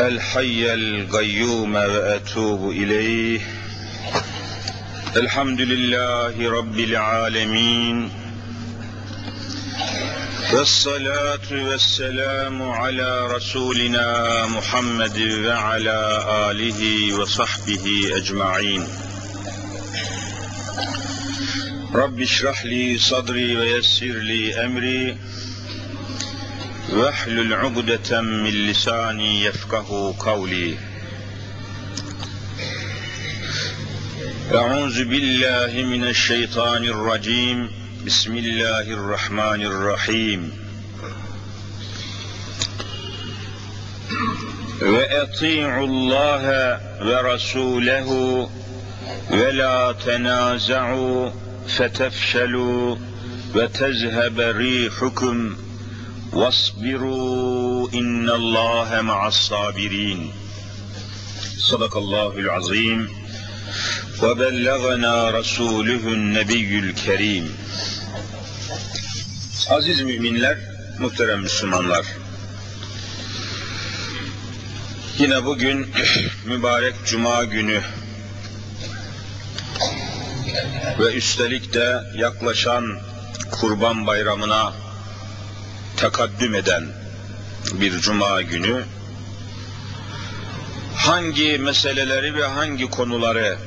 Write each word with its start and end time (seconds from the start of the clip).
الحي 0.00 0.74
القيوم 0.74 1.74
وأتوب 1.74 2.70
إليه. 2.70 3.40
الحمد 5.16 5.60
لله 5.60 6.50
رب 6.50 6.78
العالمين. 6.78 8.10
والصلاة 10.52 11.48
والسلام 11.52 12.62
على 12.62 13.26
رسولنا 13.26 14.46
محمد 14.46 15.18
وعلى 15.46 16.24
آله 16.50 17.12
وصحبه 17.14 18.10
أجمعين. 18.16 18.86
رب 21.94 22.20
اشرح 22.20 22.64
لي 22.64 22.98
صدري 22.98 23.56
ويسر 23.56 24.06
لي 24.06 24.64
أمري. 24.64 25.16
واحلل 26.92 27.54
عقدة 27.54 28.20
من 28.20 28.50
لساني 28.50 29.44
يفقه 29.44 30.14
قولي. 30.18 30.74
أعوذ 34.54 35.04
بالله 35.04 35.82
من 35.82 36.04
الشيطان 36.04 36.84
الرجيم. 36.84 37.70
بسم 38.06 38.36
الله 38.36 38.80
الرحمن 38.80 39.62
الرحيم. 39.62 40.52
وأطيعوا 44.82 45.86
الله 45.86 46.44
ورسوله 47.00 48.08
ولا 49.30 49.94
تنازعوا 50.06 51.30
فتفشلوا 51.68 52.96
وتذهب 53.54 54.40
ريحكم. 54.40 55.56
واصبروا 56.33 57.89
إن 57.93 58.29
الله 58.29 59.01
مع 59.01 59.27
الصابرين 59.27 60.31
صدق 61.57 61.97
الله 61.97 62.37
العظيم 62.37 63.09
وبلغنا 64.23 65.29
رسوله 65.29 66.03
النبي 66.07 66.79
الكريم 66.79 67.57
Aziz 69.69 70.01
müminler, 70.01 70.57
muhterem 70.99 71.41
Müslümanlar. 71.41 72.05
Yine 75.19 75.45
bugün 75.45 75.87
mübarek 76.45 76.95
Cuma 77.05 77.43
günü 77.43 77.81
ve 80.99 81.13
üstelik 81.13 81.73
de 81.73 82.03
yaklaşan 82.15 82.99
Kurban 83.51 84.07
Bayramı'na 84.07 84.73
tekaddüm 86.02 86.54
eden 86.54 86.84
bir 87.72 88.00
cuma 88.00 88.42
günü 88.42 88.84
hangi 90.96 91.58
meseleleri 91.58 92.34
ve 92.34 92.46
hangi 92.46 92.90
konuları 92.90 93.58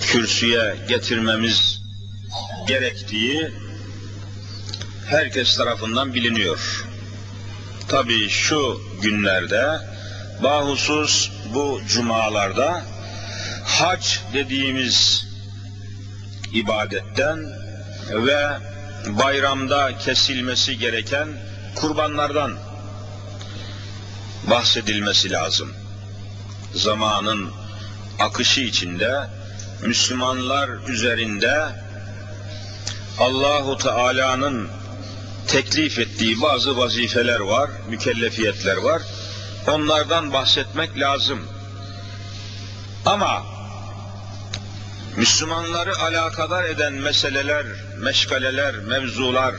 kürsüye 0.00 0.76
getirmemiz 0.88 1.82
gerektiği 2.68 3.50
herkes 5.06 5.56
tarafından 5.56 6.14
biliniyor. 6.14 6.86
Tabi 7.88 8.28
şu 8.28 8.80
günlerde 9.02 9.64
bahusus 10.42 11.30
bu 11.54 11.80
cumalarda 11.88 12.84
hac 13.64 14.06
dediğimiz 14.34 15.26
ibadetten 16.52 17.38
ve 18.10 18.69
bayramda 19.06 19.98
kesilmesi 19.98 20.78
gereken 20.78 21.28
kurbanlardan 21.74 22.58
bahsedilmesi 24.50 25.30
lazım. 25.30 25.72
Zamanın 26.74 27.50
akışı 28.18 28.60
içinde 28.60 29.26
Müslümanlar 29.82 30.68
üzerinde 30.88 31.68
Allahu 33.18 33.78
Teala'nın 33.78 34.68
teklif 35.46 35.98
ettiği 35.98 36.42
bazı 36.42 36.76
vazifeler 36.76 37.40
var, 37.40 37.70
mükellefiyetler 37.88 38.76
var. 38.76 39.02
Onlardan 39.66 40.32
bahsetmek 40.32 40.98
lazım. 40.98 41.40
Ama 43.06 43.49
Müslümanları 45.16 45.98
alakadar 45.98 46.64
eden 46.64 46.92
meseleler, 46.92 47.66
meşgaleler, 47.98 48.74
mevzular 48.74 49.54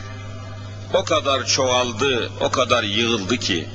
o 0.94 1.04
kadar 1.04 1.46
çoğaldı, 1.46 2.32
o 2.40 2.52
kadar 2.52 2.84
yığıldı 2.84 3.38
ki 3.38 3.68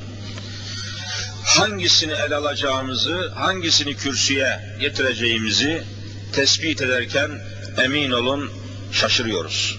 hangisini 1.45 2.13
el 2.13 2.33
alacağımızı, 2.33 3.33
hangisini 3.35 3.97
kürsüye 3.97 4.77
getireceğimizi 4.81 5.85
tespit 6.33 6.83
ederken 6.83 7.31
emin 7.85 8.11
olun 8.11 8.51
şaşırıyoruz. 8.93 9.79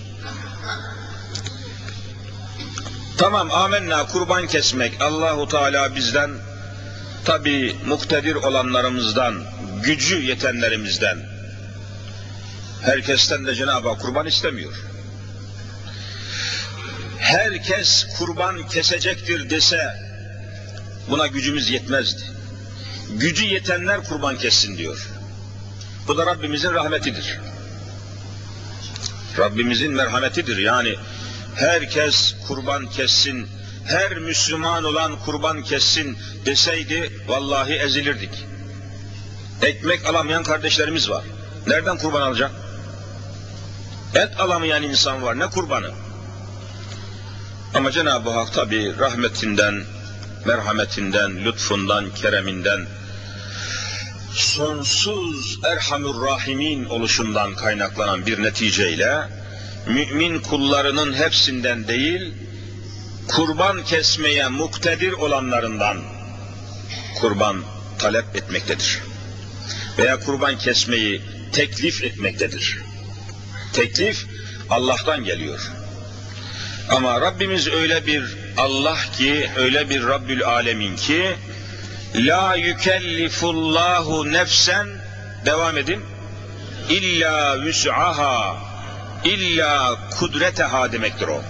Tamam 3.17 3.51
amenna 3.51 4.05
kurban 4.07 4.47
kesmek 4.47 5.01
Allahu 5.01 5.47
Teala 5.47 5.95
bizden 5.95 6.31
tabi 7.25 7.75
muktedir 7.85 8.35
olanlarımızdan, 8.35 9.43
gücü 9.83 10.21
yetenlerimizden, 10.21 11.36
Herkesten 12.81 13.47
de 13.47 13.55
Cenab-ı 13.55 13.89
Hak 13.89 14.01
kurban 14.01 14.25
istemiyor. 14.25 14.73
Herkes 17.17 18.07
kurban 18.17 18.67
kesecektir 18.67 19.49
dese 19.49 19.93
buna 21.09 21.27
gücümüz 21.27 21.69
yetmezdi. 21.69 22.23
Gücü 23.09 23.45
yetenler 23.45 24.03
kurban 24.03 24.38
kessin 24.38 24.77
diyor. 24.77 25.07
Bu 26.07 26.17
da 26.17 26.25
Rabbimizin 26.25 26.73
rahmetidir. 26.73 27.39
Rabbimizin 29.38 29.91
merhametidir. 29.91 30.57
Yani 30.57 30.95
herkes 31.55 32.35
kurban 32.47 32.89
kessin, 32.89 33.47
her 33.85 34.17
Müslüman 34.17 34.83
olan 34.83 35.19
kurban 35.19 35.63
kessin 35.63 36.17
deseydi 36.45 37.11
vallahi 37.27 37.73
ezilirdik. 37.73 38.45
Ekmek 39.61 40.05
alamayan 40.05 40.44
kardeşlerimiz 40.44 41.09
var. 41.09 41.23
Nereden 41.67 41.97
kurban 41.97 42.21
alacak? 42.21 42.51
Et 44.16 44.40
alamayan 44.40 44.84
insan 44.84 45.22
var. 45.22 45.40
Ne 45.40 45.45
kurbanı? 45.45 45.91
Ama 47.73 47.91
Cenab-ı 47.91 48.29
Hak 48.29 48.53
tabi 48.53 49.00
rahmetinden, 49.00 49.84
merhametinden, 50.45 51.45
lütfundan, 51.45 52.13
kereminden, 52.13 52.88
sonsuz 54.34 55.59
Erhamur 55.63 56.28
Rahimin 56.28 56.85
oluşundan 56.85 57.56
kaynaklanan 57.56 58.25
bir 58.25 58.44
neticeyle 58.44 59.29
mümin 59.88 60.39
kullarının 60.39 61.13
hepsinden 61.13 61.88
değil, 61.88 62.34
kurban 63.28 63.84
kesmeye 63.84 64.47
muktedir 64.47 65.12
olanlarından 65.12 65.97
kurban 67.22 67.63
talep 68.00 68.35
etmektedir. 68.35 69.00
Veya 69.97 70.19
kurban 70.19 70.57
kesmeyi 70.57 71.22
teklif 71.51 72.03
etmektedir. 72.03 72.86
Teklif 73.73 74.25
Allah'tan 74.69 75.23
geliyor. 75.23 75.72
Ama 76.89 77.22
Rabbimiz 77.22 77.67
öyle 77.67 78.05
bir 78.05 78.38
Allah 78.57 78.97
ki, 79.17 79.50
öyle 79.57 79.89
bir 79.89 80.03
Rabbül 80.03 80.44
Alemin 80.44 80.95
ki, 80.95 81.35
La 82.16 82.56
yükellifullahu 82.56 84.31
nefsen, 84.33 84.88
devam 85.45 85.77
edin, 85.77 86.03
illa 86.89 87.61
vüs'aha, 87.61 88.57
illa 89.23 90.00
kudreteha 90.19 90.91
demektir 90.91 91.27
o. 91.27 91.41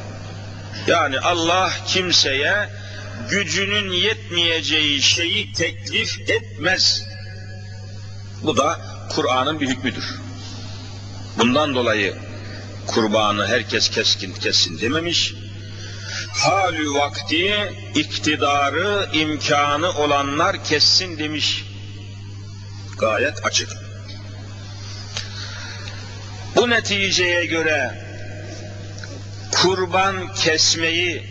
Yani 0.87 1.19
Allah 1.19 1.71
kimseye 1.87 2.69
gücünün 3.29 3.91
yetmeyeceği 3.91 5.01
şeyi 5.01 5.53
teklif 5.53 6.19
etmez. 6.29 7.03
Bu 8.43 8.57
da 8.57 8.81
Kur'an'ın 9.09 9.59
bir 9.59 9.67
hükmüdür. 9.67 10.26
Bundan 11.37 11.75
dolayı 11.75 12.15
kurbanı 12.87 13.47
herkes 13.47 13.89
keskin 13.89 14.33
kessin 14.33 14.79
dememiş. 14.81 15.33
Halü 16.33 16.93
vakti, 16.93 17.73
iktidarı, 17.95 19.09
imkanı 19.13 19.91
olanlar 19.91 20.63
kessin 20.63 21.17
demiş. 21.17 21.65
Gayet 22.99 23.45
açık. 23.45 23.69
Bu 26.55 26.69
neticeye 26.69 27.45
göre 27.45 28.07
kurban 29.51 30.33
kesmeyi 30.33 31.23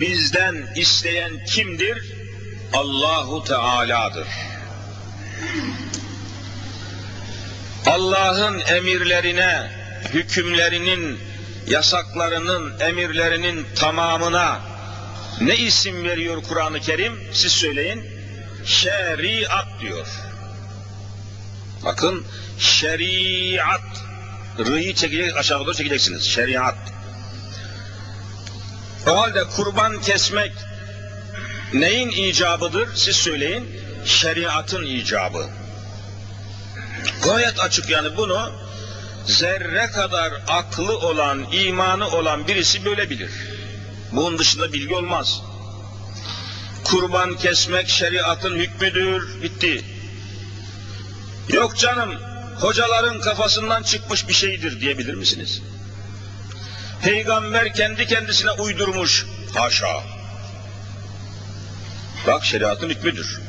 bizden 0.00 0.66
isteyen 0.76 1.44
kimdir? 1.44 2.12
Allahu 2.72 3.44
Teala'dır. 3.44 4.28
Allah'ın 7.88 8.60
emirlerine, 8.60 9.70
hükümlerinin, 10.14 11.18
yasaklarının, 11.66 12.80
emirlerinin 12.80 13.66
tamamına 13.76 14.60
ne 15.40 15.56
isim 15.56 16.04
veriyor 16.04 16.42
Kur'an-ı 16.48 16.80
Kerim? 16.80 17.20
Siz 17.32 17.52
söyleyin. 17.52 18.06
şeriat 18.64 19.66
diyor. 19.80 20.06
Bakın 21.84 22.24
şeriat. 22.58 23.80
R'yi 24.58 24.94
çekecek, 24.94 25.36
aşağı 25.36 25.60
doğru 25.60 25.74
çekeceksiniz. 25.74 26.24
Şeriat. 26.24 26.78
O 29.06 29.16
halde 29.20 29.44
kurban 29.44 30.00
kesmek 30.00 30.52
neyin 31.72 32.08
icabıdır? 32.08 32.88
Siz 32.94 33.16
söyleyin. 33.16 33.80
Şeriatın 34.04 34.84
icabı. 34.84 35.57
Gayet 37.24 37.60
açık 37.60 37.90
yani 37.90 38.16
bunu 38.16 38.52
zerre 39.26 39.86
kadar 39.86 40.32
aklı 40.48 40.98
olan, 40.98 41.46
imanı 41.52 42.08
olan 42.08 42.48
birisi 42.48 42.84
böyle 42.84 43.10
bilir. 43.10 43.30
Bunun 44.12 44.38
dışında 44.38 44.72
bilgi 44.72 44.94
olmaz. 44.94 45.42
Kurban 46.84 47.36
kesmek 47.36 47.88
şeriatın 47.88 48.56
hükmüdür. 48.56 49.42
Bitti. 49.42 49.84
Yok 51.48 51.78
canım, 51.78 52.14
hocaların 52.60 53.20
kafasından 53.20 53.82
çıkmış 53.82 54.28
bir 54.28 54.34
şeydir 54.34 54.80
diyebilir 54.80 55.14
misiniz? 55.14 55.62
Peygamber 57.02 57.74
kendi 57.74 58.06
kendisine 58.06 58.50
uydurmuş. 58.50 59.26
Haşa. 59.54 60.02
Bak 62.26 62.44
şeriatın 62.44 62.90
hükmüdür. 62.90 63.47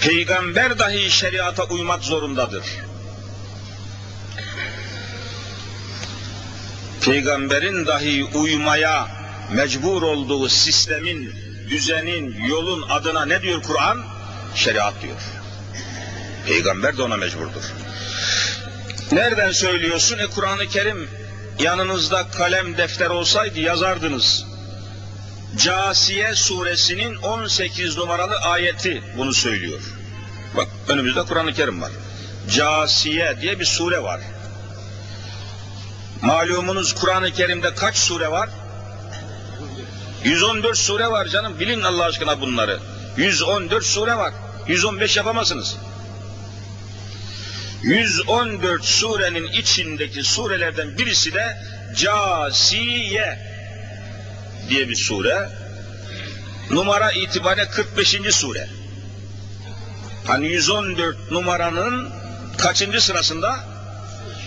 Peygamber 0.00 0.78
dahi 0.78 1.10
şeriata 1.10 1.64
uymak 1.64 2.04
zorundadır. 2.04 2.64
Peygamberin 7.00 7.86
dahi 7.86 8.24
uymaya 8.24 9.08
mecbur 9.52 10.02
olduğu 10.02 10.48
sistemin, 10.48 11.34
düzenin, 11.70 12.44
yolun 12.44 12.82
adına 12.88 13.24
ne 13.24 13.42
diyor 13.42 13.62
Kur'an? 13.62 14.04
Şeriat 14.54 14.94
diyor. 15.02 15.20
Peygamber 16.46 16.96
de 16.96 17.02
ona 17.02 17.16
mecburdur. 17.16 17.64
Nereden 19.12 19.52
söylüyorsun? 19.52 20.18
E 20.18 20.26
Kur'an-ı 20.26 20.66
Kerim 20.66 21.08
yanınızda 21.58 22.28
kalem 22.28 22.76
defter 22.76 23.10
olsaydı 23.10 23.60
yazardınız. 23.60 24.49
Casiye 25.56 26.34
suresinin 26.34 27.16
18 27.16 27.96
numaralı 27.96 28.36
ayeti 28.36 29.02
bunu 29.16 29.34
söylüyor. 29.34 29.80
Bak 30.56 30.68
önümüzde 30.88 31.22
Kur'an-ı 31.22 31.52
Kerim 31.52 31.82
var. 31.82 31.90
Casiye 32.50 33.40
diye 33.40 33.60
bir 33.60 33.64
sure 33.64 34.02
var. 34.02 34.20
Malumunuz 36.22 36.94
Kur'an-ı 36.94 37.30
Kerim'de 37.30 37.74
kaç 37.74 37.96
sure 37.96 38.30
var? 38.30 38.48
114 40.24 40.78
sure 40.78 41.06
var 41.06 41.26
canım. 41.26 41.60
Bilin 41.60 41.82
Allah 41.82 42.04
aşkına 42.04 42.40
bunları. 42.40 42.80
114 43.16 43.84
sure 43.84 44.16
var. 44.16 44.32
115 44.68 45.16
yapamazsınız. 45.16 45.76
114 47.82 48.84
surenin 48.84 49.46
içindeki 49.46 50.22
surelerden 50.22 50.98
birisi 50.98 51.34
de 51.34 51.56
Casiye 51.96 53.49
diye 54.68 54.88
bir 54.88 54.96
sure. 54.96 55.48
Numara 56.70 57.12
itibariyle 57.12 57.68
45. 57.68 58.20
sure. 58.30 58.68
Hani 60.26 60.48
114 60.48 61.30
numaranın 61.30 62.10
kaçıncı 62.58 63.00
sırasında? 63.00 63.64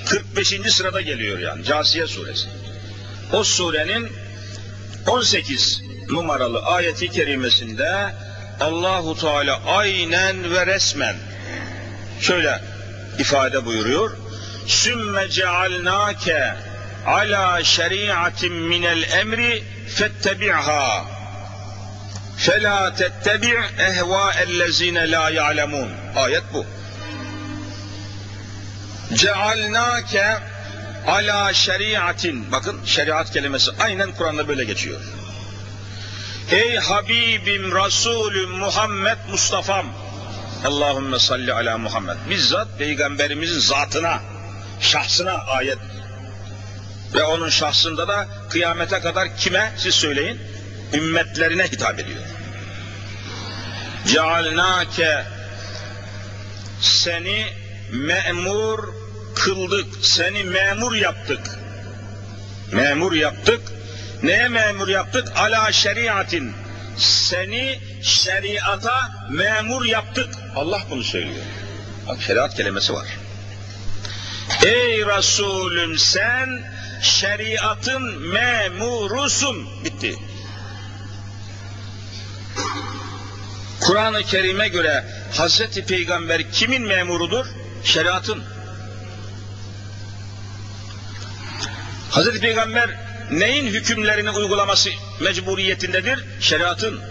45. 0.05 0.47
sırada 0.73 1.01
geliyor 1.01 1.39
yani 1.39 1.63
Casiye 1.63 2.07
suresi. 2.07 2.47
O 3.33 3.43
surenin 3.43 4.09
18 5.07 5.81
numaralı 6.09 6.59
ayeti 6.65 7.09
kerimesinde 7.09 8.13
Allahu 8.59 9.17
Teala 9.17 9.61
aynen 9.65 10.53
ve 10.53 10.65
resmen 10.65 11.15
şöyle 12.21 12.61
ifade 13.19 13.65
buyuruyor. 13.65 14.17
Sümme 14.67 15.29
cealnake 15.29 16.53
ala 17.05 17.63
şeriatin 17.63 18.53
minel 18.53 19.03
emri 19.11 19.63
fettebi'ha 19.97 21.05
fela 22.37 22.95
tettebi' 22.95 23.63
ehva'ellezine 23.87 25.11
la 25.11 25.29
ya'lemun. 25.29 25.89
Ayet 26.15 26.43
bu. 26.53 26.65
Cealnake 29.15 30.37
ala 31.07 31.53
şeriatin. 31.53 32.51
Bakın 32.51 32.85
şeriat 32.85 33.31
kelimesi 33.31 33.71
aynen 33.79 34.11
Kur'an'da 34.11 34.47
böyle 34.47 34.63
geçiyor. 34.63 35.01
Ey 36.51 36.75
Habibim, 36.75 37.75
Resulüm, 37.75 38.49
Muhammed, 38.49 39.17
Mustafa'm. 39.31 39.87
Allahümme 40.65 41.19
salli 41.19 41.53
ala 41.53 41.77
Muhammed. 41.77 42.17
Bizzat 42.29 42.67
Peygamberimizin 42.77 43.59
zatına, 43.59 44.21
şahsına 44.79 45.33
ayet. 45.33 45.77
Ve 47.13 47.23
onun 47.23 47.49
şahsında 47.49 48.07
da 48.07 48.27
kıyamete 48.49 48.99
kadar 48.99 49.37
kime 49.37 49.73
siz 49.77 49.95
söyleyin? 49.95 50.41
Ümmetlerine 50.93 51.63
hitap 51.63 51.99
ediyor. 51.99 52.21
Cealnake 54.07 55.25
seni 56.81 57.45
memur 57.91 58.89
kıldık, 59.35 60.05
seni 60.05 60.43
memur 60.43 60.95
yaptık. 60.95 61.39
Memur 62.71 63.13
yaptık. 63.13 63.61
Neye 64.23 64.47
memur 64.47 64.87
yaptık? 64.87 65.27
Ala 65.35 65.71
şeriatin. 65.71 66.53
Seni 66.97 67.79
şeriata 68.03 69.11
memur 69.29 69.85
yaptık. 69.85 70.29
Allah 70.55 70.81
bunu 70.89 71.03
söylüyor. 71.03 71.45
Bak 72.07 72.21
şeriat 72.21 72.55
kelimesi 72.55 72.93
var. 72.93 73.07
Ey 74.65 75.05
Resulüm 75.05 75.97
sen 75.97 76.72
şeriatın 77.03 78.27
memurusun. 78.27 79.67
Bitti. 79.85 80.15
Kur'an-ı 83.81 84.23
Kerim'e 84.23 84.67
göre 84.67 85.05
Hazreti 85.37 85.85
Peygamber 85.85 86.51
kimin 86.51 86.81
memurudur? 86.81 87.45
Şeriatın. 87.83 88.43
Hazreti 92.11 92.39
Peygamber 92.39 92.89
neyin 93.31 93.67
hükümlerini 93.67 94.29
uygulaması 94.29 94.89
mecburiyetindedir? 95.21 96.25
Şeriatın. 96.39 97.01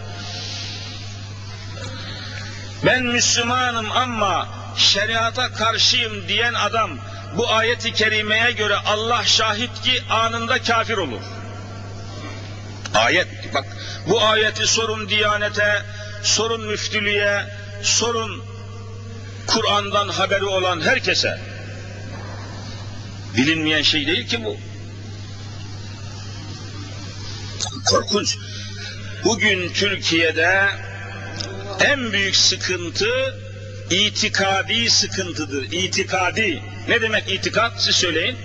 Ben 2.87 3.03
Müslümanım 3.03 3.93
ama 3.93 4.49
şeriata 4.77 5.53
karşıyım 5.53 6.29
diyen 6.29 6.55
adam 6.55 6.99
bu 7.36 7.51
ayeti 7.51 7.93
kerimeye 7.93 8.53
göre 8.53 8.77
Allah 8.77 9.24
şahit 9.24 9.82
ki 9.82 10.03
anında 10.10 10.62
kafir 10.62 10.96
olur. 10.96 11.20
Ayet 12.94 13.55
bak 13.55 13.65
bu 14.08 14.22
ayeti 14.22 14.67
sorun 14.67 15.08
Diyanete, 15.08 15.82
sorun 16.22 16.67
müftülüğe, 16.67 17.46
sorun 17.82 18.44
Kur'an'dan 19.46 20.08
haberi 20.08 20.44
olan 20.44 20.81
herkese. 20.81 21.39
Bilinmeyen 23.36 23.82
şey 23.82 24.06
değil 24.06 24.29
ki 24.29 24.44
bu. 24.44 24.56
Korkunç. 27.84 28.36
Bugün 29.24 29.72
Türkiye'de 29.72 30.69
en 31.81 32.12
büyük 32.12 32.36
sıkıntı 32.36 33.42
itikadi 33.91 34.91
sıkıntıdır. 34.91 35.72
İtikadi. 35.72 36.62
Ne 36.89 37.03
demek 37.03 37.32
itikat? 37.32 37.82
Siz 37.82 37.96
söyleyin. 37.96 38.36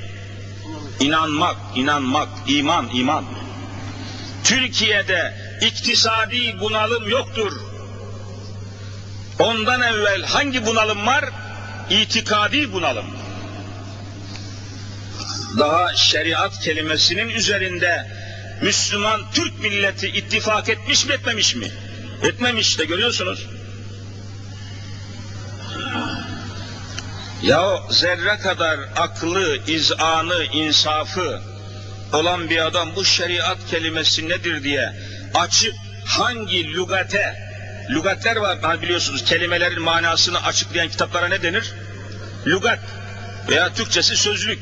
İnanmak, 0.99 1.55
inanmak, 1.75 2.29
iman, 2.47 2.89
iman. 2.93 3.25
Türkiye'de 4.43 5.33
iktisadi 5.61 6.59
bunalım 6.59 7.09
yoktur. 7.09 7.51
Ondan 9.39 9.81
evvel 9.81 10.23
hangi 10.23 10.65
bunalım 10.65 11.07
var? 11.07 11.25
İtikadi 11.89 12.73
bunalım. 12.73 13.05
Daha 15.59 15.95
şeriat 15.95 16.59
kelimesinin 16.59 17.29
üzerinde 17.29 18.07
Müslüman 18.61 19.21
Türk 19.33 19.59
milleti 19.59 20.07
ittifak 20.07 20.69
etmiş 20.69 21.05
mi 21.05 21.13
etmemiş 21.13 21.55
mi? 21.55 21.67
Etmemiş 22.23 22.79
de 22.79 22.85
görüyorsunuz. 22.85 23.47
Ya 27.41 27.79
zerre 27.89 28.37
kadar 28.37 28.79
aklı, 28.95 29.57
izanı, 29.67 30.43
insafı 30.43 31.41
olan 32.13 32.49
bir 32.49 32.65
adam 32.65 32.95
bu 32.95 33.05
şeriat 33.05 33.57
kelimesi 33.69 34.29
nedir 34.29 34.63
diye 34.63 34.93
açıp 35.33 35.73
hangi 36.05 36.73
lügate, 36.73 37.35
lügatler 37.89 38.35
var 38.35 38.81
biliyorsunuz 38.81 39.25
kelimelerin 39.25 39.81
manasını 39.81 40.43
açıklayan 40.43 40.89
kitaplara 40.89 41.27
ne 41.27 41.41
denir? 41.41 41.73
Lügat 42.47 42.79
veya 43.49 43.73
Türkçesi 43.73 44.17
sözlük. 44.17 44.59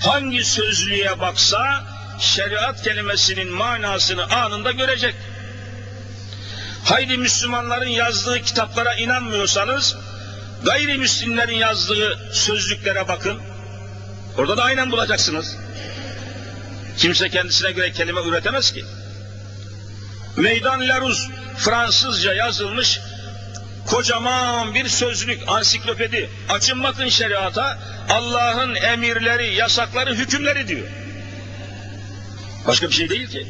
Hangi 0.00 0.44
sözlüğe 0.44 1.20
baksa 1.20 1.84
şeriat 2.20 2.82
kelimesinin 2.82 3.48
manasını 3.52 4.24
anında 4.24 4.72
görecek. 4.72 5.14
Haydi 6.84 7.16
Müslümanların 7.16 7.88
yazdığı 7.88 8.42
kitaplara 8.42 8.94
inanmıyorsanız 8.94 9.96
gayrimüslimlerin 10.64 11.56
yazdığı 11.56 12.18
sözlüklere 12.32 13.08
bakın. 13.08 13.40
Orada 14.38 14.56
da 14.56 14.62
aynen 14.62 14.90
bulacaksınız. 14.90 15.56
Kimse 16.96 17.28
kendisine 17.28 17.72
göre 17.72 17.92
kelime 17.92 18.20
üretemez 18.20 18.72
ki. 18.72 18.84
Meydan 20.36 20.88
Laruz 20.88 21.28
Fransızca 21.56 22.34
yazılmış 22.34 23.00
kocaman 23.86 24.74
bir 24.74 24.88
sözlük, 24.88 25.48
ansiklopedi. 25.48 26.30
Açın 26.48 26.82
bakın 26.82 27.08
şeriata, 27.08 27.78
Allah'ın 28.10 28.74
emirleri, 28.74 29.54
yasakları, 29.54 30.14
hükümleri 30.14 30.68
diyor. 30.68 30.88
Başka 32.66 32.88
bir 32.88 32.94
şey 32.94 33.08
değil 33.08 33.28
ki. 33.28 33.46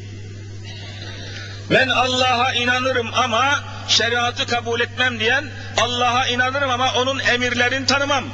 Ben 1.70 1.88
Allah'a 1.88 2.52
inanırım 2.52 3.14
ama 3.14 3.64
şeriatı 3.88 4.46
kabul 4.46 4.80
etmem 4.80 5.20
diyen 5.20 5.50
Allah'a 5.76 6.26
inanırım 6.26 6.70
ama 6.70 6.94
onun 6.94 7.18
emirlerini 7.18 7.86
tanımam 7.86 8.24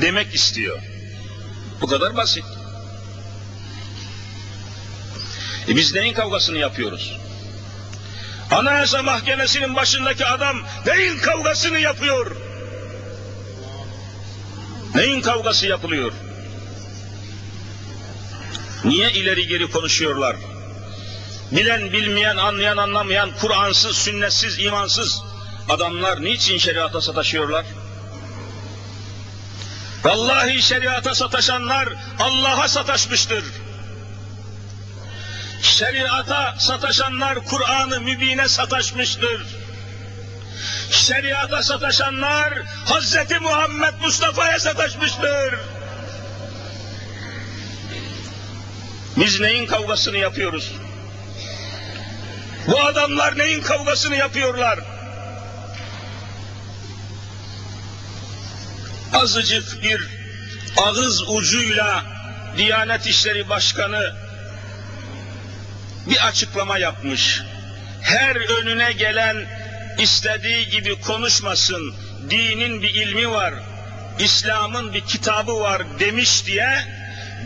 demek 0.00 0.34
istiyor. 0.34 0.82
Bu 1.80 1.86
kadar 1.86 2.16
basit. 2.16 2.44
E 5.68 5.76
biz 5.76 5.94
neyin 5.94 6.14
kavgasını 6.14 6.58
yapıyoruz? 6.58 7.18
Anayasa 8.50 9.02
Mahkemesi'nin 9.02 9.76
başındaki 9.76 10.26
adam 10.26 10.56
neyin 10.86 11.18
kavgasını 11.18 11.78
yapıyor? 11.78 12.36
Neyin 14.94 15.20
kavgası 15.20 15.66
yapılıyor? 15.66 16.12
Niye 18.84 19.12
ileri 19.12 19.46
geri 19.46 19.70
konuşuyorlar? 19.70 20.36
Bilen, 21.54 21.92
bilmeyen, 21.92 22.36
anlayan, 22.36 22.76
anlamayan, 22.76 23.30
Kur'ansız, 23.40 23.96
sünnetsiz, 23.96 24.58
imansız 24.58 25.22
adamlar 25.68 26.24
niçin 26.24 26.58
şeriata 26.58 27.00
sataşıyorlar? 27.00 27.64
Vallahi 30.04 30.62
şeriata 30.62 31.14
sataşanlar 31.14 31.88
Allah'a 32.18 32.68
sataşmıştır. 32.68 33.44
Şeriata 35.62 36.54
sataşanlar 36.58 37.44
Kur'an-ı 37.44 38.00
Mübin'e 38.00 38.48
sataşmıştır. 38.48 39.46
Şeriata 40.90 41.62
sataşanlar 41.62 42.54
Hazreti 42.86 43.38
Muhammed 43.38 43.94
Mustafa'ya 44.02 44.60
sataşmıştır. 44.60 45.54
Biz 49.16 49.40
neyin 49.40 49.66
kavgasını 49.66 50.16
yapıyoruz? 50.16 50.72
Bu 52.66 52.80
adamlar 52.80 53.38
neyin 53.38 53.62
kavgasını 53.62 54.16
yapıyorlar? 54.16 54.78
Azıcık 59.12 59.82
bir 59.82 60.08
ağız 60.76 61.22
ucuyla 61.28 62.04
Diyanet 62.56 63.06
İşleri 63.06 63.48
Başkanı 63.48 64.16
bir 66.06 66.26
açıklama 66.26 66.78
yapmış. 66.78 67.42
Her 68.02 68.36
önüne 68.36 68.92
gelen 68.92 69.46
istediği 69.98 70.68
gibi 70.68 71.00
konuşmasın, 71.00 71.94
dinin 72.30 72.82
bir 72.82 72.94
ilmi 72.94 73.30
var, 73.30 73.54
İslam'ın 74.18 74.94
bir 74.94 75.00
kitabı 75.00 75.60
var 75.60 75.82
demiş 75.98 76.46
diye 76.46 76.84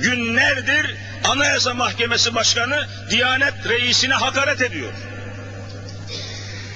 günlerdir 0.02 0.96
Anayasa 1.24 1.74
Mahkemesi 1.74 2.34
Başkanı 2.34 2.86
Diyanet 3.10 3.68
Reisine 3.68 4.14
hakaret 4.14 4.62
ediyor. 4.62 4.92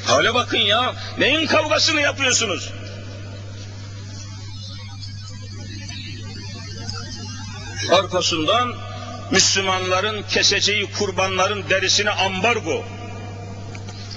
Hale 0.07 0.35
bakın 0.35 0.59
ya, 0.59 0.95
neyin 1.19 1.47
kavgasını 1.47 2.01
yapıyorsunuz? 2.01 2.73
Arkasından 7.93 8.75
Müslümanların 9.31 10.23
keseceği 10.23 10.93
kurbanların 10.93 11.71
derisine 11.71 12.11
ambargo. 12.11 12.85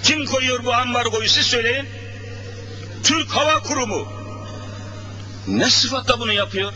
Kim 0.04 0.26
koyuyor 0.26 0.66
bu 0.66 0.74
ambargoyu 0.74 1.30
siz 1.30 1.46
söyleyin. 1.48 1.90
Türk 3.04 3.30
Hava 3.32 3.60
Kurumu. 3.60 4.08
Ne 5.48 5.70
sıfatla 5.70 6.20
bunu 6.20 6.34
yapıyor? 6.34 6.74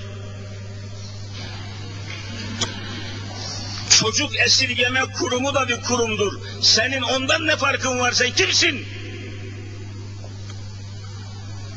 Çocuk 4.00 4.40
esirgeme 4.40 5.02
kurumu 5.02 5.54
da 5.54 5.68
bir 5.68 5.82
kurumdur. 5.82 6.34
Senin 6.62 7.02
ondan 7.02 7.48
ne 7.48 7.56
farkın 7.56 8.00
var 8.00 8.12
sen 8.12 8.32
kimsin? 8.32 8.88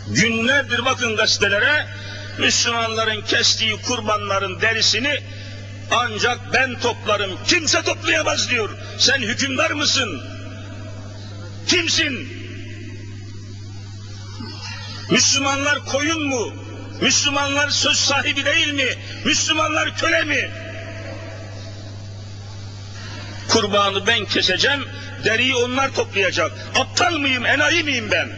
Günlerdir 0.08 0.84
bakın 0.84 1.16
gazetelere 1.16 1.86
Müslümanların 2.38 3.22
kestiği 3.22 3.76
kurbanların 3.82 4.60
derisini 4.60 5.22
ancak 5.90 6.52
ben 6.52 6.80
toplarım. 6.80 7.38
Kimse 7.46 7.82
toplayamaz 7.82 8.50
diyor. 8.50 8.70
Sen 8.98 9.18
hükümdar 9.18 9.70
mısın? 9.70 10.22
Kimsin? 11.66 12.28
Müslümanlar 15.10 15.84
koyun 15.84 16.22
mu? 16.28 16.52
Müslümanlar 17.00 17.70
söz 17.70 17.96
sahibi 17.96 18.44
değil 18.44 18.72
mi? 18.72 18.88
Müslümanlar 19.24 19.96
köle 19.96 20.24
mi? 20.24 20.50
Kurbanı 23.52 24.06
ben 24.06 24.24
keseceğim, 24.24 24.84
deriyi 25.24 25.54
onlar 25.54 25.94
toplayacak. 25.94 26.52
Aptal 26.74 27.12
mıyım, 27.12 27.46
enayi 27.46 27.84
miyim 27.84 28.08
ben? 28.12 28.28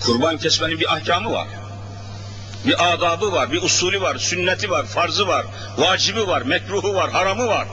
Kurban 0.00 0.38
kesmenin 0.38 0.80
bir 0.80 0.94
ahkamı 0.94 1.32
var. 1.32 1.48
Bir 2.66 2.92
adabı 2.92 3.32
var, 3.32 3.52
bir 3.52 3.62
usulü 3.62 4.00
var, 4.00 4.18
sünneti 4.18 4.70
var, 4.70 4.86
farzı 4.86 5.28
var, 5.28 5.46
vacibi 5.76 6.26
var, 6.26 6.42
mekruhu 6.42 6.94
var, 6.94 7.10
haramı 7.10 7.46
var. 7.46 7.68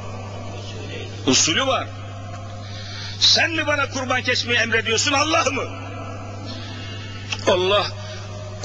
Usulü 1.27 1.67
var. 1.67 1.87
Sen 3.19 3.51
mi 3.51 3.67
bana 3.67 3.89
kurban 3.89 4.21
kesmeyi 4.21 4.59
emrediyorsun, 4.59 5.11
Allah 5.11 5.43
mı? 5.43 5.63
Allah 7.47 7.87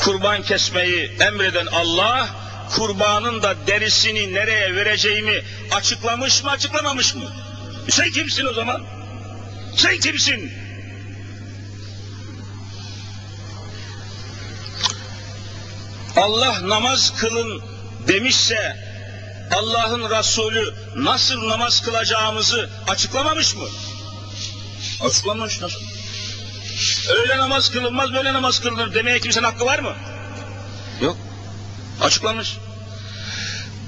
kurban 0.00 0.42
kesmeyi 0.42 1.16
emreden 1.20 1.66
Allah, 1.66 2.28
kurbanın 2.76 3.42
da 3.42 3.66
derisini 3.66 4.34
nereye 4.34 4.76
vereceğimi 4.76 5.42
açıklamış 5.70 6.44
mı, 6.44 6.50
açıklamamış 6.50 7.14
mı? 7.14 7.32
Sen 7.90 8.10
kimsin 8.10 8.46
o 8.46 8.52
zaman? 8.52 8.82
Sen 9.76 9.98
kimsin? 9.98 10.52
Allah 16.16 16.68
namaz 16.68 17.12
kılın 17.16 17.62
demişse 18.08 18.76
Allah'ın 19.54 20.10
Resulü 20.10 20.74
nasıl 20.96 21.48
namaz 21.48 21.82
kılacağımızı 21.82 22.70
açıklamamış 22.88 23.56
mı? 23.56 23.64
Açıklamamış 25.00 25.60
nasıl? 25.60 25.80
Öyle 27.18 27.38
namaz 27.38 27.70
kılınmaz, 27.70 28.12
böyle 28.12 28.32
namaz 28.32 28.60
kılınır 28.60 28.94
demeye 28.94 29.20
kimsenin 29.20 29.44
hakkı 29.44 29.66
var 29.66 29.78
mı? 29.78 29.94
Yok. 31.00 31.16
Açıklamış. 32.00 32.56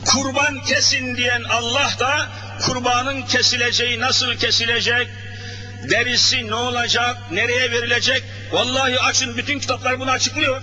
Kurban 0.04 0.62
kesin 0.62 1.16
diyen 1.16 1.42
Allah 1.42 1.90
da 2.00 2.28
kurbanın 2.62 3.23
kesileceği 3.23 4.00
nasıl 4.00 4.35
kesilecek, 4.35 5.09
derisi 5.90 6.47
ne 6.47 6.54
olacak, 6.54 7.16
nereye 7.31 7.71
verilecek? 7.71 8.25
Vallahi 8.52 9.00
açın 9.00 9.37
bütün 9.37 9.59
kitaplar 9.59 10.00
bunu 10.00 10.11
açıklıyor 10.11 10.62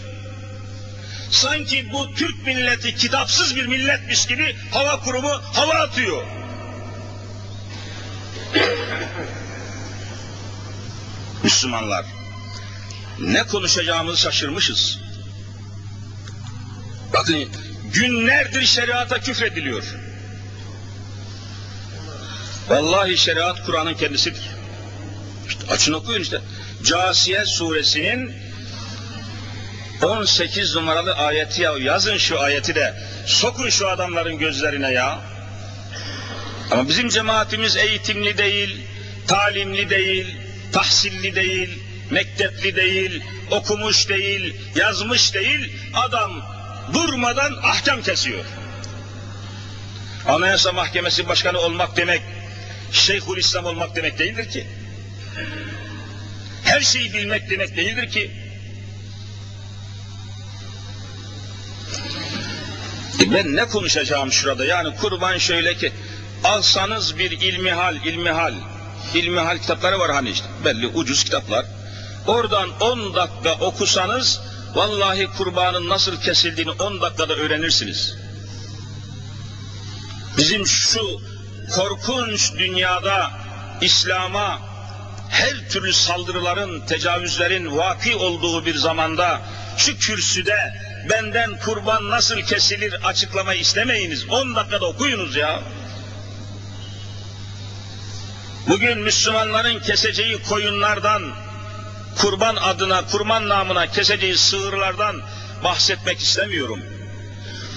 sanki 1.31 1.91
bu 1.91 2.13
Türk 2.13 2.45
milleti 2.45 2.95
kitapsız 2.95 3.55
bir 3.55 3.65
milletmiş 3.65 4.25
gibi 4.25 4.55
hava 4.71 4.99
kurumu 4.99 5.41
hava 5.53 5.73
atıyor. 5.73 6.23
Müslümanlar, 11.43 12.05
ne 13.19 13.43
konuşacağımızı 13.43 14.17
şaşırmışız. 14.17 15.08
Bakın 17.13 17.49
günlerdir 17.93 18.65
şeriata 18.65 19.19
küfrediliyor. 19.19 19.83
Vallahi 22.69 23.17
şeriat 23.17 23.65
Kur'an'ın 23.65 23.93
kendisidir. 23.93 24.41
İşte 25.47 25.71
açın 25.71 25.93
okuyun 25.93 26.21
işte. 26.21 26.41
Casiye 26.83 27.45
suresinin 27.45 28.33
18 30.03 30.75
numaralı 30.75 31.13
ayeti 31.13 31.61
ya 31.61 31.77
yazın 31.77 32.17
şu 32.17 32.39
ayeti 32.39 32.75
de 32.75 32.93
sokun 33.25 33.69
şu 33.69 33.89
adamların 33.89 34.37
gözlerine 34.37 34.91
ya. 34.91 35.21
Ama 36.71 36.89
bizim 36.89 37.09
cemaatimiz 37.09 37.77
eğitimli 37.77 38.37
değil, 38.37 38.81
talimli 39.27 39.89
değil, 39.89 40.35
tahsilli 40.73 41.35
değil, 41.35 41.79
mektepli 42.09 42.75
değil, 42.75 43.23
okumuş 43.51 44.09
değil, 44.09 44.55
yazmış 44.75 45.33
değil, 45.33 45.73
adam 45.93 46.58
durmadan 46.93 47.53
ahkam 47.63 48.01
kesiyor. 48.01 48.45
Anayasa 50.27 50.71
Mahkemesi 50.71 51.27
Başkanı 51.27 51.59
olmak 51.59 51.97
demek, 51.97 52.21
Şeyhülislam 52.91 53.65
olmak 53.65 53.95
demek 53.95 54.19
değildir 54.19 54.49
ki. 54.49 54.67
Her 56.63 56.81
şeyi 56.81 57.13
bilmek 57.13 57.49
demek 57.49 57.77
değildir 57.77 58.11
ki. 58.11 58.31
E 63.23 63.33
ben 63.33 63.55
ne 63.55 63.65
konuşacağım 63.65 64.31
şurada? 64.31 64.65
Yani 64.65 64.95
kurban 64.95 65.37
şöyle 65.37 65.77
ki 65.77 65.91
alsanız 66.43 67.17
bir 67.17 67.31
ilmihal, 67.31 67.95
ilmihal, 67.95 68.53
ilmihal 69.13 69.57
kitapları 69.57 69.99
var 69.99 70.11
hani 70.11 70.29
işte 70.29 70.45
belli 70.65 70.87
ucuz 70.87 71.23
kitaplar. 71.23 71.65
Oradan 72.27 72.69
10 72.79 73.15
dakika 73.15 73.53
okusanız 73.53 74.41
vallahi 74.75 75.27
kurbanın 75.27 75.89
nasıl 75.89 76.21
kesildiğini 76.21 76.71
10 76.71 77.01
dakikada 77.01 77.33
öğrenirsiniz. 77.33 78.15
Bizim 80.37 80.67
şu 80.67 81.21
korkunç 81.75 82.53
dünyada 82.53 83.31
İslam'a 83.81 84.59
her 85.29 85.69
türlü 85.69 85.93
saldırıların, 85.93 86.85
tecavüzlerin 86.85 87.77
vaki 87.77 88.15
olduğu 88.15 88.65
bir 88.65 88.75
zamanda 88.75 89.41
şu 89.77 89.97
kürsüde 89.97 90.73
benden 91.09 91.59
kurban 91.59 92.09
nasıl 92.09 92.41
kesilir 92.41 93.07
açıklama 93.07 93.53
istemeyiniz. 93.53 94.29
10 94.29 94.55
dakikada 94.55 94.85
okuyunuz 94.85 95.35
ya. 95.35 95.63
Bugün 98.67 98.99
Müslümanların 98.99 99.79
keseceği 99.79 100.43
koyunlardan, 100.43 101.23
kurban 102.17 102.55
adına, 102.55 103.05
kurban 103.05 103.49
namına 103.49 103.87
keseceği 103.87 104.37
sığırlardan 104.37 105.21
bahsetmek 105.63 106.19
istemiyorum. 106.19 106.79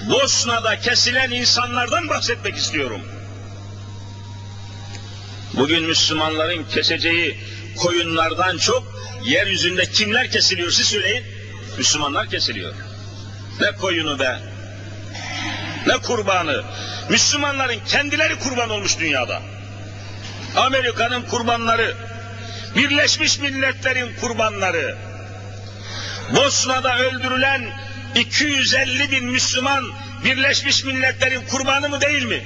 Bosna'da 0.09 0.79
kesilen 0.79 1.31
insanlardan 1.31 2.09
bahsetmek 2.09 2.57
istiyorum. 2.57 3.01
Bugün 5.53 5.83
Müslümanların 5.83 6.63
keseceği 6.63 7.39
koyunlardan 7.77 8.57
çok 8.57 8.83
yeryüzünde 9.23 9.85
kimler 9.85 10.31
kesiliyor 10.31 10.71
siz 10.71 10.87
söyleyin. 10.87 11.23
Müslümanlar 11.77 12.29
kesiliyor. 12.29 12.73
Ne 13.61 13.71
koyunu 13.71 14.19
be. 14.19 14.39
Ne 15.87 15.97
kurbanı. 15.97 16.63
Müslümanların 17.09 17.79
kendileri 17.87 18.39
kurban 18.39 18.69
olmuş 18.69 18.99
dünyada. 18.99 19.41
Amerika'nın 20.55 21.21
kurbanları, 21.21 21.95
Birleşmiş 22.75 23.39
Milletler'in 23.39 24.15
kurbanları, 24.15 24.97
Bosna'da 26.35 26.99
öldürülen 26.99 27.61
250 28.15 29.11
bin 29.11 29.25
Müslüman 29.25 29.83
Birleşmiş 30.25 30.83
Milletler'in 30.83 31.45
kurbanı 31.45 31.89
mı 31.89 32.01
değil 32.01 32.23
mi? 32.25 32.43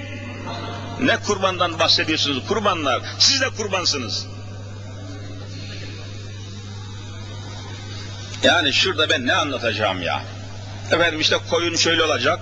Ne 1.01 1.17
kurbandan 1.17 1.79
bahsediyorsunuz? 1.79 2.47
Kurbanlar. 2.47 3.01
Siz 3.19 3.41
de 3.41 3.49
kurbansınız. 3.49 4.27
Yani 8.43 8.73
şurada 8.73 9.09
ben 9.09 9.27
ne 9.27 9.33
anlatacağım 9.33 10.01
ya? 10.01 10.23
Efendim 10.91 11.19
işte 11.19 11.37
koyun 11.49 11.75
şöyle 11.75 12.03
olacak. 12.03 12.39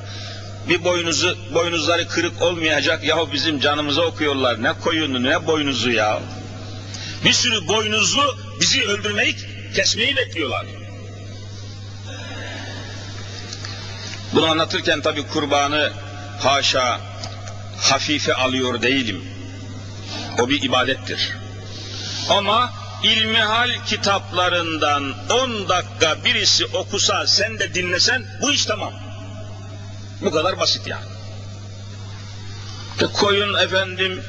Bir 0.70 0.84
boynuzu, 0.84 1.38
boynuzları 1.54 2.08
kırık 2.08 2.42
olmayacak. 2.42 3.04
Yahu 3.04 3.30
bizim 3.34 3.60
canımıza 3.60 4.02
okuyorlar. 4.02 4.64
Ne 4.64 4.74
koyunu 4.74 5.24
ne 5.24 5.48
boynuzu 5.48 5.92
ya. 5.92 6.20
Bir 7.26 7.34
sürü 7.34 7.68
boynuzlu 7.68 8.38
bizi 8.60 8.84
öldürmeyi, 8.84 9.36
kesmeyi 9.76 10.16
bekliyorlar. 10.16 10.66
Bunu 14.34 14.46
anlatırken 14.46 15.02
tabi 15.02 15.28
kurbanı 15.28 15.94
haşa 16.40 17.00
hafife 17.82 18.34
alıyor 18.34 18.82
değilim. 18.82 19.26
O 20.40 20.50
bir 20.50 20.62
ibadettir. 20.62 21.32
Ama 22.30 22.74
ilmihal 23.04 23.86
kitaplarından 23.86 25.14
10 25.30 25.70
dakika 25.70 26.26
birisi 26.26 26.66
okusa 26.66 27.28
sen 27.28 27.60
de 27.60 27.74
dinlesen 27.74 28.26
bu 28.42 28.52
iş 28.52 28.66
tamam. 28.66 28.94
Bu 30.22 30.32
kadar 30.32 30.60
basit 30.60 30.88
yani. 30.88 31.06
Koyun 33.14 33.54
efendim 33.54 34.24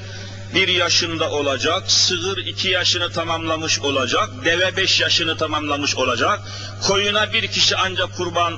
bir 0.57 0.69
yaşında 0.69 1.31
olacak, 1.31 1.91
sığır 1.91 2.39
iki 2.39 2.69
yaşını 2.69 3.13
tamamlamış 3.13 3.81
olacak, 3.81 4.29
deve 4.45 4.77
beş 4.77 5.01
yaşını 5.01 5.37
tamamlamış 5.37 5.97
olacak, 5.97 6.41
koyuna 6.87 7.33
bir 7.33 7.47
kişi 7.47 7.77
ancak 7.77 8.17
kurban 8.17 8.55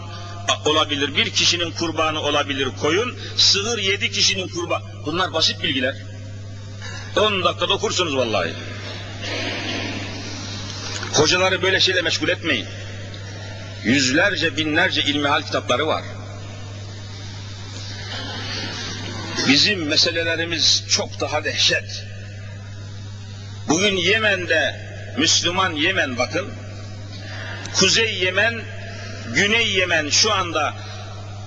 olabilir, 0.65 1.17
bir 1.17 1.31
kişinin 1.31 1.71
kurbanı 1.71 2.21
olabilir 2.21 2.69
koyun, 2.81 3.19
sığır 3.37 3.79
yedi 3.79 4.11
kişinin 4.11 4.49
kurban. 4.49 4.83
Bunlar 5.07 5.33
basit 5.33 5.63
bilgiler. 5.63 5.95
On 7.17 7.45
dakikada 7.45 7.75
okursunuz 7.75 8.17
vallahi. 8.17 8.53
Hocaları 11.15 11.63
böyle 11.63 11.81
şeyle 11.81 12.03
meşgul 12.03 12.29
etmeyin. 12.29 12.67
Yüzlerce, 13.85 14.57
binlerce 14.57 15.03
ilmihal 15.03 15.43
kitapları 15.43 15.87
var. 15.87 16.05
Bizim 19.49 19.87
meselelerimiz 19.87 20.85
çok 20.89 21.21
daha 21.21 21.45
dehşet. 21.45 22.05
Bugün 23.69 23.97
Yemen'de, 23.97 24.89
Müslüman 25.19 25.73
Yemen 25.73 26.19
bakın, 26.19 26.49
Kuzey 27.75 28.15
Yemen, 28.15 28.61
Güney 29.35 29.73
Yemen 29.73 30.09
şu 30.09 30.33
anda 30.33 30.75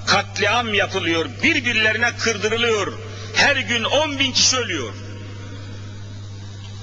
katliam 0.07 0.73
yapılıyor, 0.73 1.29
birbirlerine 1.43 2.15
kırdırılıyor. 2.15 2.93
Her 3.35 3.55
gün 3.55 3.83
on 3.83 4.19
bin 4.19 4.31
kişi 4.31 4.57
ölüyor. 4.57 4.93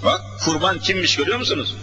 Bak 0.05 0.21
kurban 0.45 0.79
kimmiş 0.79 1.17
görüyor 1.17 1.39
musunuz? 1.39 1.77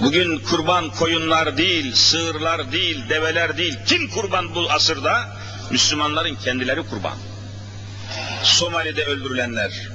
Bugün 0.00 0.38
kurban 0.38 0.90
koyunlar 0.90 1.56
değil, 1.56 1.94
sığırlar 1.94 2.72
değil, 2.72 3.08
develer 3.08 3.58
değil. 3.58 3.78
Kim 3.86 4.10
kurban 4.10 4.54
bu 4.54 4.70
asırda? 4.70 5.36
Müslümanların 5.70 6.34
kendileri 6.34 6.82
kurban. 6.82 7.16
Somali'de 8.42 9.04
öldürülenler. 9.04 9.88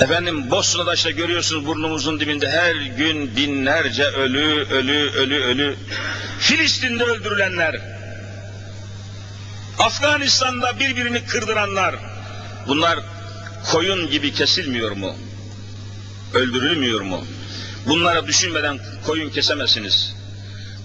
Efendim 0.00 0.50
Bosna'da 0.50 0.94
işte 0.94 1.10
görüyorsunuz 1.10 1.66
burnumuzun 1.66 2.20
dibinde 2.20 2.50
her 2.50 2.74
gün 2.74 3.36
binlerce 3.36 4.04
ölü, 4.04 4.66
ölü, 4.70 5.10
ölü, 5.10 5.44
ölü. 5.44 5.76
Filistin'de 6.38 7.04
öldürülenler. 7.04 7.80
Afganistan'da 9.78 10.80
birbirini 10.80 11.24
kırdıranlar. 11.26 11.94
Bunlar 12.66 12.98
koyun 13.72 14.10
gibi 14.10 14.32
kesilmiyor 14.32 14.90
mu? 14.90 15.16
Öldürülmüyor 16.34 17.00
mu? 17.00 17.24
Bunlara 17.86 18.26
düşünmeden 18.26 18.78
koyun 19.06 19.30
kesemezsiniz. 19.30 20.14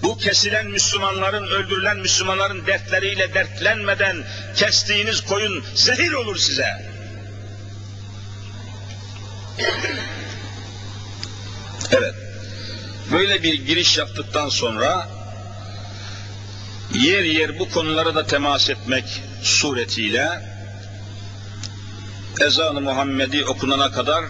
Bu 0.04 0.18
kesilen 0.18 0.68
Müslümanların, 0.68 1.48
öldürülen 1.48 1.98
Müslümanların 1.98 2.66
dertleriyle 2.66 3.34
dertlenmeden 3.34 4.24
kestiğiniz 4.56 5.22
koyun 5.22 5.64
zehir 5.76 6.12
olur 6.12 6.38
size. 6.38 6.94
Evet. 11.92 12.16
Böyle 13.12 13.44
bir 13.44 13.66
giriş 13.66 13.98
yaptıktan 13.98 14.50
sonra 14.50 15.10
yer 16.94 17.24
yer 17.24 17.60
bu 17.60 17.70
konulara 17.70 18.16
da 18.16 18.28
temas 18.28 18.70
etmek 18.70 19.22
suretiyle 19.44 20.30
ezan-ı 22.42 22.82
Muhammedi 22.82 23.46
okunana 23.46 23.92
kadar 23.92 24.26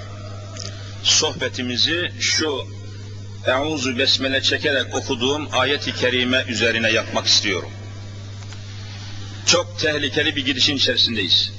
sohbetimizi 1.04 2.12
şu 2.20 2.68
Euzu 3.48 3.98
Besmele 3.98 4.42
çekerek 4.42 4.96
okuduğum 4.96 5.48
ayet-i 5.52 5.96
kerime 5.96 6.46
üzerine 6.48 6.92
yapmak 6.92 7.26
istiyorum. 7.26 7.72
Çok 9.46 9.80
tehlikeli 9.80 10.36
bir 10.36 10.46
gidişin 10.46 10.76
içerisindeyiz. 10.76 11.54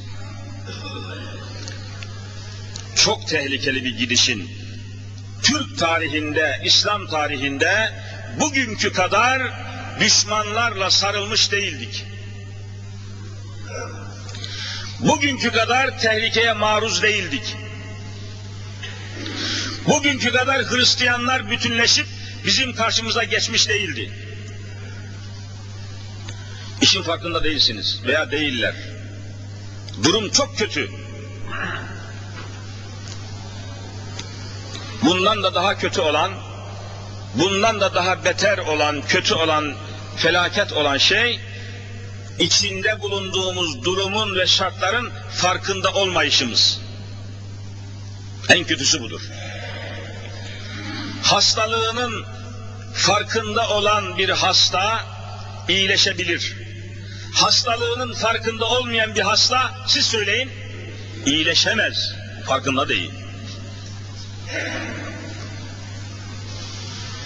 Çok 2.96 3.28
tehlikeli 3.28 3.84
bir 3.84 3.98
gidişin. 3.98 4.50
Türk 5.42 5.78
tarihinde, 5.78 6.60
İslam 6.64 7.06
tarihinde 7.06 7.92
bugünkü 8.40 8.92
kadar 8.92 9.42
düşmanlarla 10.00 10.90
sarılmış 10.90 11.52
değildik. 11.52 12.04
Bugünkü 15.00 15.52
kadar 15.52 15.98
tehlikeye 15.98 16.52
maruz 16.52 17.02
değildik. 17.02 17.56
Bugünkü 19.86 20.32
kadar 20.32 20.70
Hristiyanlar 20.70 21.50
bütünleşip 21.50 22.06
bizim 22.46 22.74
karşımıza 22.74 23.24
geçmiş 23.24 23.68
değildi. 23.68 24.10
İşin 26.80 27.02
farkında 27.02 27.44
değilsiniz 27.44 28.00
veya 28.06 28.30
değiller. 28.30 28.74
Durum 30.02 30.30
çok 30.30 30.58
kötü. 30.58 30.90
Bundan 35.02 35.42
da 35.42 35.54
daha 35.54 35.78
kötü 35.78 36.00
olan, 36.00 36.32
bundan 37.34 37.80
da 37.80 37.94
daha 37.94 38.24
beter 38.24 38.58
olan, 38.58 39.02
kötü 39.02 39.34
olan, 39.34 39.74
felaket 40.16 40.72
olan 40.72 40.96
şey, 40.96 41.40
içinde 42.38 43.00
bulunduğumuz 43.00 43.84
durumun 43.84 44.36
ve 44.36 44.46
şartların 44.46 45.12
farkında 45.30 45.92
olmayışımız. 45.92 46.80
En 48.48 48.64
kötüsü 48.64 49.02
budur. 49.02 49.20
Hastalığının 51.24 52.24
farkında 52.94 53.68
olan 53.68 54.18
bir 54.18 54.28
hasta 54.28 55.00
iyileşebilir. 55.68 56.56
Hastalığının 57.34 58.14
farkında 58.14 58.64
olmayan 58.64 59.14
bir 59.14 59.20
hasta 59.20 59.72
siz 59.86 60.06
söyleyin 60.06 60.50
iyileşemez. 61.26 62.14
Farkında 62.46 62.88
değil. 62.88 63.10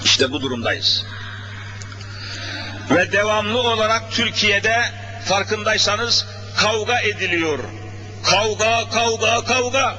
İşte 0.05 0.33
bu 0.33 0.41
durumdayız. 0.41 1.05
Ve 2.91 3.13
devamlı 3.13 3.59
olarak 3.61 4.13
Türkiye'de 4.13 4.83
farkındaysanız 5.25 6.27
kavga 6.57 7.01
ediliyor. 7.01 7.59
Kavga, 8.25 8.91
kavga, 8.91 9.45
kavga. 9.45 9.99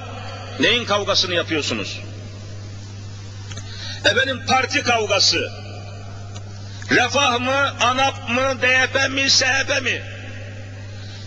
Neyin 0.59 0.85
kavgasını 0.85 1.35
yapıyorsunuz? 1.35 2.08
Efendim 4.05 4.41
parti 4.47 4.83
kavgası. 4.83 5.51
Refah 6.91 7.39
mı, 7.39 7.73
ANAP 7.81 8.29
mı, 8.29 8.61
DYP 8.61 9.09
mi, 9.09 9.29
SHP 9.29 9.81
mi? 9.83 10.01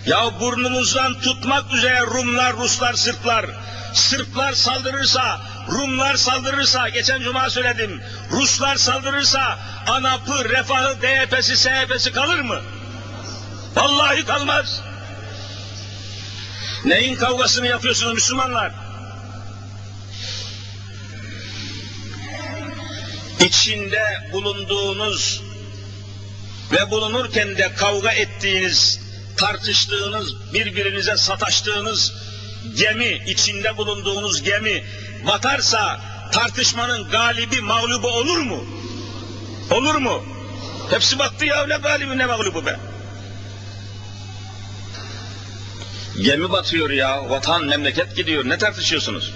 Ya 0.07 0.41
burnumuzdan 0.41 1.21
tutmak 1.21 1.73
üzere 1.73 2.01
Rumlar, 2.01 2.57
Ruslar, 2.57 2.95
Sırplar. 2.95 3.47
Sırplar 3.93 4.53
saldırırsa, 4.53 5.41
Rumlar 5.69 6.17
saldırırsa, 6.17 6.89
geçen 6.89 7.21
cuma 7.21 7.51
söyledim, 7.51 8.03
Ruslar 8.31 8.77
saldırırsa, 8.77 9.59
ANAP'ı, 9.87 10.49
Refah'ı, 10.49 11.03
DYP'si, 11.03 11.57
SHP'si 11.57 12.13
kalır 12.13 12.41
mı? 12.41 12.61
Vallahi 13.77 14.25
kalmaz. 14.25 14.83
Neyin 16.85 17.17
kavgasını 17.17 17.67
yapıyorsunuz 17.67 18.15
Müslümanlar? 18.15 18.82
İçinde 23.47 24.29
bulunduğunuz 24.33 25.43
ve 26.73 26.91
bulunurken 26.91 27.57
de 27.57 27.75
kavga 27.75 28.11
ettiğiniz, 28.11 29.01
tartıştığınız, 29.37 30.53
birbirinize 30.53 31.17
sataştığınız 31.17 32.13
gemi, 32.77 33.23
içinde 33.27 33.77
bulunduğunuz 33.77 34.43
gemi 34.43 34.85
batarsa 35.27 36.01
tartışmanın 36.33 37.09
galibi 37.11 37.61
mağlubu 37.61 38.09
olur 38.09 38.39
mu? 38.39 38.65
Olur 39.71 39.95
mu? 39.95 40.25
Hepsi 40.91 41.19
battı 41.19 41.45
ya 41.45 41.67
ne 41.67 41.77
galibi 41.77 42.19
ne 42.19 42.27
mağlubu 42.27 42.67
be. 42.67 42.77
Gemi 46.21 46.53
batıyor 46.53 46.91
ya, 46.91 47.31
vatan 47.31 47.65
memleket 47.65 48.17
gidiyor, 48.17 48.49
ne 48.49 48.59
tartışıyorsunuz? 48.59 49.33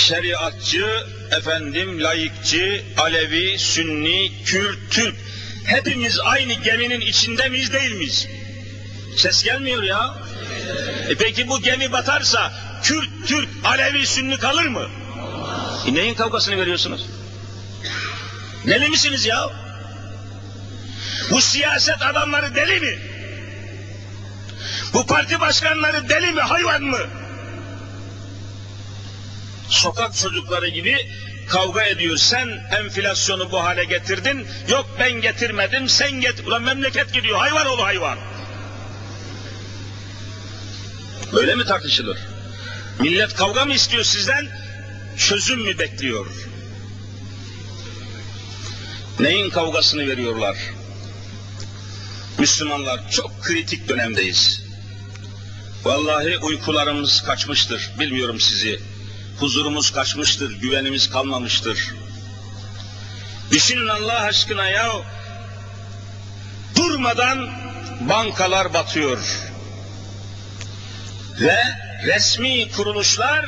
Şeriatçı, 0.00 1.06
efendim 1.30 2.02
laikçi, 2.02 2.84
Alevi, 2.96 3.58
Sünni, 3.58 4.32
Kürt, 4.44 4.78
Türk, 4.90 5.14
hepimiz 5.64 6.20
aynı 6.20 6.52
geminin 6.52 7.00
içinde 7.00 7.48
miyiz 7.48 7.72
değil 7.72 7.92
miyiz? 7.92 8.28
Ses 9.16 9.44
gelmiyor 9.44 9.82
ya. 9.82 10.14
E 11.08 11.14
peki 11.14 11.48
bu 11.48 11.62
gemi 11.62 11.92
batarsa 11.92 12.52
Kürt, 12.82 13.08
Türk, 13.26 13.48
Alevi, 13.64 14.06
Sünni 14.06 14.38
kalır 14.38 14.66
mı? 14.66 14.88
E 15.86 15.94
neyin 15.94 16.14
kavgasını 16.14 16.56
veriyorsunuz? 16.56 17.06
Deli 18.66 18.88
misiniz 18.88 19.26
ya? 19.26 19.50
Bu 21.30 21.40
siyaset 21.40 22.02
adamları 22.02 22.54
deli 22.54 22.80
mi? 22.80 22.98
Bu 24.92 25.06
parti 25.06 25.40
başkanları 25.40 26.08
deli 26.08 26.32
mi, 26.32 26.40
hayvan 26.40 26.82
mı? 26.82 26.98
Sokak 29.70 30.16
çocukları 30.16 30.68
gibi 30.68 30.96
kavga 31.48 31.82
ediyor. 31.82 32.16
Sen 32.16 32.48
enflasyonu 32.78 33.52
bu 33.52 33.62
hale 33.64 33.84
getirdin. 33.84 34.46
Yok 34.68 34.86
ben 34.98 35.12
getirmedim, 35.12 35.88
sen 35.88 36.20
get. 36.20 36.40
Ulan 36.46 36.62
memleket 36.62 37.12
gidiyor. 37.12 37.38
Hayvan 37.38 37.66
oğlu 37.66 37.84
hayvan. 37.84 38.18
Böyle 41.32 41.54
mi 41.54 41.64
tartışılır? 41.64 42.18
Millet 43.00 43.34
kavga 43.34 43.64
mı 43.64 43.74
istiyor 43.74 44.04
sizden? 44.04 44.48
Çözüm 45.16 45.60
mü 45.60 45.78
bekliyor? 45.78 46.26
Neyin 49.20 49.50
kavgasını 49.50 50.08
veriyorlar? 50.08 50.56
Müslümanlar 52.38 53.10
çok 53.10 53.42
kritik 53.42 53.88
dönemdeyiz. 53.88 54.62
Vallahi 55.84 56.38
uykularımız 56.38 57.22
kaçmıştır. 57.22 57.90
Bilmiyorum 58.00 58.40
sizi. 58.40 58.80
Huzurumuz 59.38 59.90
kaçmıştır, 59.92 60.52
güvenimiz 60.52 61.10
kalmamıştır. 61.10 61.94
Düşünün 63.50 63.88
Allah 63.88 64.20
aşkına 64.20 64.68
ya. 64.68 64.92
Durmadan 66.76 67.50
bankalar 68.00 68.74
batıyor. 68.74 69.18
Ve 71.40 71.64
resmi 72.06 72.70
kuruluşlar 72.70 73.46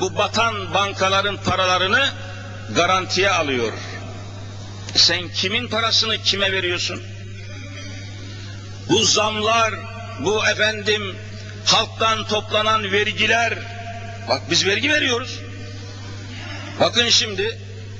bu 0.00 0.16
batan 0.16 0.74
bankaların 0.74 1.36
paralarını 1.36 2.10
garantiye 2.74 3.30
alıyor. 3.30 3.72
Sen 4.96 5.28
kimin 5.28 5.68
parasını 5.68 6.18
kime 6.18 6.52
veriyorsun? 6.52 7.02
Bu 8.88 9.04
zamlar, 9.04 9.74
bu 10.20 10.46
efendim 10.46 11.16
halktan 11.66 12.26
toplanan 12.26 12.92
vergiler, 12.92 13.58
bak 14.28 14.42
biz 14.50 14.66
vergi 14.66 14.90
veriyoruz. 14.90 15.40
Bakın 16.80 17.08
şimdi 17.08 17.58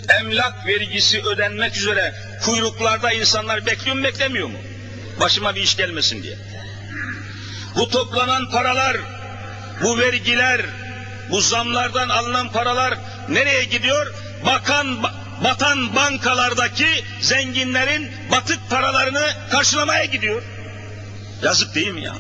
emlak 0.08 0.66
vergisi 0.66 1.22
ödenmek 1.22 1.76
üzere 1.76 2.14
kuyruklarda 2.44 3.12
insanlar 3.12 3.66
bekliyor 3.66 3.96
mu 3.96 4.04
beklemiyor 4.04 4.48
mu? 4.48 4.58
Başıma 5.20 5.54
bir 5.54 5.62
iş 5.62 5.76
gelmesin 5.76 6.22
diye. 6.22 6.38
Bu 7.76 7.88
toplanan 7.88 8.50
paralar, 8.50 8.96
bu 9.82 9.98
vergiler, 9.98 10.60
bu 11.30 11.40
zamlardan 11.40 12.08
alınan 12.08 12.52
paralar 12.52 12.98
nereye 13.28 13.64
gidiyor? 13.64 14.14
Bakan 14.46 15.02
batan 15.44 15.96
bankalardaki 15.96 17.04
zenginlerin 17.20 18.10
batık 18.30 18.70
paralarını 18.70 19.26
karşılamaya 19.50 20.04
gidiyor. 20.04 20.42
Yazık 21.42 21.74
değil 21.74 21.90
mi 21.90 22.02
ya? 22.02 22.14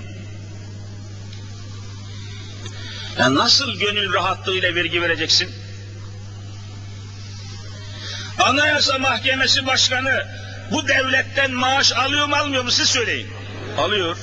Ya 3.18 3.34
nasıl 3.34 3.78
gönül 3.78 4.12
rahatlığıyla 4.12 4.74
vergi 4.74 5.02
vereceksin? 5.02 5.50
Anayasa 8.38 8.98
Mahkemesi 8.98 9.66
Başkanı 9.66 10.26
bu 10.70 10.88
devletten 10.88 11.50
maaş 11.52 11.92
alıyor 11.92 12.26
mu 12.26 12.36
almıyor 12.36 12.64
mu 12.64 12.70
siz 12.70 12.88
söyleyin. 12.88 13.28
Alıyor. 13.78 14.16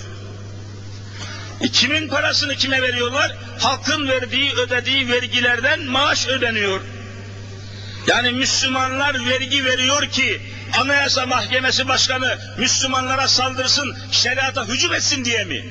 E 1.61 1.67
kimin 1.67 2.07
parasını 2.07 2.55
kime 2.55 2.81
veriyorlar? 2.81 3.35
Halkın 3.59 4.07
verdiği, 4.07 4.53
ödediği 4.53 5.11
vergilerden 5.11 5.83
maaş 5.83 6.27
ödeniyor. 6.27 6.81
Yani 8.07 8.31
Müslümanlar 8.31 9.25
vergi 9.25 9.65
veriyor 9.65 10.09
ki 10.09 10.41
Anayasa 10.79 11.25
Mahkemesi 11.25 11.87
Başkanı 11.87 12.37
Müslümanlara 12.57 13.27
saldırsın, 13.27 13.97
şeriata 14.11 14.67
hücum 14.67 14.93
etsin 14.93 15.25
diye 15.25 15.43
mi? 15.43 15.65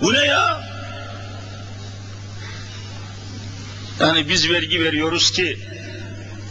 Bu 0.00 0.12
ne 0.14 0.24
ya? 0.24 0.69
Yani 4.00 4.28
biz 4.28 4.50
vergi 4.50 4.84
veriyoruz 4.84 5.32
ki 5.32 5.58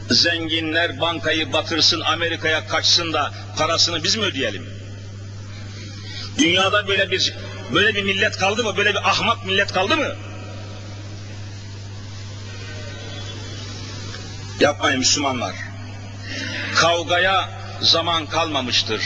zenginler 0.10 1.00
bankayı 1.00 1.54
batırsın, 1.54 2.02
Amerika'ya 2.02 2.68
kaçsın 2.68 3.14
da 3.14 3.34
parasını 3.58 4.04
biz 4.04 4.16
mi 4.16 4.24
ödeyelim? 4.24 4.70
Dünyada 6.38 6.88
böyle 6.88 7.12
bir 7.12 7.34
böyle 7.74 7.96
bir 7.96 8.04
millet 8.04 8.38
kaldı 8.38 8.64
mı? 8.64 8.78
Böyle 8.78 8.90
bir 8.90 9.10
ahmak 9.10 9.46
millet 9.46 9.74
kaldı 9.74 9.98
mı? 9.98 10.16
Yapmayın 14.60 15.00
Müslümanlar. 15.00 15.56
Kavgaya 16.76 17.50
zaman 17.82 18.26
kalmamıştır. 18.26 19.02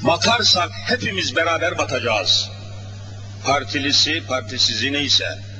Batarsak 0.00 0.70
hepimiz 0.88 1.36
beraber 1.36 1.78
batacağız. 1.78 2.50
Partilisi, 3.44 4.22
partisizi 4.26 4.92
neyse, 4.92 5.51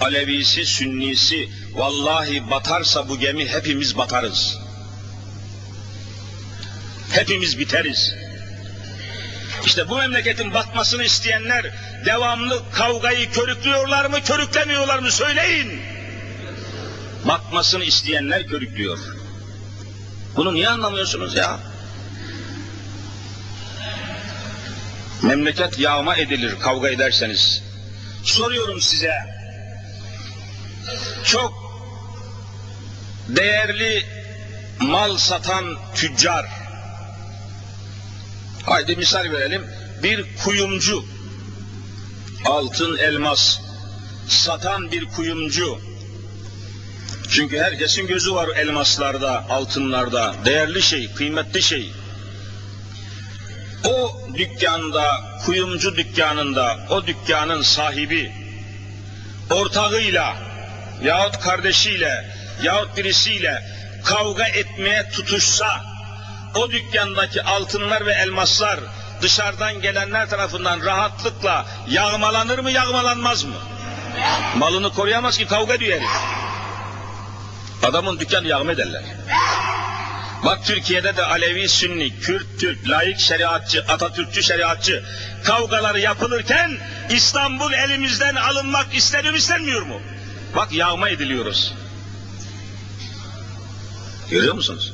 Alevisi, 0.00 0.66
Sünnisi, 0.66 1.48
vallahi 1.72 2.50
batarsa 2.50 3.08
bu 3.08 3.18
gemi 3.18 3.48
hepimiz 3.48 3.96
batarız. 3.96 4.58
Hepimiz 7.12 7.58
biteriz. 7.58 8.14
İşte 9.64 9.88
bu 9.88 9.96
memleketin 9.96 10.54
batmasını 10.54 11.04
isteyenler 11.04 11.74
devamlı 12.06 12.62
kavgayı 12.72 13.30
körüklüyorlar 13.30 14.04
mı, 14.04 14.22
körüklemiyorlar 14.24 14.98
mı 14.98 15.12
söyleyin. 15.12 15.80
Batmasını 17.24 17.84
isteyenler 17.84 18.46
körüklüyor. 18.46 18.98
Bunu 20.36 20.54
niye 20.54 20.68
anlamıyorsunuz 20.68 21.36
ya? 21.36 21.60
Memleket 25.22 25.78
yağma 25.78 26.16
edilir 26.16 26.58
kavga 26.60 26.88
ederseniz. 26.88 27.62
Soruyorum 28.24 28.80
size. 28.80 29.39
Çok 31.24 31.52
değerli 33.28 34.06
mal 34.80 35.16
satan 35.16 35.76
tüccar. 35.94 36.46
Haydi 38.66 38.96
misal 38.96 39.32
verelim. 39.32 39.66
Bir 40.02 40.36
kuyumcu. 40.44 41.04
Altın 42.44 42.98
elmas 42.98 43.60
satan 44.28 44.92
bir 44.92 45.04
kuyumcu. 45.04 45.80
Çünkü 47.30 47.58
herkesin 47.58 48.06
gözü 48.06 48.34
var 48.34 48.48
elmaslarda, 48.56 49.44
altınlarda. 49.50 50.34
Değerli 50.44 50.82
şey, 50.82 51.12
kıymetli 51.12 51.62
şey. 51.62 51.92
O 53.84 54.20
dükkanda, 54.34 55.20
kuyumcu 55.46 55.96
dükkanında, 55.96 56.86
o 56.90 57.06
dükkanın 57.06 57.62
sahibi, 57.62 58.32
ortağıyla 59.50 60.49
yahut 61.02 61.40
kardeşiyle 61.40 62.30
yahut 62.62 62.96
birisiyle 62.96 63.62
kavga 64.04 64.44
etmeye 64.44 65.10
tutuşsa, 65.10 65.84
o 66.54 66.70
dükkandaki 66.70 67.42
altınlar 67.42 68.06
ve 68.06 68.12
elmaslar 68.12 68.80
dışarıdan 69.22 69.80
gelenler 69.80 70.30
tarafından 70.30 70.84
rahatlıkla 70.84 71.66
yağmalanır 71.88 72.58
mı, 72.58 72.70
yağmalanmaz 72.70 73.44
mı? 73.44 73.56
Malını 74.56 74.92
koruyamaz 74.92 75.38
ki 75.38 75.46
kavga 75.46 75.80
diyor 75.80 76.00
Adamın 77.82 78.20
dükkanı 78.20 78.46
yağma 78.46 78.72
ederler. 78.72 79.02
Bak 80.44 80.64
Türkiye'de 80.64 81.16
de 81.16 81.24
Alevi, 81.24 81.68
Sünni, 81.68 82.20
Kürt, 82.20 82.60
Türk, 82.60 82.88
laik 82.88 83.18
şeriatçı, 83.18 83.84
Atatürkçü 83.88 84.42
şeriatçı 84.42 85.04
kavgaları 85.44 86.00
yapılırken 86.00 86.78
İstanbul 87.10 87.72
elimizden 87.72 88.34
alınmak 88.34 88.94
isteniyor 88.94 89.34
istenmiyor 89.34 89.82
mu? 89.82 90.00
Bak 90.56 90.72
yağma 90.72 91.08
ediliyoruz. 91.08 91.74
Görüyor 94.30 94.54
musunuz? 94.54 94.92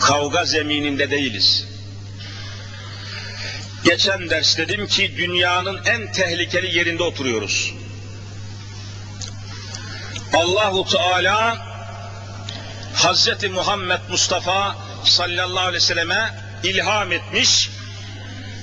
Kavga 0.00 0.44
zemininde 0.44 1.10
değiliz. 1.10 1.66
Geçen 3.84 4.30
ders 4.30 4.58
dedim 4.58 4.86
ki 4.86 5.14
dünyanın 5.16 5.80
en 5.84 6.12
tehlikeli 6.12 6.78
yerinde 6.78 7.02
oturuyoruz. 7.02 7.74
Allahu 10.34 10.84
Teala 10.84 11.66
Hazreti 12.94 13.48
Muhammed 13.48 14.00
Mustafa 14.10 14.76
sallallahu 15.04 15.58
aleyhi 15.60 15.74
ve 15.74 15.80
selleme 15.80 16.34
ilham 16.64 17.12
etmiş. 17.12 17.70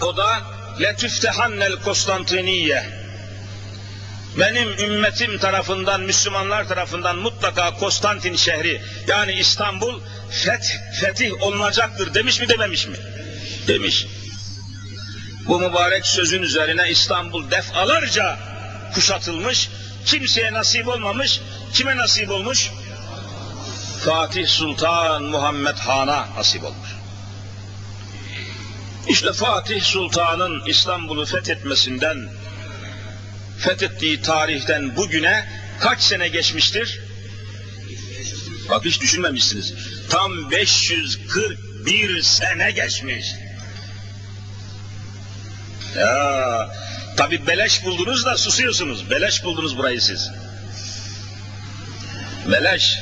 O 0.02 0.18
da 0.18 0.42
letüftehannel 0.82 1.76
Konstantiniye. 1.76 3.03
Benim 4.40 4.80
ümmetim 4.80 5.38
tarafından, 5.38 6.02
Müslümanlar 6.02 6.68
tarafından 6.68 7.18
mutlaka 7.18 7.74
Konstantin 7.74 8.36
şehri 8.36 8.82
yani 9.08 9.34
İstanbul 9.34 10.02
feth, 10.30 10.68
fetih 11.02 11.42
olunacaktır 11.42 12.14
demiş 12.14 12.40
mi 12.40 12.50
dememiş 12.50 12.88
mi? 12.88 12.96
Demiş. 13.68 14.08
Bu 15.48 15.60
mübarek 15.60 16.06
sözün 16.06 16.42
üzerine 16.42 16.90
İstanbul 16.90 17.52
defalarca 17.52 18.40
kuşatılmış, 18.94 19.70
kimseye 20.06 20.54
nasip 20.54 20.88
olmamış, 20.88 21.42
kime 21.74 21.98
nasip 21.98 22.30
olmuş? 22.30 22.72
Fatih 24.06 24.48
Sultan 24.48 25.24
Muhammed 25.24 25.78
Han'a 25.78 26.28
nasip 26.38 26.64
olmuş. 26.64 26.90
İşte 29.08 29.34
Fatih 29.34 29.82
Sultan'ın 29.82 30.66
İstanbul'u 30.66 31.26
fethetmesinden, 31.26 32.30
fethettiği 33.60 34.22
tarihten 34.22 34.96
bugüne 34.96 35.50
kaç 35.80 36.02
sene 36.02 36.28
geçmiştir? 36.28 37.00
Bak 38.70 38.86
hiç 38.86 39.02
düşünmemişsiniz. 39.02 39.74
Tam 40.10 40.52
541 40.52 42.22
sene 42.22 42.72
geçmiş. 42.72 43.26
Ya 45.98 46.70
tabi 47.18 47.48
beleş 47.48 47.84
buldunuz 47.86 48.26
da 48.26 48.38
susuyorsunuz. 48.38 49.10
Beleş 49.10 49.44
buldunuz 49.44 49.78
burayı 49.78 50.02
siz. 50.02 50.32
Beleş. 52.52 53.00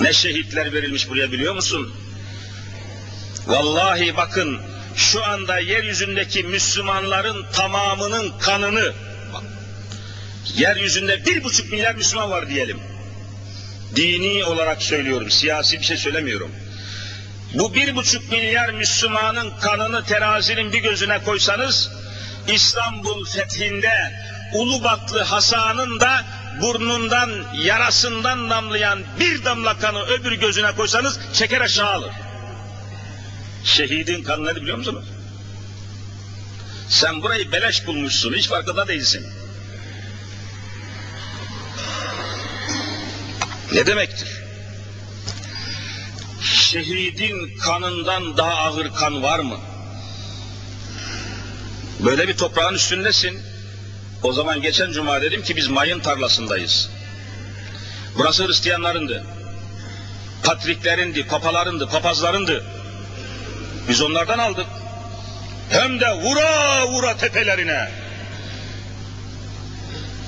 Ne 0.00 0.12
şehitler 0.12 0.72
verilmiş 0.72 1.08
buraya 1.08 1.32
biliyor 1.32 1.54
musun? 1.54 1.94
Vallahi 3.46 4.16
bakın 4.16 4.60
şu 4.96 5.24
anda 5.24 5.58
yeryüzündeki 5.58 6.42
Müslümanların 6.42 7.46
tamamının 7.52 8.38
kanını 8.38 8.92
yeryüzünde 10.56 11.26
bir 11.26 11.44
buçuk 11.44 11.72
milyar 11.72 11.94
Müslüman 11.94 12.30
var 12.30 12.48
diyelim. 12.48 12.80
Dini 13.96 14.44
olarak 14.44 14.82
söylüyorum, 14.82 15.30
siyasi 15.30 15.78
bir 15.78 15.84
şey 15.84 15.96
söylemiyorum. 15.96 16.50
Bu 17.54 17.74
bir 17.74 17.96
buçuk 17.96 18.32
milyar 18.32 18.70
Müslümanın 18.70 19.50
kanını 19.60 20.04
terazinin 20.04 20.72
bir 20.72 20.78
gözüne 20.78 21.22
koysanız, 21.24 21.90
İstanbul 22.48 23.24
fethinde 23.24 24.12
Ulubatlı 24.54 25.22
Hasan'ın 25.22 26.00
da 26.00 26.24
burnundan, 26.62 27.30
yarasından 27.54 28.50
damlayan 28.50 29.00
bir 29.20 29.44
damla 29.44 29.78
kanı 29.78 30.02
öbür 30.06 30.32
gözüne 30.32 30.72
koysanız 30.72 31.20
çeker 31.32 31.60
aşağı 31.60 31.90
alır. 31.90 32.12
Şehidin 33.66 34.22
kanını 34.22 34.56
biliyor 34.56 34.76
musunuz? 34.76 35.04
Sen 36.88 37.22
burayı 37.22 37.52
beleş 37.52 37.86
bulmuşsun, 37.86 38.34
hiç 38.34 38.48
farkında 38.48 38.88
değilsin. 38.88 39.26
Ne 43.72 43.86
demektir? 43.86 44.28
Şehidin 46.42 47.58
kanından 47.58 48.36
daha 48.36 48.54
ağır 48.54 48.94
kan 48.94 49.22
var 49.22 49.38
mı? 49.38 49.58
Böyle 52.00 52.28
bir 52.28 52.36
toprağın 52.36 52.74
üstündesin. 52.74 53.42
O 54.22 54.32
zaman 54.32 54.62
geçen 54.62 54.92
cuma 54.92 55.22
dedim 55.22 55.42
ki 55.42 55.56
biz 55.56 55.68
mayın 55.68 56.00
tarlasındayız. 56.00 56.90
Burası 58.18 58.46
Hristiyanlarındı. 58.46 59.24
Patriklerindi, 60.42 61.26
papalarındı, 61.26 61.88
papazlarındı. 61.88 62.75
Biz 63.88 64.02
onlardan 64.02 64.38
aldık. 64.38 64.66
Hem 65.70 66.00
de 66.00 66.12
vura 66.12 66.86
vura 66.86 67.16
tepelerine. 67.16 67.90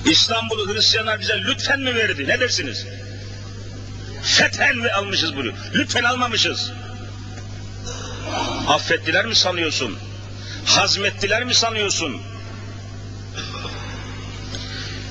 İstanbul'u 0.07 0.75
Hristiyanlar 0.75 1.21
bize 1.21 1.39
lütfen 1.39 1.81
mi 1.81 1.95
verdi? 1.95 2.29
Ne 2.29 2.41
dersiniz? 2.41 2.87
Fethen 4.23 4.77
mi 4.77 4.91
almışız 4.91 5.37
bunu? 5.37 5.53
Lütfen 5.75 6.05
almamışız. 6.05 6.73
Affettiler 8.69 9.27
mi 9.27 9.35
sanıyorsun? 9.35 9.99
Hazmettiler 10.65 11.45
mi 11.45 11.55
sanıyorsun? 11.55 12.23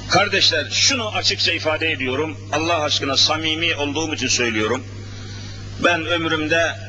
Kardeşler 0.09 0.69
şunu 0.71 1.15
açıkça 1.15 1.51
ifade 1.51 1.91
ediyorum. 1.91 2.37
Allah 2.51 2.83
aşkına 2.83 3.17
samimi 3.17 3.75
olduğum 3.75 4.13
için 4.13 4.27
söylüyorum. 4.27 4.83
Ben 5.83 6.05
ömrümde 6.05 6.86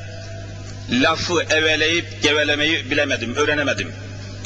lafı 0.90 1.42
eveleyip 1.42 2.22
gevelemeyi 2.22 2.90
bilemedim, 2.90 3.35
öğrenemedim. 3.37 3.92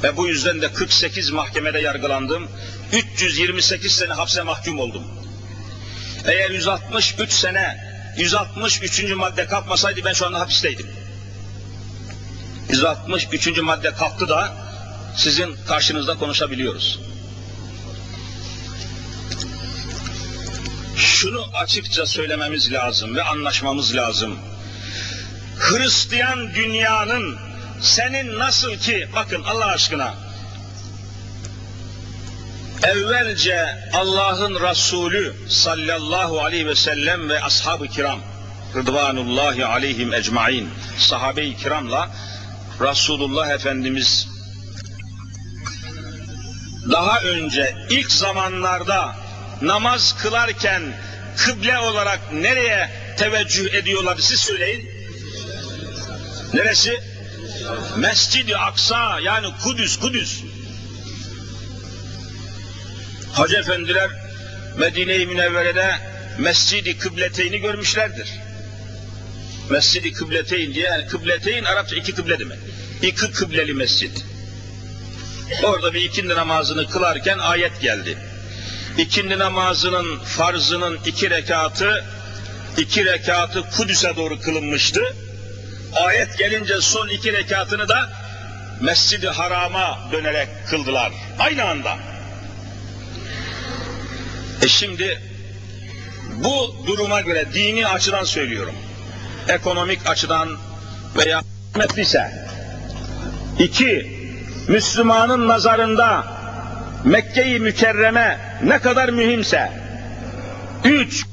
Ve 0.02 0.16
bu 0.16 0.28
yüzden 0.28 0.62
de 0.62 0.72
48 0.72 1.31
mahkemede 1.31 1.78
yargılandım. 1.78 2.48
328 2.92 3.92
sene 3.92 4.12
hapse 4.12 4.42
mahkum 4.42 4.78
oldum. 4.78 5.05
Eğer 6.26 6.50
163 6.50 7.33
sene 7.33 7.92
163. 8.16 9.05
madde 9.16 9.46
kalkmasaydı 9.46 10.05
ben 10.05 10.12
şu 10.12 10.26
anda 10.26 10.40
hapisteydim. 10.40 10.87
163. 12.70 13.59
madde 13.59 13.94
kalktı 13.94 14.28
da 14.28 14.55
sizin 15.16 15.57
karşınızda 15.66 16.18
konuşabiliyoruz. 16.18 17.00
Şunu 20.96 21.46
açıkça 21.55 22.07
söylememiz 22.07 22.72
lazım 22.72 23.16
ve 23.16 23.22
anlaşmamız 23.22 23.96
lazım. 23.96 24.38
Hristiyan 25.62 26.55
dünyanın 26.55 27.38
senin 27.81 28.38
nasıl 28.38 28.77
ki 28.77 29.09
bakın 29.14 29.42
Allah 29.42 29.66
aşkına 29.66 30.14
evvelce 32.83 33.66
Allah'ın 33.92 34.55
Resulü 34.70 35.35
sallallahu 35.48 36.40
aleyhi 36.40 36.66
ve 36.66 36.75
sellem 36.75 37.29
ve 37.29 37.40
ashab-ı 37.40 37.88
kiram 37.88 38.20
rıdvanullahi 38.75 39.66
aleyhim 39.66 40.14
ecmain 40.14 40.70
sahabe-i 40.98 41.57
kiramla 41.57 42.11
Resulullah 42.81 43.51
Efendimiz 43.51 44.29
daha 46.90 47.20
önce 47.20 47.77
ilk 47.90 48.12
zamanlarda 48.12 49.16
namaz 49.61 50.16
kılarken 50.22 50.83
kıble 51.37 51.79
olarak 51.79 52.33
nereye 52.33 52.90
teveccüh 53.16 53.75
ediyorlardı 53.75 54.22
siz 54.22 54.40
söyleyin. 54.40 54.91
Neresi? 56.54 57.00
Mescid-i 57.96 58.56
Aksa 58.56 59.20
yani 59.20 59.46
Kudüs, 59.64 59.96
Kudüs. 59.96 60.42
Hacı 63.32 63.56
efendiler 63.56 64.10
Medine-i 64.78 65.26
Münevvere'de 65.26 65.94
Mescid-i 66.38 66.98
Kıbleteyni 66.98 67.58
görmüşlerdir. 67.58 68.32
Mescid-i 69.70 70.12
Kıbleteyn 70.12 70.74
diye 70.74 70.84
yani 70.84 71.06
Kıbleteyn 71.06 71.64
Arapça 71.64 71.96
iki 71.96 72.14
kıble 72.14 72.38
demek. 72.38 72.58
İki 73.02 73.30
kıbleli 73.30 73.74
mescit. 73.74 74.24
Orada 75.62 75.94
bir 75.94 76.00
ikindi 76.00 76.34
namazını 76.34 76.88
kılarken 76.88 77.38
ayet 77.38 77.80
geldi. 77.80 78.18
İkindi 78.98 79.38
namazının 79.38 80.18
farzının 80.18 80.98
iki 81.06 81.30
rekatı 81.30 82.04
iki 82.78 83.04
rekatı 83.04 83.62
Kudüs'e 83.70 84.16
doğru 84.16 84.40
kılınmıştı. 84.40 85.00
Ayet 85.94 86.38
gelince 86.38 86.81
son 86.81 87.09
iki 87.09 87.33
rekatını 87.33 87.88
da 87.88 88.11
Mescid-i 88.81 89.28
Haram'a 89.28 89.98
dönerek 90.12 90.48
kıldılar. 90.70 91.12
Aynı 91.38 91.64
anda. 91.64 91.96
E 94.62 94.68
şimdi 94.68 95.22
bu 96.44 96.87
duruma 96.87 97.20
göre 97.20 97.46
dini 97.55 97.87
açıdan 97.87 98.24
söylüyorum. 98.24 98.74
Ekonomik 99.48 100.07
açıdan 100.07 100.59
veya 101.16 101.42
ise 101.96 102.33
iki 103.59 104.22
Müslümanın 104.68 105.48
nazarında 105.48 106.24
Mekke-i 107.05 107.61
Mükerreme 107.61 108.38
ne 108.64 108.78
kadar 108.78 109.09
mühimse 109.09 109.72
üç 110.85 111.24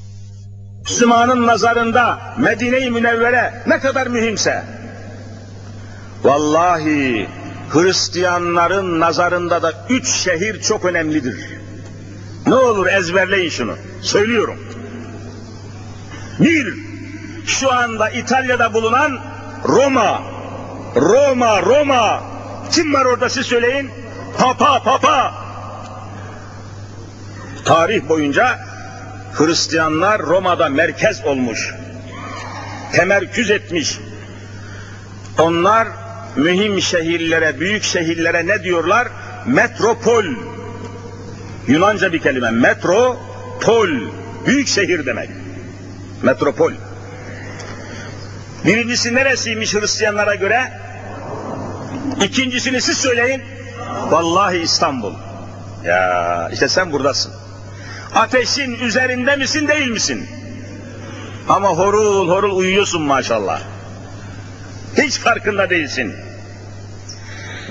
Müslümanın 0.84 1.48
nazarında 1.48 2.20
Medine-i 2.38 2.92
Münevvere 2.92 3.64
ne 3.68 3.80
kadar 3.80 4.08
mühimse 4.08 4.64
vallahi 6.24 7.30
Hristiyanların 7.70 9.00
nazarında 9.00 9.62
da 9.62 9.74
üç 9.90 10.08
şehir 10.08 10.62
çok 10.62 10.86
önemlidir. 10.86 11.60
Ne 12.48 12.56
olur 12.56 12.88
ezberleyin 12.88 13.50
şunu. 13.50 13.76
Söylüyorum. 14.02 14.60
Bir, 16.40 16.74
şu 17.46 17.74
anda 17.74 18.10
İtalya'da 18.10 18.74
bulunan 18.74 19.20
Roma. 19.68 20.22
Roma, 20.96 21.62
Roma. 21.62 22.24
Kim 22.72 22.94
var 22.94 23.06
orada 23.06 23.30
siz 23.30 23.46
söyleyin? 23.46 23.92
Papa, 24.38 24.84
Papa. 24.84 25.34
Tarih 27.66 28.10
boyunca 28.10 28.60
Hristiyanlar 29.34 30.22
Roma'da 30.22 30.70
merkez 30.70 31.26
olmuş. 31.26 31.74
Temerküz 32.94 33.52
etmiş. 33.52 34.00
Onlar 35.40 35.88
mühim 36.36 36.82
şehirlere, 36.82 37.60
büyük 37.60 37.84
şehirlere 37.84 38.48
ne 38.48 38.64
diyorlar? 38.64 39.08
Metropol. 39.46 40.26
Yunanca 41.68 42.14
bir 42.14 42.20
kelime. 42.20 42.52
Metropol. 42.52 43.90
Büyük 44.46 44.68
şehir 44.68 45.06
demek. 45.06 45.30
Metropol. 46.24 46.72
Birincisi 48.66 49.16
neresiymiş 49.16 49.74
Hristiyanlara 49.74 50.36
göre? 50.36 50.72
İkincisini 52.24 52.82
siz 52.82 52.98
söyleyin. 52.98 53.42
Vallahi 54.10 54.58
İstanbul. 54.58 55.14
Ya 55.86 56.50
işte 56.54 56.68
sen 56.68 56.92
buradasın. 56.92 57.39
Ateşin 58.16 58.80
üzerinde 58.80 59.36
misin 59.36 59.68
değil 59.68 59.88
misin? 59.88 60.28
Ama 61.50 61.70
horul 61.70 62.30
horul 62.30 62.58
uyuyorsun 62.58 63.02
maşallah. 63.02 63.62
Hiç 64.98 65.20
farkında 65.20 65.70
değilsin. 65.70 66.16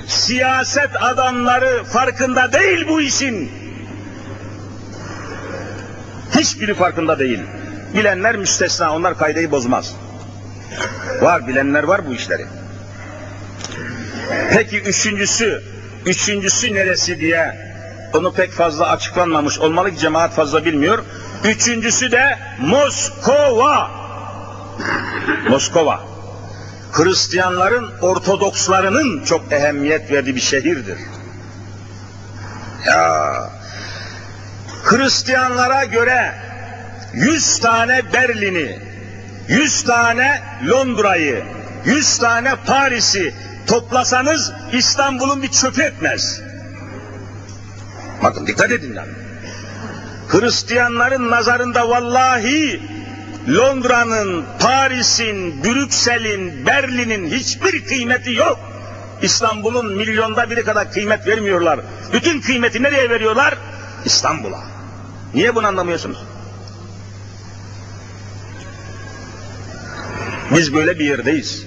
Siyaset 0.07 0.89
adamları 1.01 1.83
farkında 1.83 2.53
değil 2.53 2.87
bu 2.87 3.01
işin. 3.01 3.51
Hiçbiri 6.35 6.73
farkında 6.73 7.19
değil. 7.19 7.39
Bilenler 7.93 8.35
müstesna, 8.35 8.95
onlar 8.95 9.17
kaydeyi 9.17 9.51
bozmaz. 9.51 9.95
Var, 11.21 11.47
bilenler 11.47 11.83
var 11.83 12.07
bu 12.07 12.13
işleri. 12.13 12.45
Peki 14.53 14.79
üçüncüsü, 14.79 15.63
üçüncüsü 16.05 16.73
neresi 16.73 17.19
diye 17.19 17.68
onu 18.13 18.33
pek 18.33 18.51
fazla 18.51 18.89
açıklanmamış 18.89 19.59
olmalı 19.59 19.91
ki 19.91 19.97
cemaat 19.97 20.33
fazla 20.33 20.65
bilmiyor. 20.65 21.03
Üçüncüsü 21.43 22.11
de 22.11 22.39
Moskova. 22.59 23.91
Moskova. 25.49 25.99
Hristiyanların, 26.91 27.91
Ortodokslarının 28.01 29.23
çok 29.23 29.51
ehemmiyet 29.51 30.11
verdiği 30.11 30.35
bir 30.35 30.41
şehirdir. 30.41 30.97
Ya 32.87 33.49
Hristiyanlara 34.83 35.85
göre 35.85 36.35
100 37.13 37.59
tane 37.59 38.13
Berlin'i, 38.13 38.79
100 39.47 39.83
tane 39.83 40.41
Londra'yı, 40.69 41.43
100 41.85 42.17
tane 42.17 42.55
Paris'i 42.65 43.33
toplasanız 43.67 44.53
İstanbul'un 44.73 45.43
bir 45.43 45.51
çöpü 45.51 45.81
etmez. 45.81 46.41
Bakın 48.23 48.47
dikkat 48.47 48.71
edin 48.71 48.95
lan. 48.95 49.07
Hristiyanların 50.27 51.31
nazarında 51.31 51.89
vallahi 51.89 52.81
Londra'nın, 53.49 54.45
Paris'in, 54.59 55.63
Brüksel'in, 55.63 56.65
Berlin'in 56.65 57.29
hiçbir 57.29 57.85
kıymeti 57.85 58.33
yok. 58.33 58.59
İstanbul'un 59.21 59.97
milyonda 59.97 60.49
biri 60.49 60.63
kadar 60.63 60.91
kıymet 60.91 61.27
vermiyorlar. 61.27 61.79
Bütün 62.13 62.41
kıymeti 62.41 62.83
nereye 62.83 63.09
veriyorlar? 63.09 63.57
İstanbul'a. 64.05 64.63
Niye 65.33 65.55
bunu 65.55 65.67
anlamıyorsunuz? 65.67 66.17
Biz 70.55 70.73
böyle 70.73 70.99
bir 70.99 71.05
yerdeyiz. 71.05 71.65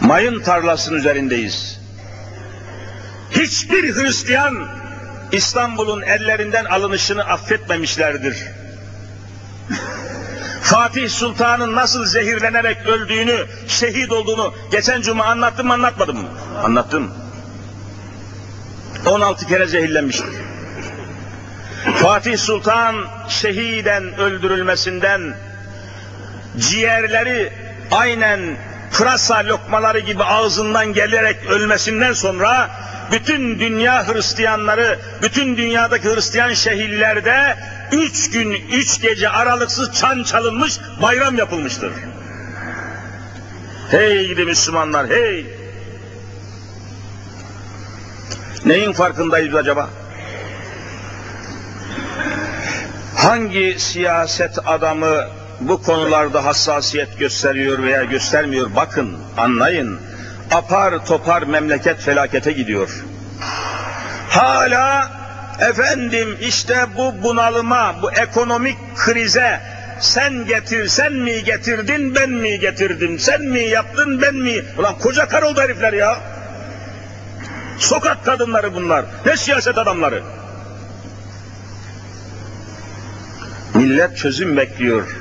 Mayın 0.00 0.42
tarlasının 0.42 0.98
üzerindeyiz. 0.98 1.75
Hiçbir 3.38 3.94
Hristiyan 3.94 4.68
İstanbul'un 5.32 6.02
ellerinden 6.02 6.64
alınışını 6.64 7.24
affetmemişlerdir. 7.24 8.36
Fatih 10.62 11.10
Sultan'ın 11.10 11.76
nasıl 11.76 12.06
zehirlenerek 12.06 12.86
öldüğünü, 12.86 13.46
şehit 13.68 14.12
olduğunu 14.12 14.54
geçen 14.72 15.02
cuma 15.02 15.24
anlattım 15.24 15.66
mı 15.66 15.72
anlatmadım 15.72 16.16
mı? 16.16 16.28
Anlattım. 16.64 17.10
16 19.06 19.46
kere 19.46 19.66
zehirlenmiştir. 19.66 20.26
Fatih 21.96 22.38
Sultan 22.38 22.94
şehiden 23.28 24.18
öldürülmesinden 24.18 25.36
ciğerleri 26.58 27.52
aynen 27.90 28.56
pırasa 28.92 29.44
lokmaları 29.44 29.98
gibi 29.98 30.24
ağzından 30.24 30.92
gelerek 30.92 31.46
ölmesinden 31.46 32.12
sonra 32.12 32.70
bütün 33.12 33.58
dünya 33.58 34.08
Hristiyanları, 34.08 34.98
bütün 35.22 35.56
dünyadaki 35.56 36.14
Hristiyan 36.14 36.52
şehirlerde 36.52 37.56
üç 37.92 38.30
gün, 38.30 38.52
üç 38.52 39.00
gece 39.00 39.28
aralıksız 39.28 39.92
çan 39.92 40.22
çalınmış, 40.22 40.78
bayram 41.02 41.36
yapılmıştır. 41.36 41.92
Hey 43.90 44.28
gidi 44.28 44.44
Müslümanlar, 44.44 45.08
hey! 45.08 45.46
Neyin 48.64 48.92
farkındayız 48.92 49.54
acaba? 49.54 49.90
Hangi 53.16 53.76
siyaset 53.78 54.58
adamı 54.66 55.28
bu 55.60 55.82
konularda 55.82 56.44
hassasiyet 56.44 57.18
gösteriyor 57.18 57.82
veya 57.82 58.04
göstermiyor? 58.04 58.70
Bakın, 58.76 59.16
anlayın 59.36 60.00
apar 60.50 61.06
topar 61.06 61.42
memleket 61.42 62.00
felakete 62.00 62.52
gidiyor. 62.52 63.04
Hala 64.30 65.10
efendim 65.60 66.38
işte 66.40 66.86
bu 66.96 67.22
bunalıma, 67.22 68.02
bu 68.02 68.12
ekonomik 68.12 68.78
krize 68.96 69.60
sen 70.00 70.46
getir, 70.46 70.88
sen 70.88 71.12
mi 71.12 71.44
getirdin, 71.44 72.14
ben 72.14 72.30
mi 72.30 72.60
getirdim, 72.60 73.18
sen 73.18 73.42
mi 73.42 73.60
yaptın, 73.60 74.22
ben 74.22 74.34
mi? 74.34 74.64
Ulan 74.78 74.98
koca 74.98 75.28
kar 75.28 75.42
oldu 75.42 75.60
herifler 75.60 75.92
ya. 75.92 76.20
Sokak 77.78 78.24
kadınları 78.24 78.74
bunlar. 78.74 79.04
Ne 79.26 79.36
siyaset 79.36 79.78
adamları. 79.78 80.22
Millet 83.74 84.16
çözüm 84.16 84.56
bekliyor. 84.56 85.16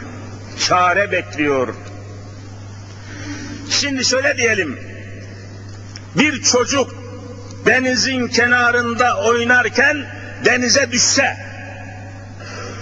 Çare 0.68 1.12
bekliyor. 1.12 1.76
Şimdi 3.70 4.06
şöyle 4.06 4.38
diyelim 4.38 4.80
bir 6.18 6.42
çocuk 6.42 6.96
denizin 7.66 8.28
kenarında 8.28 9.18
oynarken 9.18 10.06
denize 10.46 10.92
düşse, 10.92 11.38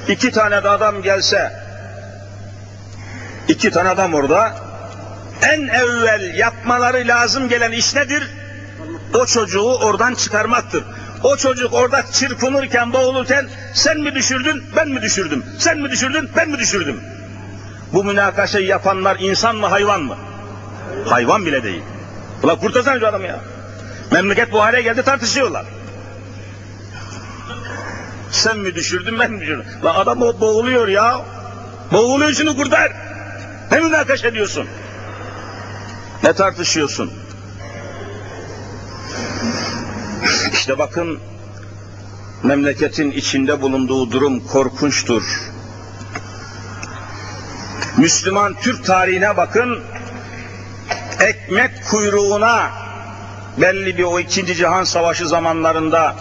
iki 0.07 0.31
tane 0.31 0.63
de 0.63 0.69
adam 0.69 1.01
gelse, 1.01 1.53
iki 3.47 3.71
tane 3.71 3.89
adam 3.89 4.13
orada, 4.13 4.55
en 5.41 5.67
evvel 5.67 6.33
yapmaları 6.37 7.07
lazım 7.07 7.49
gelen 7.49 7.71
iş 7.71 7.95
nedir? 7.95 8.29
O 9.13 9.25
çocuğu 9.25 9.77
oradan 9.77 10.15
çıkarmaktır. 10.15 10.83
O 11.23 11.37
çocuk 11.37 11.73
orada 11.73 12.03
çırpınırken, 12.11 12.93
boğulurken 12.93 13.45
sen 13.73 13.99
mi 13.99 14.15
düşürdün, 14.15 14.63
ben 14.75 14.89
mi 14.89 15.01
düşürdüm? 15.01 15.45
Sen 15.59 15.79
mi 15.79 15.91
düşürdün, 15.91 16.29
ben 16.35 16.49
mi 16.49 16.57
düşürdüm? 16.57 17.01
Bu 17.93 18.03
münakaşayı 18.03 18.67
yapanlar 18.67 19.17
insan 19.19 19.55
mı, 19.55 19.67
hayvan 19.67 20.01
mı? 20.01 20.17
Hayvan 21.05 21.45
bile 21.45 21.63
değil. 21.63 21.83
Ulan 22.43 22.59
kurtarsana 22.59 22.99
şu 22.99 23.07
adamı 23.07 23.27
ya. 23.27 23.39
Memleket 24.11 24.51
bu 24.51 24.61
hale 24.61 24.81
geldi 24.81 25.03
tartışıyorlar. 25.03 25.65
Sen 28.31 28.59
mi 28.59 28.75
düşürdün, 28.75 29.19
ben 29.19 29.31
mi 29.31 29.41
düşürdüm? 29.41 29.65
Lan 29.83 29.95
adam 29.95 30.21
boğuluyor 30.21 30.87
ya. 30.87 31.21
Boğuluyor 31.91 32.33
şunu 32.33 32.57
kurtar. 32.57 32.91
Ne 33.71 33.79
münakaşa 33.79 34.27
ediyorsun? 34.27 34.67
Ne 36.23 36.33
tartışıyorsun? 36.33 37.11
İşte 40.53 40.79
bakın 40.79 41.19
memleketin 42.43 43.11
içinde 43.11 43.61
bulunduğu 43.61 44.11
durum 44.11 44.47
korkunçtur. 44.47 45.23
Müslüman 47.97 48.53
Türk 48.53 48.85
tarihine 48.85 49.37
bakın, 49.37 49.83
ekmek 51.21 51.71
kuyruğuna 51.91 52.71
belli 53.57 53.97
bir 53.97 54.03
o 54.03 54.19
ikinci 54.19 54.55
cihan 54.55 54.83
savaşı 54.83 55.27
zamanlarında 55.27 56.15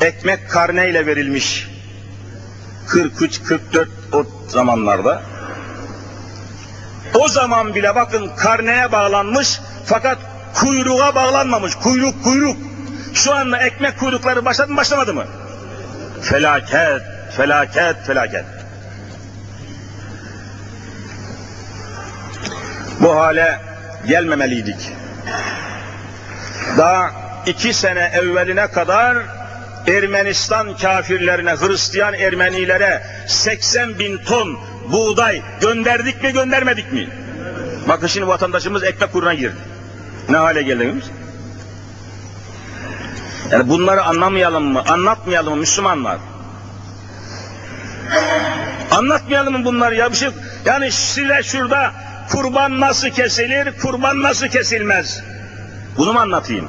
ekmek 0.00 0.50
karneyle 0.50 1.06
verilmiş. 1.06 1.68
43-44 2.88 3.88
o 4.12 4.24
zamanlarda. 4.48 5.22
O 7.14 7.28
zaman 7.28 7.74
bile 7.74 7.94
bakın 7.94 8.30
karneye 8.36 8.92
bağlanmış 8.92 9.60
fakat 9.86 10.18
kuyruğa 10.54 11.14
bağlanmamış. 11.14 11.74
Kuyruk 11.74 12.24
kuyruk. 12.24 12.56
Şu 13.14 13.34
anda 13.34 13.58
ekmek 13.58 13.98
kuyrukları 13.98 14.44
başladı 14.44 14.70
mı 14.70 14.76
başlamadı 14.76 15.14
mı? 15.14 15.24
Felaket, 16.22 17.02
felaket, 17.36 17.96
felaket. 18.06 18.44
Bu 23.00 23.16
hale 23.16 23.60
gelmemeliydik. 24.06 24.92
Daha 26.78 27.10
iki 27.46 27.74
sene 27.74 28.10
evveline 28.14 28.66
kadar 28.66 29.18
Ermenistan 29.86 30.76
kafirlerine, 30.76 31.50
Hristiyan 31.50 32.14
Ermenilere 32.14 33.02
80 33.26 33.98
bin 33.98 34.18
ton 34.18 34.58
buğday 34.92 35.42
gönderdik 35.60 36.22
mi 36.22 36.32
göndermedik 36.32 36.92
mi? 36.92 37.08
Bakın 37.88 38.06
şimdi 38.06 38.26
vatandaşımız 38.26 38.84
ekmek 38.84 39.12
kuruna 39.12 39.34
girdi. 39.34 39.56
Ne 40.28 40.36
hale 40.36 40.62
geldiğimiz? 40.62 41.04
Yani 43.50 43.68
bunları 43.68 44.02
anlamayalım 44.02 44.64
mı, 44.64 44.84
anlatmayalım 44.88 45.54
mı 45.54 45.60
Müslümanlar? 45.60 46.18
Anlatmayalım 48.90 49.52
mı 49.52 49.64
bunları 49.64 49.94
ya 49.94 50.10
bir 50.12 50.16
şey 50.16 50.28
yani 50.64 50.92
size 50.92 51.42
şurada 51.42 51.92
kurban 52.32 52.80
nasıl 52.80 53.08
kesilir, 53.08 53.78
kurban 53.82 54.22
nasıl 54.22 54.46
kesilmez? 54.46 55.22
Bunu 55.96 56.12
mu 56.12 56.18
anlatayım? 56.18 56.68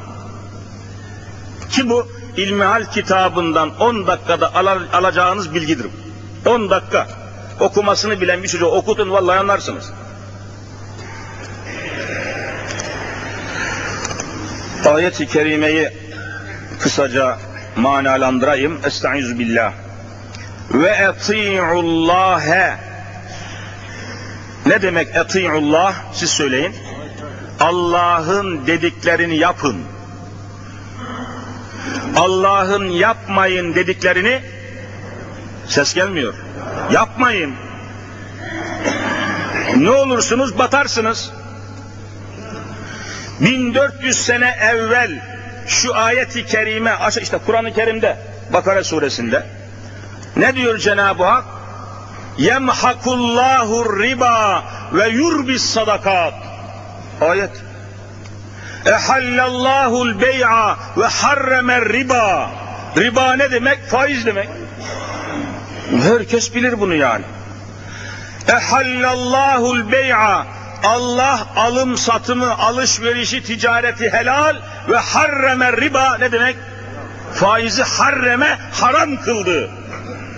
Ki 1.69 1.89
bu 1.89 2.07
İlmihal 2.37 2.85
kitabından 2.85 3.79
10 3.79 4.07
dakikada 4.07 4.55
al 4.55 4.67
alacağınız 4.93 5.55
bilgidir. 5.55 5.87
10 6.45 6.69
dakika. 6.69 7.07
Okumasını 7.59 8.21
bilen 8.21 8.43
bir 8.43 8.47
çocuğu 8.47 8.65
okutun 8.65 9.11
vallahi 9.11 9.39
anlarsınız. 9.39 9.91
Ayet-i 14.85 15.27
kerimeyi 15.27 15.89
kısaca 16.79 17.37
manalandırayım. 17.75 18.79
Estaizu 18.85 19.39
billah. 19.39 19.73
Ve 20.73 20.89
eti'ullâhe 20.89 22.77
ne 24.69 24.81
demek 24.81 25.15
eti'ullah? 25.15 25.95
Siz 26.13 26.29
söyleyin. 26.29 26.75
Allah'ın 27.59 28.67
dediklerini 28.67 29.37
yapın. 29.37 29.77
Allah'ın 32.15 32.85
yapmayın 32.85 33.75
dediklerini 33.75 34.41
ses 35.67 35.93
gelmiyor. 35.93 36.33
Yapmayın. 36.91 37.53
Ne 39.77 39.91
olursunuz 39.91 40.57
batarsınız. 40.57 41.31
1400 43.39 44.17
sene 44.17 44.57
evvel 44.61 45.21
şu 45.67 45.95
ayeti 45.95 46.45
kerime 46.45 46.97
işte 47.21 47.37
Kur'an-ı 47.45 47.73
Kerim'de 47.73 48.17
Bakara 48.53 48.83
suresinde 48.83 49.45
ne 50.35 50.55
diyor 50.55 50.77
Cenab-ı 50.77 51.23
Hak? 51.23 51.58
Yemhakullahu 52.39 53.99
riba 53.99 54.63
ve 54.93 55.07
yurbis 55.07 55.63
sadakat. 55.63 56.33
Ayet. 57.21 57.51
Ehallallahul 58.85 60.21
bey'a 60.21 60.77
ve 60.97 61.05
harremer 61.05 61.89
riba. 61.89 62.49
Riba 62.97 63.35
ne 63.35 63.51
demek? 63.51 63.89
Faiz 63.89 64.25
demek. 64.25 64.49
Herkes 66.03 66.55
bilir 66.55 66.79
bunu 66.79 66.95
yani. 66.95 67.25
Ehallallahul 68.47 69.91
bey'a 69.91 70.45
Allah 70.83 71.47
alım 71.55 71.97
satımı, 71.97 72.57
alışverişi, 72.57 73.43
ticareti 73.43 74.09
helal 74.09 74.55
ve 74.89 74.97
harremer 74.97 75.81
riba 75.81 76.17
ne 76.19 76.31
demek? 76.31 76.55
Faizi 77.33 77.83
harreme 77.83 78.59
haram 78.71 79.17
kıldı. 79.17 79.69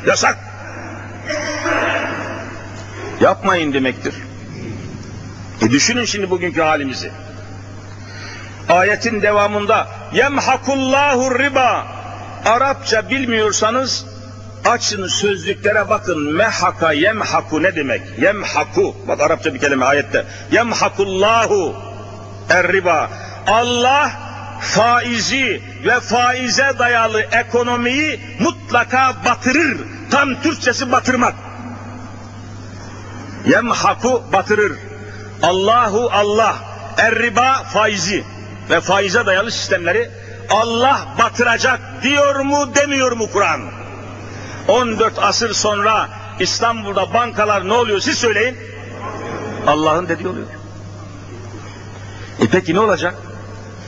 Yasak. 0.07 0.50
Yapmayın 3.21 3.73
demektir. 3.73 4.15
E 5.61 5.71
düşünün 5.71 6.05
şimdi 6.05 6.29
bugünkü 6.29 6.61
halimizi. 6.61 7.11
Ayetin 8.69 9.21
devamında 9.21 9.87
yemhakullahu 10.13 11.39
riba 11.39 11.87
Arapça 12.45 13.09
bilmiyorsanız 13.09 14.05
açın 14.65 15.07
sözlüklere 15.07 15.89
bakın 15.89 16.33
mehaka 16.33 16.93
yemhaku 16.93 17.63
ne 17.63 17.75
demek? 17.75 18.01
Yemhaku 18.21 18.95
bak 19.07 19.21
Arapça 19.21 19.53
bir 19.53 19.59
kelime 19.59 19.85
ayette. 19.85 20.25
Yemhakullahu 20.51 21.75
er 22.49 22.73
riba. 22.73 23.09
Allah 23.47 24.30
faizi 24.61 25.61
ve 25.85 25.99
faize 25.99 26.73
dayalı 26.79 27.21
ekonomiyi 27.21 28.19
mutlaka 28.39 29.13
batırır. 29.25 29.77
Tam 30.11 30.41
Türkçesi 30.41 30.91
batırmak. 30.91 31.33
Yemhaku 33.45 34.23
batırır. 34.33 34.77
Allahu 35.43 36.09
Allah. 36.13 36.55
Er 36.97 37.15
riba 37.19 37.63
faizi 37.63 38.23
ve 38.69 38.81
faize 38.81 39.25
dayalı 39.25 39.51
sistemleri 39.51 40.11
Allah 40.49 41.07
batıracak 41.19 41.79
diyor 42.03 42.39
mu 42.39 42.75
demiyor 42.75 43.11
mu 43.11 43.27
Kur'an? 43.33 43.61
14 44.67 45.19
asır 45.19 45.53
sonra 45.53 46.09
İstanbul'da 46.39 47.13
bankalar 47.13 47.67
ne 47.67 47.73
oluyor 47.73 47.99
siz 47.99 48.17
söyleyin. 48.17 48.57
Allah'ın 49.67 50.09
dediği 50.09 50.27
oluyor. 50.27 50.47
E 52.39 52.47
peki 52.51 52.73
ne 52.73 52.79
olacak? 52.79 53.15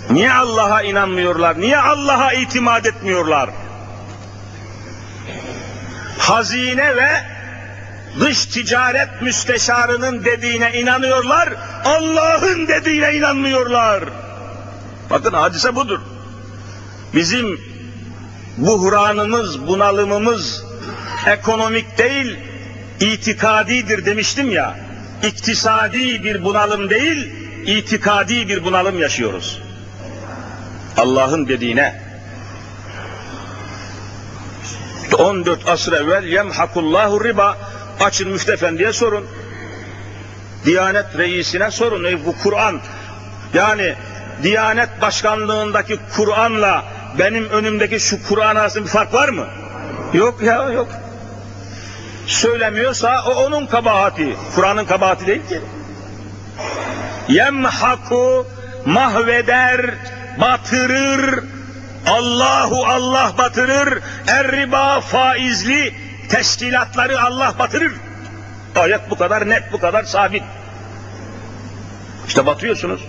Niye 0.09 0.33
Allah'a 0.33 0.81
inanmıyorlar? 0.81 1.61
Niye 1.61 1.77
Allah'a 1.77 2.33
itimat 2.33 2.85
etmiyorlar? 2.85 3.49
Hazine 6.17 6.95
ve 6.95 7.09
dış 8.19 8.45
ticaret 8.45 9.21
müsteşarının 9.21 10.25
dediğine 10.25 10.73
inanıyorlar, 10.73 11.49
Allah'ın 11.85 12.67
dediğine 12.67 13.13
inanmıyorlar. 13.13 14.03
Bakın 15.09 15.33
hadise 15.33 15.75
budur. 15.75 15.99
Bizim 17.15 17.61
buhranımız, 18.57 19.67
bunalımımız 19.67 20.63
ekonomik 21.27 21.97
değil, 21.97 22.37
itikadidir 22.99 24.05
demiştim 24.05 24.51
ya. 24.51 24.79
İktisadi 25.23 26.23
bir 26.23 26.43
bunalım 26.43 26.89
değil, 26.89 27.33
itikadi 27.65 28.47
bir 28.47 28.65
bunalım 28.65 28.99
yaşıyoruz. 28.99 29.62
Allah'ın 30.97 31.47
dediğine 31.47 32.01
14 35.19 35.69
asır 35.69 35.93
evvel 35.93 36.23
yemhakullahu 36.23 37.23
riba 37.23 37.57
açın 37.99 38.29
Müftü 38.29 38.51
Efendi'ye 38.51 38.93
sorun. 38.93 39.27
Diyanet 40.65 41.17
reisine 41.17 41.71
sorun. 41.71 42.03
E, 42.03 42.25
bu 42.25 42.35
Kur'an 42.43 42.81
yani 43.53 43.95
Diyanet 44.43 45.01
Başkanlığındaki 45.01 45.99
Kur'an'la 46.15 46.85
benim 47.19 47.49
önümdeki 47.49 47.99
şu 47.99 48.27
Kur'an 48.27 48.55
arasında 48.55 48.83
bir 48.83 48.89
fark 48.89 49.13
var 49.13 49.29
mı? 49.29 49.47
Yok 50.13 50.41
ya 50.41 50.69
yok. 50.71 50.87
Söylemiyorsa 52.27 53.23
o 53.27 53.31
onun 53.31 53.65
kabahati. 53.65 54.35
Kur'an'ın 54.55 54.85
kabahati 54.85 55.27
değil 55.27 55.47
ki. 55.49 55.61
Yemhaku 57.29 58.47
mahveder, 58.85 59.95
batırır 60.37 61.43
Allahu 62.07 62.85
Allah 62.85 63.33
batırır, 63.37 64.03
er 64.27 65.01
faizli 65.01 65.95
teşkilatları 66.29 67.21
Allah 67.21 67.53
batırır. 67.59 67.93
Ayet 68.75 69.09
bu 69.09 69.15
kadar 69.15 69.49
net, 69.49 69.71
bu 69.71 69.79
kadar 69.79 70.03
sabit. 70.03 70.43
İşte 72.27 72.45
batıyorsunuz. 72.45 73.01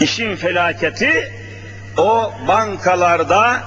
İşin 0.00 0.36
felaketi 0.36 1.32
o 1.96 2.32
bankalarda 2.48 3.60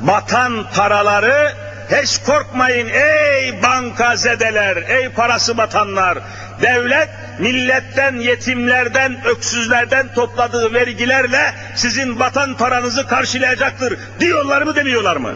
batan 0.00 0.70
paraları 0.76 1.52
hiç 1.90 2.18
korkmayın 2.18 2.88
ey 2.88 3.62
banka 3.62 4.16
zedeler, 4.16 4.76
ey 4.76 5.08
parası 5.08 5.56
batanlar. 5.56 6.18
Devlet 6.62 7.08
milletten, 7.38 8.14
yetimlerden, 8.14 9.24
öksüzlerden 9.24 10.14
topladığı 10.14 10.74
vergilerle 10.74 11.54
sizin 11.76 12.20
batan 12.20 12.56
paranızı 12.56 13.06
karşılayacaktır. 13.06 13.98
Diyorlar 14.20 14.62
mı 14.62 14.76
demiyorlar 14.76 15.16
mı? 15.16 15.34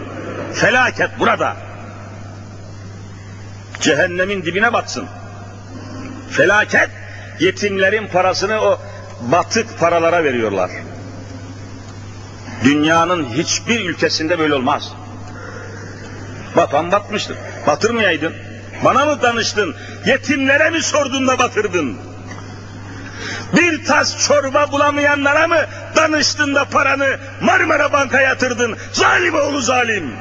Felaket 0.55 1.11
burada. 1.19 1.57
Cehennemin 3.81 4.43
dibine 4.43 4.73
batsın. 4.73 5.07
Felaket 6.31 6.91
yetimlerin 7.41 8.07
parasını 8.07 8.61
o 8.61 8.81
batık 9.21 9.79
paralara 9.79 10.25
veriyorlar. 10.25 10.71
Dünyanın 12.65 13.25
hiçbir 13.25 13.91
ülkesinde 13.91 14.39
böyle 14.39 14.55
olmaz. 14.55 14.93
Batan 16.57 16.93
batmıştır. 16.93 17.37
Batırmayaydın. 17.67 18.48
Bana 18.85 19.05
mı 19.05 19.23
danıştın? 19.23 19.75
Yetimlere 20.07 20.71
mi 20.71 20.83
sordun 20.83 21.29
da 21.29 21.39
batırdın? 21.39 21.97
Bir 23.57 23.85
tas 23.85 24.27
çorba 24.27 24.73
bulamayanlara 24.73 25.47
mı 25.49 25.59
danıştın 25.97 26.55
da 26.55 26.65
paranı 26.65 27.19
Marmara 27.41 27.93
Bank'a 27.93 28.21
yatırdın? 28.21 28.77
Zalim 28.93 29.35
oğlu 29.35 29.61
zalim. 29.61 30.13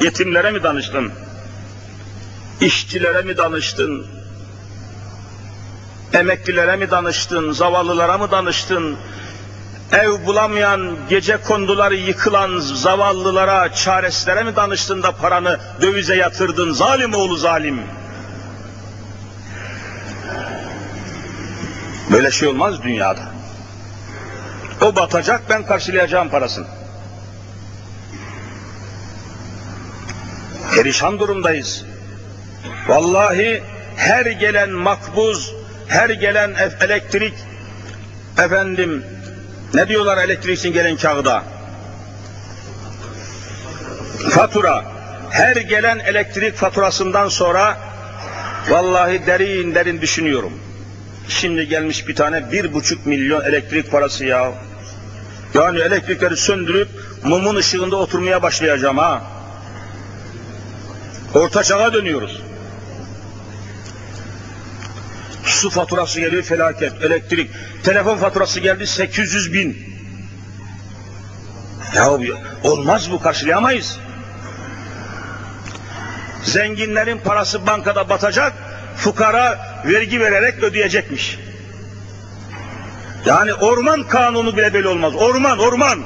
Yetimlere 0.00 0.50
mi 0.50 0.62
danıştın? 0.62 1.12
İşçilere 2.60 3.22
mi 3.22 3.36
danıştın? 3.36 4.06
Emeklilere 6.12 6.76
mi 6.76 6.90
danıştın? 6.90 7.52
Zavallılara 7.52 8.18
mı 8.18 8.30
danıştın? 8.30 8.96
Ev 9.92 10.26
bulamayan, 10.26 10.96
gece 11.08 11.36
konduları 11.36 11.96
yıkılan 11.96 12.58
zavallılara, 12.58 13.74
çareslere 13.74 14.42
mi 14.42 14.56
danıştın 14.56 15.02
da 15.02 15.12
paranı 15.12 15.58
dövize 15.82 16.16
yatırdın? 16.16 16.72
Zalim 16.72 17.14
oğlu 17.14 17.36
zalim. 17.36 17.82
Böyle 22.12 22.30
şey 22.30 22.48
olmaz 22.48 22.82
dünyada. 22.82 23.20
O 24.80 24.96
batacak, 24.96 25.42
ben 25.50 25.66
karşılayacağım 25.66 26.28
parasını. 26.28 26.66
Perişan 30.74 31.18
durumdayız. 31.18 31.84
Vallahi 32.88 33.62
her 33.96 34.26
gelen 34.26 34.70
makbuz, 34.70 35.54
her 35.88 36.10
gelen 36.10 36.54
elektrik, 36.80 37.34
efendim 38.38 39.04
ne 39.74 39.88
diyorlar 39.88 40.18
elektrik 40.18 40.58
için 40.58 40.72
gelen 40.72 40.96
kağıda? 40.96 41.44
Fatura. 44.30 44.84
Her 45.30 45.56
gelen 45.56 45.98
elektrik 45.98 46.56
faturasından 46.56 47.28
sonra 47.28 47.78
vallahi 48.68 49.26
derin 49.26 49.74
derin 49.74 50.00
düşünüyorum. 50.00 50.52
Şimdi 51.28 51.68
gelmiş 51.68 52.08
bir 52.08 52.14
tane 52.14 52.52
bir 52.52 52.72
buçuk 52.72 53.06
milyon 53.06 53.44
elektrik 53.44 53.90
parası 53.90 54.24
ya. 54.24 54.52
Yani 55.54 55.80
elektrikleri 55.80 56.36
söndürüp 56.36 56.88
mumun 57.24 57.56
ışığında 57.56 57.96
oturmaya 57.96 58.42
başlayacağım 58.42 58.98
ha. 58.98 59.22
Orta 61.34 61.62
çağa 61.62 61.92
dönüyoruz. 61.92 62.40
Su 65.44 65.70
faturası 65.70 66.20
geliyor 66.20 66.42
felaket, 66.42 67.02
elektrik. 67.02 67.50
Telefon 67.84 68.16
faturası 68.16 68.60
geldi 68.60 68.86
800 68.86 69.52
bin. 69.52 69.92
Ya 71.94 72.10
olmaz 72.64 73.10
bu 73.10 73.20
karşılayamayız. 73.20 73.98
Zenginlerin 76.42 77.18
parası 77.18 77.66
bankada 77.66 78.08
batacak, 78.08 78.52
fukara 78.96 79.58
vergi 79.86 80.20
vererek 80.20 80.62
ödeyecekmiş. 80.62 81.38
Yani 83.26 83.54
orman 83.54 84.08
kanunu 84.08 84.56
bile 84.56 84.74
böyle 84.74 84.88
olmaz. 84.88 85.14
Orman, 85.14 85.58
orman. 85.58 85.98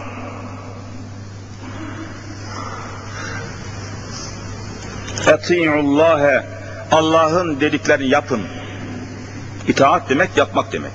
Eti'ullâhe 5.27 6.47
Allah'ın 6.93 7.61
dediklerini 7.61 8.09
yapın. 8.09 8.43
İtaat 9.69 10.11
demek 10.11 10.37
yapmak 10.37 10.73
demek. 10.73 10.93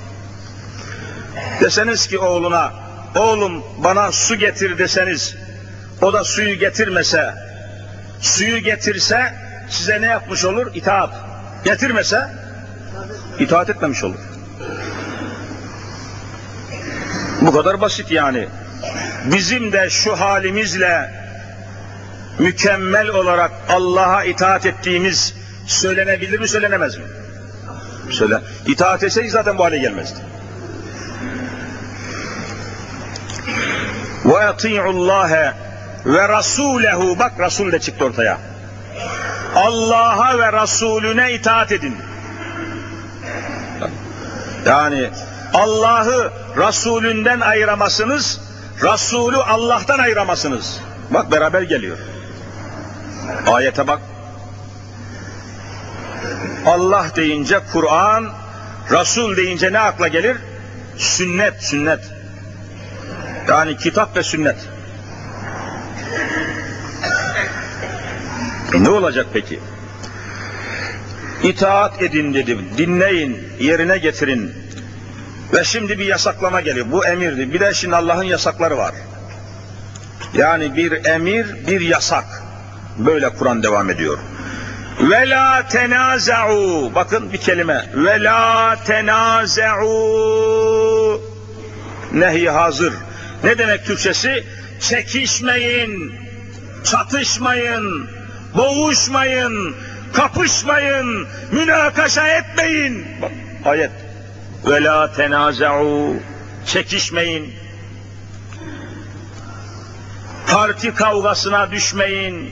Deseniz 1.61 2.07
ki 2.07 2.19
oğluna, 2.19 2.73
oğlum 3.15 3.63
bana 3.77 4.11
su 4.11 4.35
getir 4.35 4.77
deseniz, 4.77 5.35
o 6.01 6.13
da 6.13 6.23
suyu 6.23 6.59
getirmese, 6.59 7.33
suyu 8.21 8.57
getirse 8.57 9.33
size 9.69 10.01
ne 10.01 10.05
yapmış 10.05 10.45
olur? 10.45 10.75
İtaat. 10.75 11.09
Getirmese, 11.65 12.29
itaat 13.39 13.69
etmemiş 13.69 14.03
olur. 14.03 14.19
Bu 17.41 17.51
kadar 17.51 17.81
basit 17.81 18.11
yani. 18.11 18.47
Bizim 19.25 19.71
de 19.71 19.89
şu 19.89 20.19
halimizle 20.19 21.11
mükemmel 22.39 23.07
olarak 23.07 23.51
Allah'a 23.69 24.23
itaat 24.23 24.65
ettiğimiz 24.65 25.33
söylenebilir 25.67 26.39
mi 26.39 26.47
söylenemez 26.47 26.97
mi? 26.97 27.03
Söyle. 28.11 28.41
İtaat 28.67 29.03
etseydik 29.03 29.31
zaten 29.31 29.57
bu 29.57 29.63
hale 29.63 29.77
gelmezdi. 29.77 30.19
Ve 34.25 34.39
ati'ullâhe 34.39 35.53
ve 36.05 36.19
rasûlehu 36.19 37.19
bak 37.19 37.31
Resul 37.39 37.71
de 37.71 37.79
çıktı 37.79 38.05
ortaya. 38.05 38.37
Allah'a 39.55 40.39
ve 40.39 40.61
Resulüne 40.61 41.33
itaat 41.33 41.71
edin. 41.71 41.97
Yani 44.65 45.09
Allah'ı 45.53 46.31
Resulünden 46.57 47.39
ayıramasınız, 47.39 48.41
Resulü 48.83 49.37
Allah'tan 49.37 49.99
ayıramasınız. 49.99 50.79
Bak 51.09 51.31
beraber 51.31 51.61
geliyor. 51.61 51.97
Ayete 53.47 53.87
bak. 53.87 53.99
Allah 56.65 57.07
deyince 57.15 57.59
Kur'an, 57.73 58.33
Resul 58.91 59.37
deyince 59.37 59.73
ne 59.73 59.79
akla 59.79 60.07
gelir? 60.07 60.37
Sünnet, 60.97 61.63
sünnet. 61.63 61.99
Yani 63.47 63.77
kitap 63.77 64.17
ve 64.17 64.23
sünnet. 64.23 64.57
Ne 68.79 68.89
olacak 68.89 69.25
peki? 69.33 69.59
İtaat 71.43 72.01
edin 72.01 72.33
dedim, 72.33 72.69
dinleyin, 72.77 73.49
yerine 73.59 73.97
getirin. 73.97 74.53
Ve 75.53 75.63
şimdi 75.63 75.99
bir 75.99 76.05
yasaklama 76.05 76.61
geliyor. 76.61 76.85
Bu 76.91 77.05
emirdi. 77.05 77.53
Bir 77.53 77.59
de 77.59 77.73
şimdi 77.73 77.95
Allah'ın 77.95 78.23
yasakları 78.23 78.77
var. 78.77 78.95
Yani 80.33 80.75
bir 80.75 81.05
emir, 81.05 81.67
bir 81.67 81.81
yasak. 81.81 82.25
Böyle 82.97 83.29
Kur'an 83.29 83.63
devam 83.63 83.89
ediyor. 83.89 84.17
Ve 85.09 85.29
la 85.29 85.67
tenaza'u. 85.67 86.91
Bakın 86.95 87.33
bir 87.33 87.37
kelime. 87.37 87.89
Ve 87.95 88.23
la 88.23 88.75
tenaza'u. 88.85 89.91
Nehi 92.13 92.49
hazır. 92.49 92.93
Ne 93.43 93.57
demek 93.57 93.85
Türkçesi? 93.85 94.43
Çekişmeyin, 94.79 96.15
çatışmayın, 96.83 98.09
boğuşmayın, 98.57 99.75
kapışmayın, 100.13 101.27
münakaşa 101.51 102.27
etmeyin. 102.27 103.05
Bak 103.21 103.31
ayet. 103.65 103.91
Ve 104.65 104.83
la 104.83 105.13
tenaza'u. 105.13 106.15
Çekişmeyin. 106.65 107.53
Parti 110.47 110.93
kavgasına 110.95 111.71
düşmeyin 111.71 112.51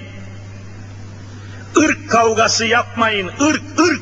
ırk 1.78 2.10
kavgası 2.10 2.66
yapmayın, 2.66 3.28
ırk, 3.42 3.62
ırk. 3.80 4.02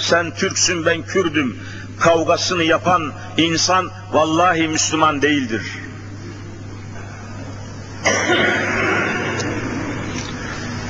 Sen 0.00 0.30
Türksün, 0.30 0.86
ben 0.86 1.02
Kürdüm. 1.02 1.58
Kavgasını 2.00 2.62
yapan 2.62 3.12
insan 3.36 3.90
vallahi 4.12 4.68
Müslüman 4.68 5.22
değildir. 5.22 5.62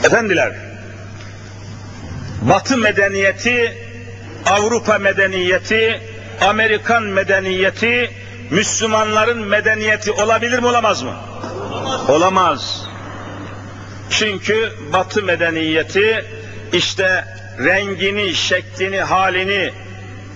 Efendiler, 0.05 0.53
Batı 2.43 2.77
medeniyeti, 2.77 3.79
Avrupa 4.47 4.99
medeniyeti, 4.99 6.01
Amerikan 6.41 7.03
medeniyeti 7.03 8.11
Müslümanların 8.51 9.39
medeniyeti 9.39 10.13
olabilir 10.13 10.59
mi 10.59 10.67
olamaz 10.67 11.03
mı? 11.03 11.15
Olamaz. 12.09 12.90
Çünkü 14.11 14.73
Batı 14.93 15.23
medeniyeti 15.23 16.25
işte 16.73 17.25
rengini, 17.59 18.35
şeklini, 18.35 19.01
halini 19.01 19.73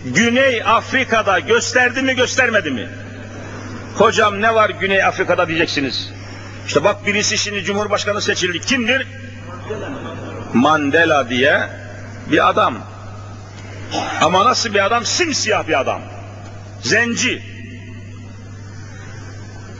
Güney 0.04 0.62
Afrika'da 0.62 1.40
gösterdi 1.40 2.02
mi 2.02 2.16
göstermedi 2.16 2.70
mi? 2.70 2.88
Hocam 3.96 4.40
ne 4.40 4.54
var 4.54 4.70
Güney 4.70 5.04
Afrika'da 5.04 5.48
diyeceksiniz. 5.48 6.10
İşte 6.66 6.84
bak 6.84 7.06
birisi 7.06 7.38
şimdi 7.38 7.64
Cumhurbaşkanı 7.64 8.22
seçildi. 8.22 8.60
Kimdir? 8.60 9.06
Mandela 10.54 11.28
diye 11.30 11.68
bir 12.32 12.48
adam. 12.48 12.78
Ama 14.20 14.44
nasıl 14.44 14.74
bir 14.74 14.84
adam? 14.84 15.04
Simsiyah 15.04 15.68
bir 15.68 15.80
adam. 15.80 16.00
Zenci. 16.82 17.42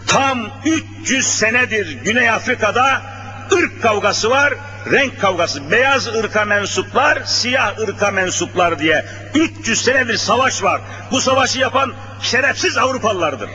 Tam 0.07 0.51
300 0.65 1.27
senedir 1.27 1.99
Güney 2.05 2.31
Afrika'da 2.31 3.14
ırk 3.53 3.83
kavgası 3.83 4.31
var, 4.31 4.55
renk 4.93 5.21
kavgası. 5.21 5.71
Beyaz 5.71 6.07
ırka 6.07 6.45
mensuplar, 6.45 7.25
siyah 7.25 7.79
ırka 7.79 8.11
mensuplar 8.11 8.79
diye 8.79 9.05
300 9.35 9.85
senedir 9.85 10.17
savaş 10.17 10.63
var. 10.63 10.81
Bu 11.11 11.21
savaşı 11.21 11.59
yapan 11.59 11.93
şerefsiz 12.23 12.79
Avrupalılardır. 12.79 13.51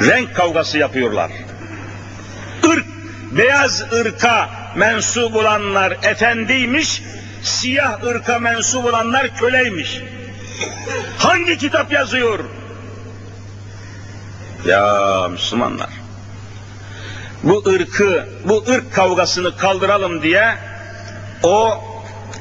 Renk 0.00 0.36
kavgası 0.36 0.78
yapıyorlar. 0.78 1.30
Irk, 2.64 2.86
beyaz 3.30 3.92
ırka 3.92 4.50
mensup 4.76 5.36
olanlar 5.36 5.90
efendiymiş, 6.02 7.02
siyah 7.42 8.04
ırka 8.04 8.38
mensup 8.38 8.84
olanlar 8.84 9.36
köleymiş. 9.36 10.00
Hangi 11.18 11.58
kitap 11.58 11.92
yazıyor? 11.92 12.38
Ya 14.66 15.28
Müslümanlar. 15.30 16.05
Bu 17.46 17.62
ırkı, 17.68 18.28
bu 18.44 18.64
ırk 18.68 18.94
kavgasını 18.94 19.56
kaldıralım 19.56 20.22
diye 20.22 20.54
o 21.42 21.84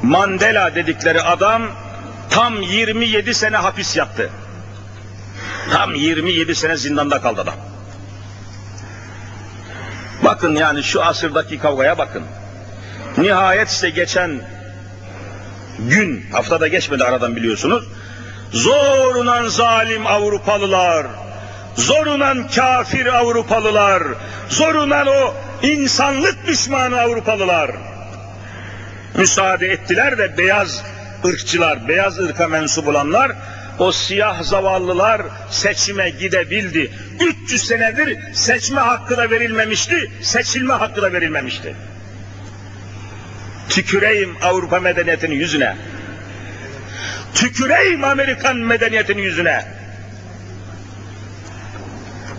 Mandela 0.04 0.76
dedikleri 0.76 1.22
adam 1.22 1.64
tam 2.30 2.62
27 2.62 3.34
sene 3.34 3.58
hapis 3.58 3.98
yattı. 3.98 4.30
Tam 5.72 5.96
27 5.96 6.56
sene 6.56 6.78
zindanda 6.78 7.22
kaldı 7.22 7.42
adam. 7.42 7.56
Bakın 10.24 10.56
yani 10.56 10.84
şu 10.84 11.04
asırdaki 11.04 11.60
kavgaya 11.60 11.98
bakın. 11.98 12.24
Nihayet 13.18 13.70
işte 13.70 13.90
geçen 13.90 14.42
gün, 15.80 16.26
haftada 16.32 16.68
geçmedi 16.68 17.04
aradan 17.04 17.36
biliyorsunuz. 17.36 17.88
Zorunan 18.52 19.48
zalim 19.48 20.08
Avrupalılar, 20.08 21.08
zorunan 21.76 22.48
kafir 22.48 23.06
Avrupalılar, 23.06 24.04
zorunan 24.50 25.08
o 25.08 25.34
insanlık 25.64 26.48
düşmanı 26.48 27.00
Avrupalılar 27.02 27.72
müsaade 29.18 29.68
ettiler 29.68 30.18
de 30.18 30.38
beyaz 30.38 30.84
ırkçılar, 31.26 31.88
beyaz 31.88 32.20
ırka 32.20 32.48
mensup 32.48 32.88
olanlar 32.88 33.32
o 33.80 33.92
siyah 33.92 34.44
zavallılar 34.44 35.22
seçime 35.50 36.10
gidebildi. 36.10 36.92
300 37.46 37.68
senedir 37.68 38.34
seçme 38.34 38.82
hakkı 38.82 39.18
da 39.18 39.30
verilmemişti, 39.30 40.12
seçilme 40.22 40.74
hakkı 40.74 41.02
da 41.02 41.14
verilmemişti. 41.14 41.76
Tüküreyim 43.70 44.36
Avrupa 44.44 44.80
medeniyetinin 44.80 45.36
yüzüne. 45.36 45.76
Tüküreyim 47.34 48.04
Amerikan 48.04 48.58
medeniyetinin 48.58 49.22
yüzüne. 49.22 49.66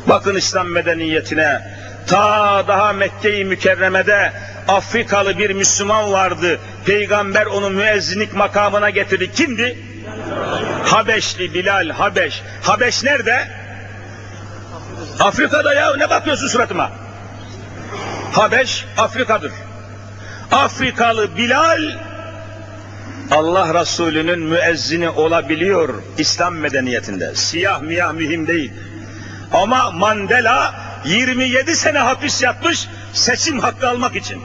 Bakın 0.09 0.35
İslam 0.35 0.69
medeniyetine 0.69 1.63
ta 2.07 2.69
daha 2.69 2.93
Mekke-i 2.93 3.45
Mükerreme'de 3.45 4.33
Afrikalı 4.69 5.39
bir 5.39 5.51
Müslüman 5.51 6.13
vardı. 6.13 6.61
Peygamber 6.87 7.47
onu 7.47 7.71
müezzinlik 7.71 8.35
makamına 8.35 8.91
getirdi. 8.91 9.33
Kimdi? 9.33 9.79
Habeşli 10.85 11.55
Bilal 11.55 11.91
Habeş. 11.91 12.43
Habeş 12.63 13.05
nerede? 13.05 13.49
Afrika'da 15.21 15.75
ya 15.75 15.97
ne 15.97 16.11
bakıyorsun 16.11 16.49
suratıma? 16.49 16.91
Habeş 18.33 18.85
Afrika'dır. 18.99 19.53
Afrikalı 20.53 21.37
Bilal 21.37 21.83
Allah 23.31 23.81
Resulü'nün 23.81 24.39
müezzini 24.39 25.09
olabiliyor 25.09 25.95
İslam 26.19 26.55
medeniyetinde. 26.55 27.35
Siyah 27.35 27.81
miyah 27.81 28.13
mühim 28.13 28.47
değil. 28.47 28.73
Ama 29.53 29.91
Mandela 29.91 30.75
27 31.05 31.77
sene 31.77 31.99
hapis 31.99 32.43
yatmış 32.43 32.89
seçim 33.13 33.59
hakkı 33.59 33.89
almak 33.89 34.17
için. 34.17 34.43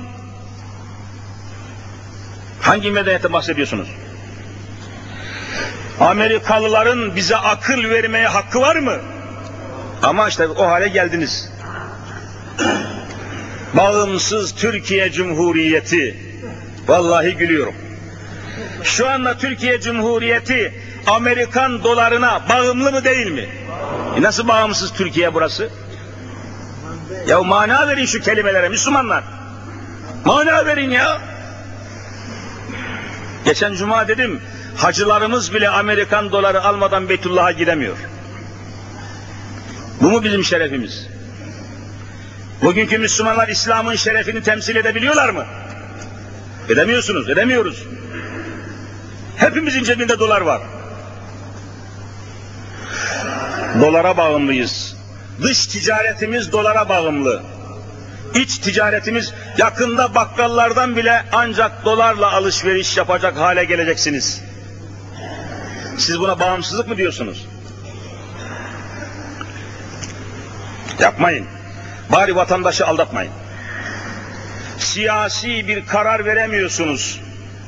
Hangi 2.61 2.91
medeniyete 2.91 3.33
bahsediyorsunuz? 3.33 3.87
Amerikalıların 5.99 7.15
bize 7.15 7.37
akıl 7.37 7.89
vermeye 7.89 8.27
hakkı 8.27 8.61
var 8.61 8.75
mı? 8.75 8.97
Ama 10.03 10.27
işte 10.27 10.47
o 10.47 10.67
hale 10.67 10.87
geldiniz. 10.87 11.51
Bağımsız 13.73 14.55
Türkiye 14.55 15.11
Cumhuriyeti. 15.11 16.17
Vallahi 16.87 17.35
gülüyorum. 17.37 17.75
Şu 18.83 19.09
anda 19.09 19.37
Türkiye 19.37 19.81
Cumhuriyeti 19.81 20.73
Amerikan 21.07 21.83
dolarına 21.83 22.49
bağımlı 22.49 22.91
mı 22.91 23.03
değil 23.03 23.31
mi? 23.31 23.49
E 24.17 24.21
nasıl 24.21 24.47
bağımsız 24.47 24.93
Türkiye 24.93 25.33
burası? 25.33 25.69
Ya 27.27 27.43
mana 27.43 27.87
verin 27.87 28.05
şu 28.05 28.21
kelimelere 28.21 28.69
Müslümanlar. 28.69 29.23
Mana 30.25 30.65
verin 30.65 30.91
ya. 30.91 31.21
Geçen 33.45 33.73
cuma 33.73 34.07
dedim, 34.07 34.41
hacılarımız 34.77 35.53
bile 35.53 35.69
Amerikan 35.69 36.31
doları 36.31 36.63
almadan 36.63 37.09
Beytullah'a 37.09 37.51
gidemiyor. 37.51 37.97
Bu 40.01 40.11
mu 40.11 40.23
bizim 40.23 40.43
şerefimiz? 40.43 41.07
Bugünkü 42.61 42.97
Müslümanlar 42.97 43.47
İslam'ın 43.47 43.95
şerefini 43.95 44.43
temsil 44.43 44.75
edebiliyorlar 44.75 45.29
mı? 45.29 45.45
Edemiyorsunuz, 46.69 47.29
edemiyoruz. 47.29 47.83
Hepimizin 49.37 49.83
cebinde 49.83 50.19
dolar 50.19 50.41
var. 50.41 50.61
Dolara 53.79 54.17
bağımlıyız. 54.17 54.95
Dış 55.41 55.65
ticaretimiz 55.65 56.51
dolara 56.51 56.89
bağımlı. 56.89 57.43
İç 58.35 58.57
ticaretimiz 58.57 59.33
yakında 59.57 60.15
bakkallardan 60.15 60.95
bile 60.95 61.23
ancak 61.31 61.85
dolarla 61.85 62.33
alışveriş 62.33 62.97
yapacak 62.97 63.37
hale 63.37 63.63
geleceksiniz. 63.63 64.41
Siz 65.97 66.19
buna 66.19 66.39
bağımsızlık 66.39 66.87
mı 66.87 66.97
diyorsunuz? 66.97 67.47
Yapmayın. 70.99 71.45
Bari 72.11 72.35
vatandaşı 72.35 72.87
aldatmayın. 72.87 73.33
Siyasi 74.79 75.67
bir 75.67 75.85
karar 75.85 76.25
veremiyorsunuz. 76.25 77.19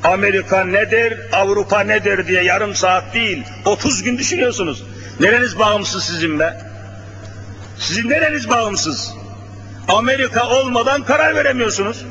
Amerika 0.04 0.64
nedir, 0.64 1.20
Avrupa 1.32 1.80
nedir 1.80 2.26
diye 2.26 2.42
yarım 2.42 2.74
saat 2.74 3.14
değil, 3.14 3.44
30 3.64 4.02
gün 4.02 4.18
düşünüyorsunuz. 4.18 4.84
Nereniz 5.20 5.58
bağımsız 5.58 6.04
sizin 6.04 6.38
be? 6.38 6.60
Sizin 7.78 8.10
nereniz 8.10 8.48
bağımsız? 8.48 9.14
Amerika 9.88 10.48
olmadan 10.48 11.04
karar 11.04 11.34
veremiyorsunuz. 11.34 12.04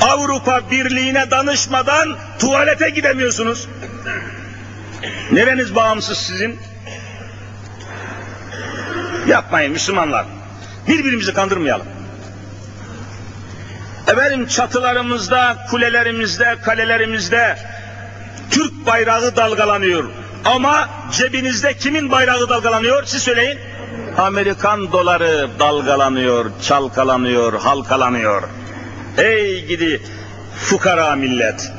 Avrupa 0.00 0.70
Birliği'ne 0.70 1.30
danışmadan 1.30 2.16
tuvalete 2.38 2.90
gidemiyorsunuz. 2.90 3.68
Nereniz 5.32 5.74
bağımsız 5.74 6.18
sizin? 6.18 6.58
Yapmayın 9.28 9.72
Müslümanlar. 9.72 10.26
Birbirimizi 10.88 11.34
kandırmayalım. 11.34 11.86
Efendim 14.08 14.46
çatılarımızda, 14.46 15.66
kulelerimizde, 15.70 16.56
kalelerimizde 16.64 17.58
Türk 18.50 18.86
bayrağı 18.86 19.36
dalgalanıyor. 19.36 20.04
Ama 20.44 20.88
cebinizde 21.12 21.76
kimin 21.76 22.10
bayrağı 22.10 22.48
dalgalanıyor? 22.48 23.04
Siz 23.04 23.22
söyleyin. 23.22 23.58
Amerikan 24.18 24.92
doları 24.92 25.48
dalgalanıyor, 25.58 26.50
çalkalanıyor, 26.62 27.60
halkalanıyor. 27.60 28.42
Ey 29.18 29.64
gidi 29.66 30.02
fukara 30.56 31.16
millet. 31.16 31.72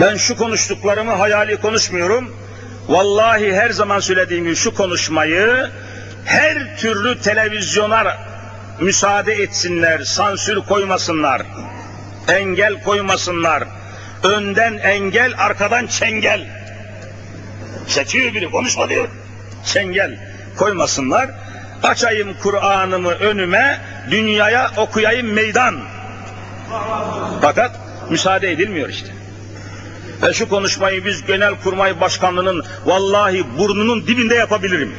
Ben 0.00 0.16
şu 0.16 0.36
konuştuklarımı 0.36 1.12
hayali 1.12 1.56
konuşmuyorum. 1.56 2.32
Vallahi 2.88 3.52
her 3.52 3.70
zaman 3.70 4.00
söylediğim 4.00 4.44
gibi 4.44 4.56
şu 4.56 4.74
konuşmayı 4.74 5.70
her 6.24 6.78
türlü 6.78 7.20
televizyona 7.20 8.16
müsaade 8.80 9.32
etsinler, 9.32 10.04
sansür 10.04 10.56
koymasınlar, 10.56 11.42
engel 12.28 12.82
koymasınlar. 12.82 13.64
Önden 14.22 14.78
engel, 14.78 15.32
arkadan 15.38 15.86
çengel. 15.86 16.46
Seçiyor 17.86 18.34
biri, 18.34 18.50
konuşma 18.50 18.88
diyor. 18.88 19.08
Çengel 19.64 20.18
koymasınlar. 20.56 21.30
Açayım 21.82 22.34
Kur'an'ımı 22.42 23.10
önüme, 23.10 23.80
dünyaya 24.10 24.70
okuyayım 24.76 25.32
meydan. 25.32 25.80
Fakat 27.42 27.80
müsaade 28.10 28.52
edilmiyor 28.52 28.88
işte. 28.88 29.08
Ve 30.22 30.32
şu 30.32 30.48
konuşmayı 30.48 31.04
biz 31.04 31.26
Genel 31.26 31.54
Kurmay 31.64 32.00
Başkanlığı'nın 32.00 32.64
vallahi 32.84 33.58
burnunun 33.58 34.06
dibinde 34.06 34.34
yapabilirim. 34.34 34.94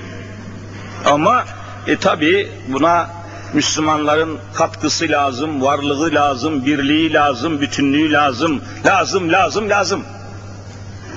Ama 1.06 1.46
e, 1.88 1.98
tabi 1.98 2.50
buna 2.68 3.10
Müslümanların 3.54 4.40
katkısı 4.54 5.10
lazım, 5.10 5.62
varlığı 5.62 6.14
lazım, 6.14 6.66
birliği 6.66 7.14
lazım, 7.14 7.62
bütünlüğü 7.62 8.12
lazım, 8.12 8.62
lazım, 8.86 9.32
lazım, 9.32 9.70
lazım. 9.70 10.04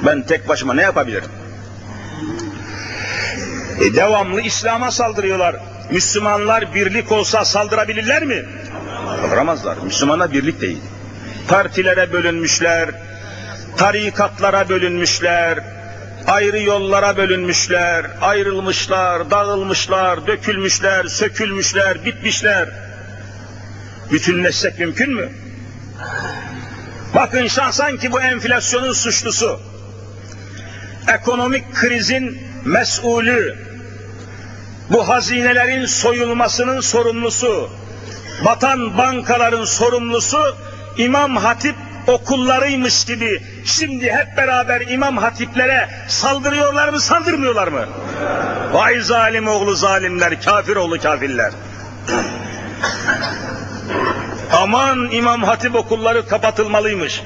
Ben 0.07 0.23
tek 0.23 0.49
başıma 0.49 0.75
ne 0.75 0.83
yapabilirim? 0.83 1.31
E, 3.81 3.95
devamlı 3.95 4.41
İslam'a 4.41 4.91
saldırıyorlar. 4.91 5.57
Müslümanlar 5.91 6.75
birlik 6.75 7.13
olsa 7.13 7.45
saldırabilirler 7.45 8.25
mi? 8.25 8.45
Saldıramazlar. 9.23 9.77
Müslümanlar 9.77 10.33
birlik 10.33 10.61
değil. 10.61 10.79
Partilere 11.49 12.13
bölünmüşler, 12.13 12.91
tarikatlara 13.77 14.69
bölünmüşler, 14.69 15.76
ayrı 16.27 16.63
yollara 16.63 17.17
bölünmüşler, 17.17 18.07
ayrılmışlar, 18.21 19.31
dağılmışlar, 19.31 20.27
dökülmüşler, 20.27 21.05
sökülmüşler, 21.05 22.05
bitmişler. 22.05 22.69
Bütünleşsek 24.13 24.79
mümkün 24.79 25.15
mü? 25.15 25.29
Bakın 27.15 27.47
şan 27.47 27.71
sanki 27.71 28.13
bu 28.13 28.21
enflasyonun 28.21 28.93
suçlusu, 28.93 29.61
ekonomik 31.09 31.75
krizin 31.75 32.43
mesulü, 32.65 33.57
bu 34.91 35.09
hazinelerin 35.09 35.87
soyulmasının 35.87 36.81
sorumlusu, 36.81 37.71
batan 38.45 38.99
bankaların 38.99 39.65
sorumlusu 39.65 40.57
İmam 40.99 41.37
Hatip 41.37 41.77
okullarıymış 42.07 43.05
gibi 43.05 43.43
şimdi 43.65 44.13
hep 44.13 44.37
beraber 44.37 44.81
imam 44.81 45.17
hatiplere 45.17 45.89
saldırıyorlar 46.09 46.89
mı 46.89 47.01
saldırmıyorlar 47.01 47.69
mı? 47.69 47.87
Vay 48.73 49.01
zalim 49.01 49.49
oğlu 49.49 49.75
zalimler, 49.75 50.43
kafir 50.43 50.77
oğlu 50.77 50.99
kafirler. 51.01 51.53
Aman 54.53 55.11
imam 55.11 55.43
hatip 55.43 55.75
okulları 55.75 56.29
kapatılmalıymış. 56.29 57.23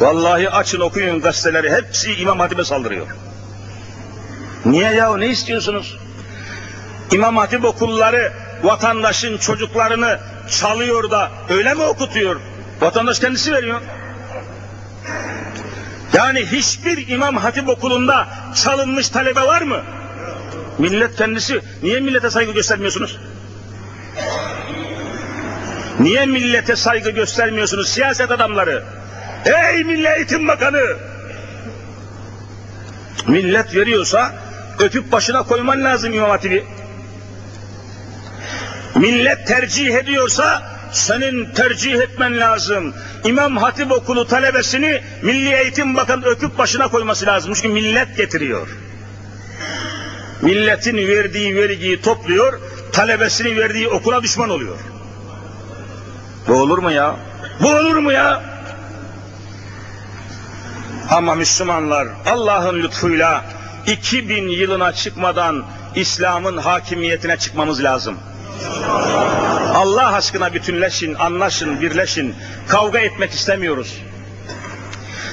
Vallahi 0.00 0.50
açın 0.50 0.80
okuyun 0.80 1.20
gazeteleri 1.20 1.72
hepsi 1.72 2.14
imam 2.14 2.40
hatibe 2.40 2.64
saldırıyor. 2.64 3.06
Niye 4.64 4.92
ya 4.92 5.16
ne 5.16 5.26
istiyorsunuz? 5.28 5.98
İmam 7.12 7.36
hatip 7.36 7.64
okulları 7.64 8.32
vatandaşın 8.62 9.38
çocuklarını 9.38 10.18
çalıyor 10.50 11.10
da 11.10 11.30
öyle 11.48 11.74
mi 11.74 11.82
okutuyor? 11.82 12.36
Vatandaş 12.80 13.18
kendisi 13.18 13.52
veriyor. 13.52 13.80
Yani 16.12 16.46
hiçbir 16.46 17.08
imam 17.08 17.36
hatip 17.36 17.68
okulunda 17.68 18.28
çalınmış 18.54 19.08
talebe 19.08 19.40
var 19.40 19.62
mı? 19.62 19.82
Millet 20.78 21.16
kendisi. 21.16 21.60
Niye 21.82 22.00
millete 22.00 22.30
saygı 22.30 22.52
göstermiyorsunuz? 22.52 23.18
Niye 26.00 26.26
millete 26.26 26.76
saygı 26.76 27.10
göstermiyorsunuz 27.10 27.88
siyaset 27.88 28.30
adamları? 28.30 28.84
Ey 29.44 29.84
Milli 29.84 30.08
Eğitim 30.16 30.48
Bakanı! 30.48 30.96
Millet 33.26 33.74
veriyorsa 33.74 34.34
öpüp 34.78 35.12
başına 35.12 35.42
koyman 35.42 35.84
lazım 35.84 36.12
imam 36.12 36.30
hatibi. 36.30 36.64
Millet 38.94 39.46
tercih 39.46 39.94
ediyorsa 39.94 40.62
senin 40.92 41.54
tercih 41.54 41.94
etmen 41.94 42.40
lazım. 42.40 42.94
İmam 43.24 43.56
Hatip 43.56 43.92
Okulu 43.92 44.26
talebesini 44.26 45.00
Milli 45.22 45.54
Eğitim 45.54 45.96
Bakanı 45.96 46.26
öpüp 46.26 46.58
başına 46.58 46.88
koyması 46.88 47.26
lazım. 47.26 47.54
Çünkü 47.54 47.68
millet 47.68 48.16
getiriyor. 48.16 48.68
Milletin 50.42 50.96
verdiği 50.96 51.56
vergiyi 51.56 52.02
topluyor, 52.02 52.60
talebesini 52.92 53.56
verdiği 53.56 53.88
okula 53.88 54.22
düşman 54.22 54.50
oluyor. 54.50 54.76
Bu 56.48 56.54
olur 56.54 56.78
mu 56.78 56.90
ya? 56.90 57.16
Bu 57.62 57.68
olur 57.68 57.96
mu 57.96 58.12
ya? 58.12 58.42
Ama 61.10 61.34
Müslümanlar 61.34 62.08
Allah'ın 62.26 62.82
lütfuyla 62.82 63.44
2000 63.86 64.48
yılına 64.48 64.92
çıkmadan 64.92 65.64
İslam'ın 65.94 66.56
hakimiyetine 66.56 67.36
çıkmamız 67.36 67.84
lazım. 67.84 68.16
Allah 69.74 70.14
aşkına 70.14 70.54
bütünleşin, 70.54 71.14
anlaşın, 71.14 71.80
birleşin. 71.80 72.34
Kavga 72.68 72.98
etmek 72.98 73.32
istemiyoruz. 73.32 74.02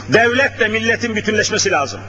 Devletle 0.10 0.68
milletin 0.68 1.16
bütünleşmesi 1.16 1.72
lazım. 1.72 2.02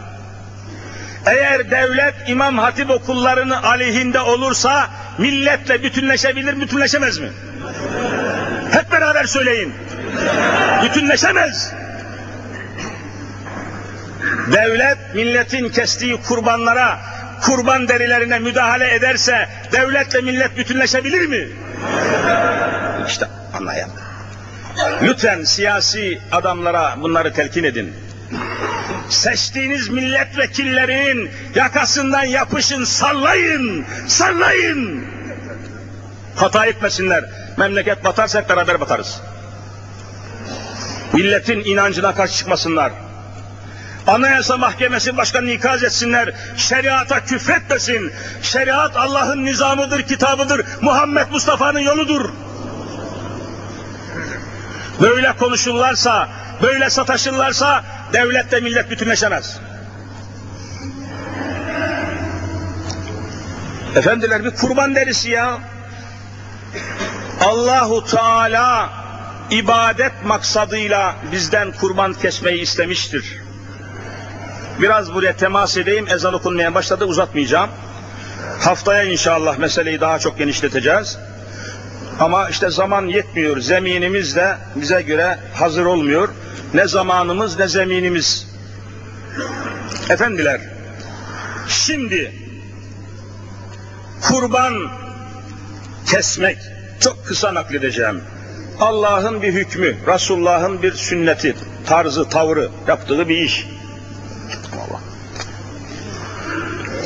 Eğer 1.26 1.70
devlet 1.70 2.14
imam 2.26 2.58
hatip 2.58 2.90
okullarını 2.90 3.62
aleyhinde 3.62 4.20
olursa 4.20 4.90
milletle 5.18 5.82
bütünleşebilir, 5.82 6.60
bütünleşemez 6.60 7.18
mi? 7.18 7.28
Hep 8.72 8.92
beraber 8.92 9.24
söyleyin. 9.24 9.74
Bütünleşemez. 10.84 11.72
Devlet 14.52 14.98
milletin 15.14 15.68
kestiği 15.68 16.22
kurbanlara, 16.22 16.98
kurban 17.42 17.88
derilerine 17.88 18.38
müdahale 18.38 18.94
ederse 18.94 19.48
devletle 19.72 20.20
millet 20.20 20.56
bütünleşebilir 20.56 21.26
mi? 21.26 21.48
İşte 23.08 23.26
anlayalım. 23.54 23.94
Lütfen 25.02 25.44
siyasi 25.44 26.20
adamlara 26.32 26.94
bunları 27.00 27.32
telkin 27.32 27.64
edin. 27.64 27.94
Seçtiğiniz 29.08 29.88
milletvekillerinin 29.88 31.30
yakasından 31.54 32.24
yapışın, 32.24 32.84
sallayın, 32.84 33.84
sallayın. 34.06 35.04
Hata 36.36 36.66
etmesinler. 36.66 37.24
Memleket 37.56 38.04
batarsa 38.04 38.48
beraber 38.48 38.80
batarız. 38.80 39.20
Milletin 41.12 41.64
inancına 41.64 42.14
karşı 42.14 42.34
çıkmasınlar. 42.34 42.92
Anayasa 44.08 44.56
Mahkemesi 44.56 45.16
başkanını 45.16 45.50
ikaz 45.50 45.82
etsinler. 45.84 46.34
Şeriata 46.56 47.24
küfretmesin. 47.24 48.12
Şeriat 48.42 48.96
Allah'ın 48.96 49.44
nizamıdır, 49.44 50.02
kitabıdır. 50.02 50.66
Muhammed 50.80 51.30
Mustafa'nın 51.30 51.78
yoludur. 51.78 52.30
Böyle 55.00 55.32
konuşurlarsa, 55.32 56.28
böyle 56.62 56.90
sataşırlarsa 56.90 57.84
devlette 58.12 58.60
millet 58.60 58.90
bütünleşemez. 58.90 59.60
Efendiler 63.96 64.44
bir 64.44 64.50
kurban 64.50 64.94
derisi 64.94 65.30
ya. 65.30 65.58
Allahu 67.40 68.04
Teala 68.04 68.90
ibadet 69.50 70.24
maksadıyla 70.24 71.16
bizden 71.32 71.72
kurban 71.72 72.14
kesmeyi 72.14 72.60
istemiştir. 72.60 73.47
Biraz 74.80 75.14
buraya 75.14 75.36
temas 75.36 75.76
edeyim. 75.76 76.06
Ezan 76.08 76.34
okunmaya 76.34 76.74
başladı. 76.74 77.04
Uzatmayacağım. 77.04 77.70
Haftaya 78.60 79.02
inşallah 79.02 79.58
meseleyi 79.58 80.00
daha 80.00 80.18
çok 80.18 80.38
genişleteceğiz. 80.38 81.18
Ama 82.20 82.48
işte 82.48 82.70
zaman 82.70 83.06
yetmiyor. 83.06 83.58
Zeminimiz 83.60 84.36
de 84.36 84.56
bize 84.76 85.02
göre 85.02 85.38
hazır 85.54 85.84
olmuyor. 85.84 86.28
Ne 86.74 86.88
zamanımız 86.88 87.58
ne 87.58 87.68
zeminimiz. 87.68 88.48
Efendiler, 90.10 90.60
şimdi 91.68 92.32
kurban 94.28 94.74
kesmek 96.06 96.58
çok 97.00 97.26
kısa 97.26 97.54
nakledeceğim. 97.54 98.20
Allah'ın 98.80 99.42
bir 99.42 99.52
hükmü, 99.52 99.96
Resulullah'ın 100.06 100.82
bir 100.82 100.92
sünneti, 100.92 101.56
tarzı, 101.86 102.28
tavrı, 102.28 102.68
yaptığı 102.88 103.28
bir 103.28 103.36
iş. 103.36 103.66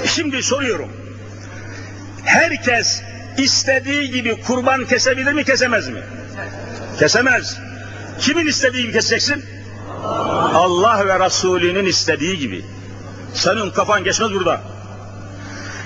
Şimdi 0.06 0.42
soruyorum. 0.42 0.88
Herkes 2.24 3.02
istediği 3.38 4.10
gibi 4.10 4.40
kurban 4.40 4.84
kesebilir 4.84 5.32
mi 5.32 5.44
kesemez 5.44 5.88
mi? 5.88 6.00
Kesemez. 6.98 7.58
Kimin 8.20 8.46
istediği 8.46 8.82
gibi 8.82 8.92
keseceksin? 8.92 9.44
Allah 10.54 11.06
ve 11.06 11.26
Resulünün 11.26 11.86
istediği 11.86 12.38
gibi. 12.38 12.64
Senin 13.34 13.70
kafan 13.70 14.04
geçmez 14.04 14.32
burada. 14.32 14.60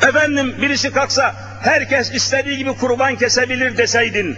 Efendim 0.08 0.54
birisi 0.62 0.92
kalksa 0.92 1.34
herkes 1.62 2.10
istediği 2.14 2.56
gibi 2.56 2.76
kurban 2.76 3.16
kesebilir 3.16 3.76
deseydin. 3.76 4.36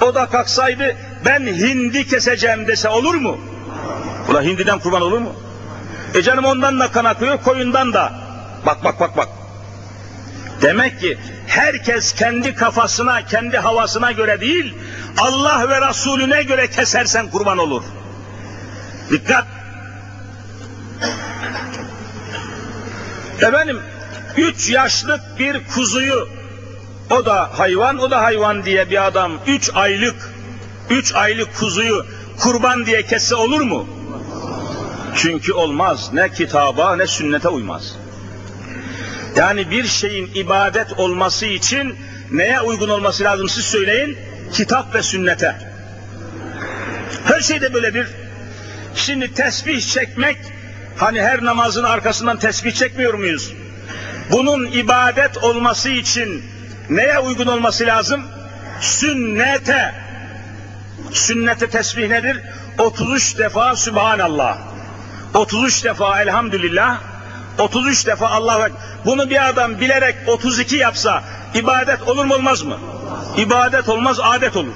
O 0.00 0.14
da 0.14 0.26
kalksaydı 0.26 0.96
ben 1.24 1.40
hindi 1.40 2.06
keseceğim 2.06 2.66
dese 2.66 2.88
olur 2.88 3.14
mu? 3.14 3.38
Ula 4.28 4.42
hindiden 4.42 4.78
kurban 4.78 5.02
olur 5.02 5.18
mu? 5.18 5.34
E 6.14 6.22
canım 6.22 6.44
ondan 6.44 6.80
da 6.80 6.92
kan 6.92 7.04
akıyor, 7.04 7.38
koyundan 7.42 7.92
da. 7.92 8.12
Bak 8.66 8.84
bak 8.84 9.00
bak 9.00 9.16
bak. 9.16 9.28
Demek 10.62 11.00
ki 11.00 11.18
herkes 11.46 12.14
kendi 12.14 12.54
kafasına, 12.54 13.26
kendi 13.26 13.58
havasına 13.58 14.12
göre 14.12 14.40
değil, 14.40 14.74
Allah 15.18 15.68
ve 15.68 15.88
Resulüne 15.88 16.42
göre 16.42 16.70
kesersen 16.70 17.30
kurban 17.30 17.58
olur. 17.58 17.82
Dikkat! 19.10 19.44
Efendim, 23.40 23.80
üç 24.36 24.70
yaşlık 24.70 25.20
bir 25.38 25.66
kuzuyu, 25.74 26.28
o 27.10 27.26
da 27.26 27.50
hayvan, 27.58 27.98
o 27.98 28.10
da 28.10 28.22
hayvan 28.22 28.64
diye 28.64 28.90
bir 28.90 29.06
adam, 29.06 29.32
üç 29.46 29.70
aylık, 29.74 30.32
üç 30.90 31.14
aylık 31.14 31.56
kuzuyu 31.58 32.06
kurban 32.40 32.86
diye 32.86 33.02
kesse 33.02 33.34
olur 33.34 33.60
mu? 33.60 33.88
Çünkü 35.16 35.52
olmaz. 35.52 36.10
Ne 36.12 36.28
kitaba 36.28 36.96
ne 36.96 37.06
sünnete 37.06 37.48
uymaz. 37.48 37.96
Yani 39.36 39.70
bir 39.70 39.84
şeyin 39.86 40.30
ibadet 40.34 40.98
olması 40.98 41.46
için 41.46 41.96
neye 42.30 42.60
uygun 42.60 42.88
olması 42.88 43.24
lazım 43.24 43.48
siz 43.48 43.64
söyleyin? 43.64 44.18
Kitap 44.52 44.94
ve 44.94 45.02
sünnete. 45.02 45.56
Her 47.24 47.40
şeyde 47.40 47.74
böyledir. 47.74 48.08
Şimdi 48.94 49.34
tesbih 49.34 49.80
çekmek, 49.80 50.38
hani 50.96 51.22
her 51.22 51.44
namazın 51.44 51.84
arkasından 51.84 52.38
tesbih 52.38 52.72
çekmiyor 52.72 53.14
muyuz? 53.14 53.52
Bunun 54.32 54.66
ibadet 54.66 55.44
olması 55.44 55.88
için 55.88 56.44
neye 56.90 57.18
uygun 57.18 57.46
olması 57.46 57.86
lazım? 57.86 58.22
Sünnete. 58.80 59.94
Sünnete 61.12 61.70
tesbih 61.70 62.08
nedir? 62.08 62.40
33 62.78 63.38
defa 63.38 63.76
Sübhanallah. 63.76 64.71
33 65.34 65.84
defa 65.84 66.22
Elhamdülillah. 66.22 67.00
33 67.58 68.06
defa 68.06 68.28
Allah'a 68.28 68.68
bunu 69.04 69.30
bir 69.30 69.48
adam 69.48 69.80
bilerek 69.80 70.16
32 70.26 70.76
yapsa 70.76 71.24
ibadet 71.54 72.02
olur 72.02 72.24
mu 72.24 72.34
olmaz 72.34 72.62
mı? 72.62 72.78
İbadet 73.36 73.88
olmaz 73.88 74.20
adet 74.22 74.56
olur. 74.56 74.74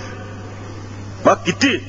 Bak 1.27 1.47
gitti. 1.47 1.85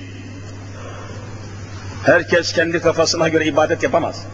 Herkes 2.05 2.53
kendi 2.53 2.81
kafasına 2.81 3.29
göre 3.29 3.45
ibadet 3.45 3.83
yapamaz. 3.83 4.25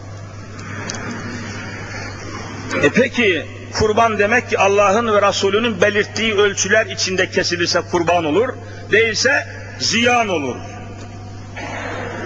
E 2.82 2.88
peki 2.90 3.46
kurban 3.78 4.18
demek 4.18 4.50
ki 4.50 4.58
Allah'ın 4.58 5.14
ve 5.14 5.28
Resulünün 5.28 5.80
belirttiği 5.80 6.34
ölçüler 6.34 6.86
içinde 6.86 7.30
kesilirse 7.30 7.80
kurban 7.80 8.24
olur. 8.24 8.48
Değilse 8.92 9.46
ziyan 9.78 10.28
olur. 10.28 10.56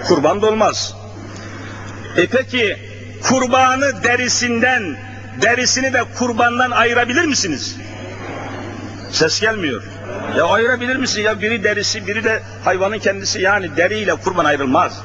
Kurban 0.07 0.41
da 0.41 0.47
olmaz. 0.47 0.98
E 2.17 2.27
peki 2.27 2.77
kurbanı 3.21 4.03
derisinden, 4.03 4.97
derisini 5.41 5.93
de 5.93 6.03
kurbandan 6.17 6.71
ayırabilir 6.71 7.25
misiniz? 7.25 7.75
Ses 9.11 9.39
gelmiyor. 9.41 9.83
Ya 10.37 10.45
ayırabilir 10.45 10.95
misin? 10.95 11.21
Ya 11.21 11.41
biri 11.41 11.63
derisi, 11.63 12.07
biri 12.07 12.23
de 12.23 12.41
hayvanın 12.63 12.99
kendisi. 12.99 13.41
Yani 13.41 13.77
deriyle 13.77 14.15
kurban 14.15 14.45
ayrılmaz. 14.45 15.01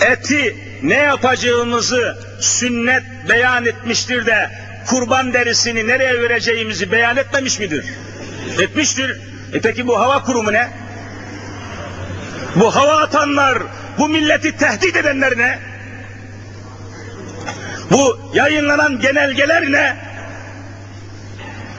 Eti 0.00 0.56
ne 0.82 0.94
yapacağımızı 0.94 2.18
sünnet 2.40 3.02
beyan 3.28 3.66
etmiştir 3.66 4.26
de 4.26 4.50
kurban 4.86 5.32
derisini 5.32 5.86
nereye 5.86 6.22
vereceğimizi 6.22 6.92
beyan 6.92 7.16
etmemiş 7.16 7.58
midir? 7.58 7.84
Etmiştir. 8.60 9.20
E 9.52 9.60
peki 9.60 9.86
bu 9.86 10.00
hava 10.00 10.22
kurumu 10.22 10.52
ne? 10.52 10.68
Bu 12.56 12.76
hava 12.76 12.98
atanlar, 12.98 13.58
bu 13.98 14.08
milleti 14.08 14.56
tehdit 14.56 14.96
edenler 14.96 15.38
ne? 15.38 15.73
Bu 17.90 18.18
yayınlanan 18.34 19.00
genelgeler 19.00 19.72
ne? 19.72 19.96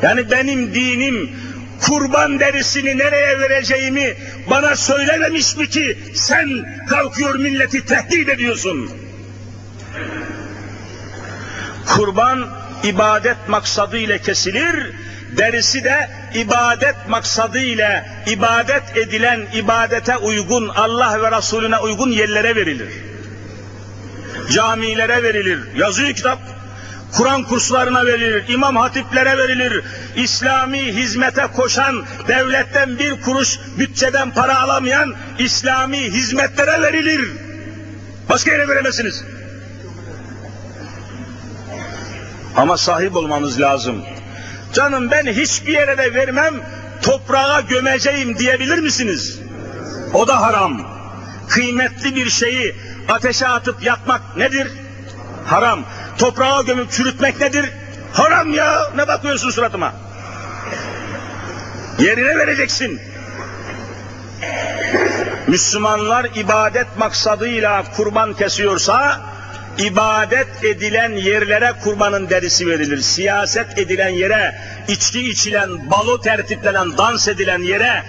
Yani 0.02 0.32
benim 0.32 0.74
dinim 0.76 1.32
kurban 1.82 2.40
derisini 2.40 2.98
nereye 2.98 3.40
vereceğimi 3.40 4.16
bana 4.50 4.76
söylememiş 4.76 5.56
mi 5.58 5.70
ki 5.70 5.98
sen 6.16 6.50
kalkıyor 6.90 7.36
milleti 7.36 7.86
tehdit 7.86 8.30
ediyorsun? 8.30 8.90
Kurban 11.86 12.50
ibadet 12.84 13.38
maksadı 13.48 13.98
ile 13.98 14.22
kesilir, 14.22 14.94
derisi 15.38 15.84
de 15.84 16.10
ibadet 16.36 16.96
maksadı 17.10 17.60
ile 17.60 18.06
ibadet 18.28 18.98
edilen 18.98 19.48
ibadete 19.54 20.18
uygun 20.18 20.68
Allah 20.68 21.22
ve 21.22 21.38
Resulüne 21.38 21.78
uygun 21.78 22.12
yerlere 22.12 22.56
verilir 22.56 23.15
camilere 24.52 25.24
verilir. 25.24 25.60
Yazıyor 25.76 26.14
kitap. 26.14 26.40
Kur'an 27.18 27.44
kurslarına 27.44 28.06
verilir, 28.06 28.44
imam 28.48 28.76
hatiplere 28.76 29.38
verilir, 29.38 29.84
İslami 30.16 30.80
hizmete 30.80 31.48
koşan, 31.56 32.06
devletten 32.28 33.00
bir 33.00 33.22
kuruş 33.22 33.60
bütçeden 33.78 34.34
para 34.34 34.62
alamayan 34.62 35.16
İslami 35.40 35.98
hizmetlere 35.98 36.82
verilir. 36.82 37.32
Başka 38.30 38.52
yere 38.52 38.68
veremezsiniz. 38.68 39.24
Ama 42.56 42.78
sahip 42.78 43.16
olmanız 43.16 43.62
lazım. 43.62 44.04
Canım 44.74 45.12
ben 45.12 45.26
hiçbir 45.26 45.74
yere 45.74 45.98
de 45.98 46.14
vermem, 46.14 46.54
toprağa 47.02 47.62
gömeceğim 47.62 48.38
diyebilir 48.38 48.80
misiniz? 48.80 49.40
O 50.14 50.28
da 50.28 50.42
haram. 50.42 50.96
Kıymetli 51.50 52.16
bir 52.16 52.30
şeyi 52.30 52.76
ateşe 53.10 53.48
atıp 53.48 53.84
yakmak 53.84 54.38
nedir? 54.38 54.68
Haram. 55.46 55.80
Toprağa 56.18 56.62
gömüp 56.62 56.92
çürütmek 56.92 57.40
nedir? 57.42 57.70
Haram 58.14 58.54
ya. 58.54 58.92
Ne 58.96 59.08
bakıyorsun 59.08 59.50
suratıma? 59.50 59.94
Yerine 62.00 62.38
vereceksin. 62.38 63.02
Müslümanlar 65.48 66.26
ibadet 66.36 66.98
maksadıyla 66.98 67.84
kurban 67.96 68.34
kesiyorsa, 68.34 69.22
ibadet 69.78 70.64
edilen 70.64 71.12
yerlere 71.12 71.74
kurbanın 71.84 72.30
derisi 72.30 72.68
verilir. 72.68 73.02
Siyaset 73.02 73.80
edilen 73.80 74.10
yere, 74.10 74.56
içki 74.88 75.30
içilen, 75.30 75.92
balo 75.92 76.22
tertiplenen, 76.22 76.98
dans 76.98 77.28
edilen 77.28 77.64
yere, 77.64 78.04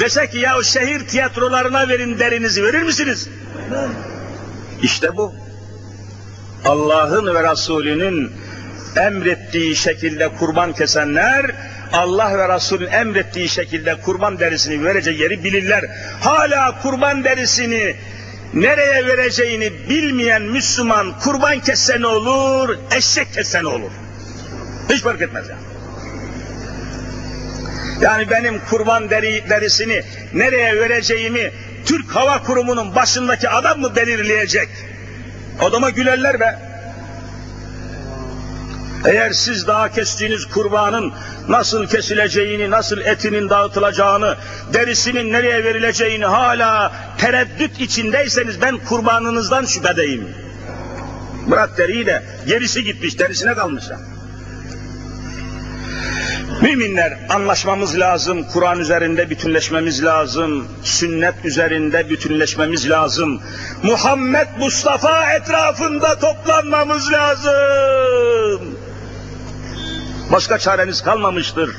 dese 0.00 0.30
ki 0.30 0.38
ya 0.38 0.62
şehir 0.62 1.06
tiyatrolarına 1.06 1.88
verin 1.88 2.18
derinizi 2.18 2.64
verir 2.64 2.82
misiniz? 2.82 3.28
İşte 4.82 5.16
bu. 5.16 5.34
Allah'ın 6.64 7.34
ve 7.34 7.50
Resulünün 7.50 8.32
emrettiği 8.96 9.76
şekilde 9.76 10.28
kurban 10.28 10.72
kesenler, 10.72 11.50
Allah 11.92 12.38
ve 12.38 12.54
Resulün 12.54 12.86
emrettiği 12.86 13.48
şekilde 13.48 13.94
kurban 14.00 14.38
derisini 14.38 14.84
verecek 14.84 15.20
yeri 15.20 15.44
bilirler. 15.44 15.84
Hala 16.20 16.82
kurban 16.82 17.24
derisini 17.24 17.96
nereye 18.54 19.06
vereceğini 19.06 19.72
bilmeyen 19.88 20.42
Müslüman 20.42 21.18
kurban 21.18 21.60
kesse 21.60 22.06
olur, 22.06 22.78
eşek 22.96 23.32
kesse 23.32 23.66
olur? 23.66 23.90
Hiç 24.90 25.02
fark 25.02 25.22
etmez 25.22 25.48
yani. 25.48 25.62
Yani 28.00 28.30
benim 28.30 28.60
kurban 28.70 29.10
deri, 29.10 29.50
derisini 29.50 30.02
nereye 30.34 30.80
vereceğimi 30.80 31.52
Türk 31.84 32.16
Hava 32.16 32.42
Kurumu'nun 32.42 32.94
başındaki 32.94 33.48
adam 33.48 33.80
mı 33.80 33.96
belirleyecek? 33.96 34.68
Adama 35.60 35.90
gülerler 35.90 36.40
be. 36.40 36.72
Eğer 39.04 39.30
siz 39.30 39.66
daha 39.66 39.90
kestiğiniz 39.90 40.46
kurbanın 40.46 41.12
nasıl 41.48 41.86
kesileceğini, 41.86 42.70
nasıl 42.70 42.98
etinin 42.98 43.48
dağıtılacağını, 43.48 44.36
derisinin 44.74 45.32
nereye 45.32 45.64
verileceğini 45.64 46.24
hala 46.24 46.92
tereddüt 47.18 47.80
içindeyseniz 47.80 48.60
ben 48.60 48.78
kurbanınızdan 48.78 49.64
şüphedeyim. 49.64 50.28
Bırak 51.50 51.78
deriyi 51.78 52.06
de 52.06 52.22
gerisi 52.46 52.84
gitmiş, 52.84 53.18
derisine 53.18 53.54
kalmış. 53.54 53.84
Ya. 53.90 54.11
Müminler 56.60 57.18
anlaşmamız 57.28 57.98
lazım, 57.98 58.44
Kur'an 58.52 58.78
üzerinde 58.78 59.30
bütünleşmemiz 59.30 60.04
lazım, 60.04 60.68
sünnet 60.82 61.34
üzerinde 61.44 62.10
bütünleşmemiz 62.10 62.90
lazım. 62.90 63.42
Muhammed 63.82 64.48
Mustafa 64.58 65.32
etrafında 65.32 66.18
toplanmamız 66.18 67.12
lazım. 67.12 68.78
Başka 70.32 70.58
çareniz 70.58 71.02
kalmamıştır. 71.02 71.70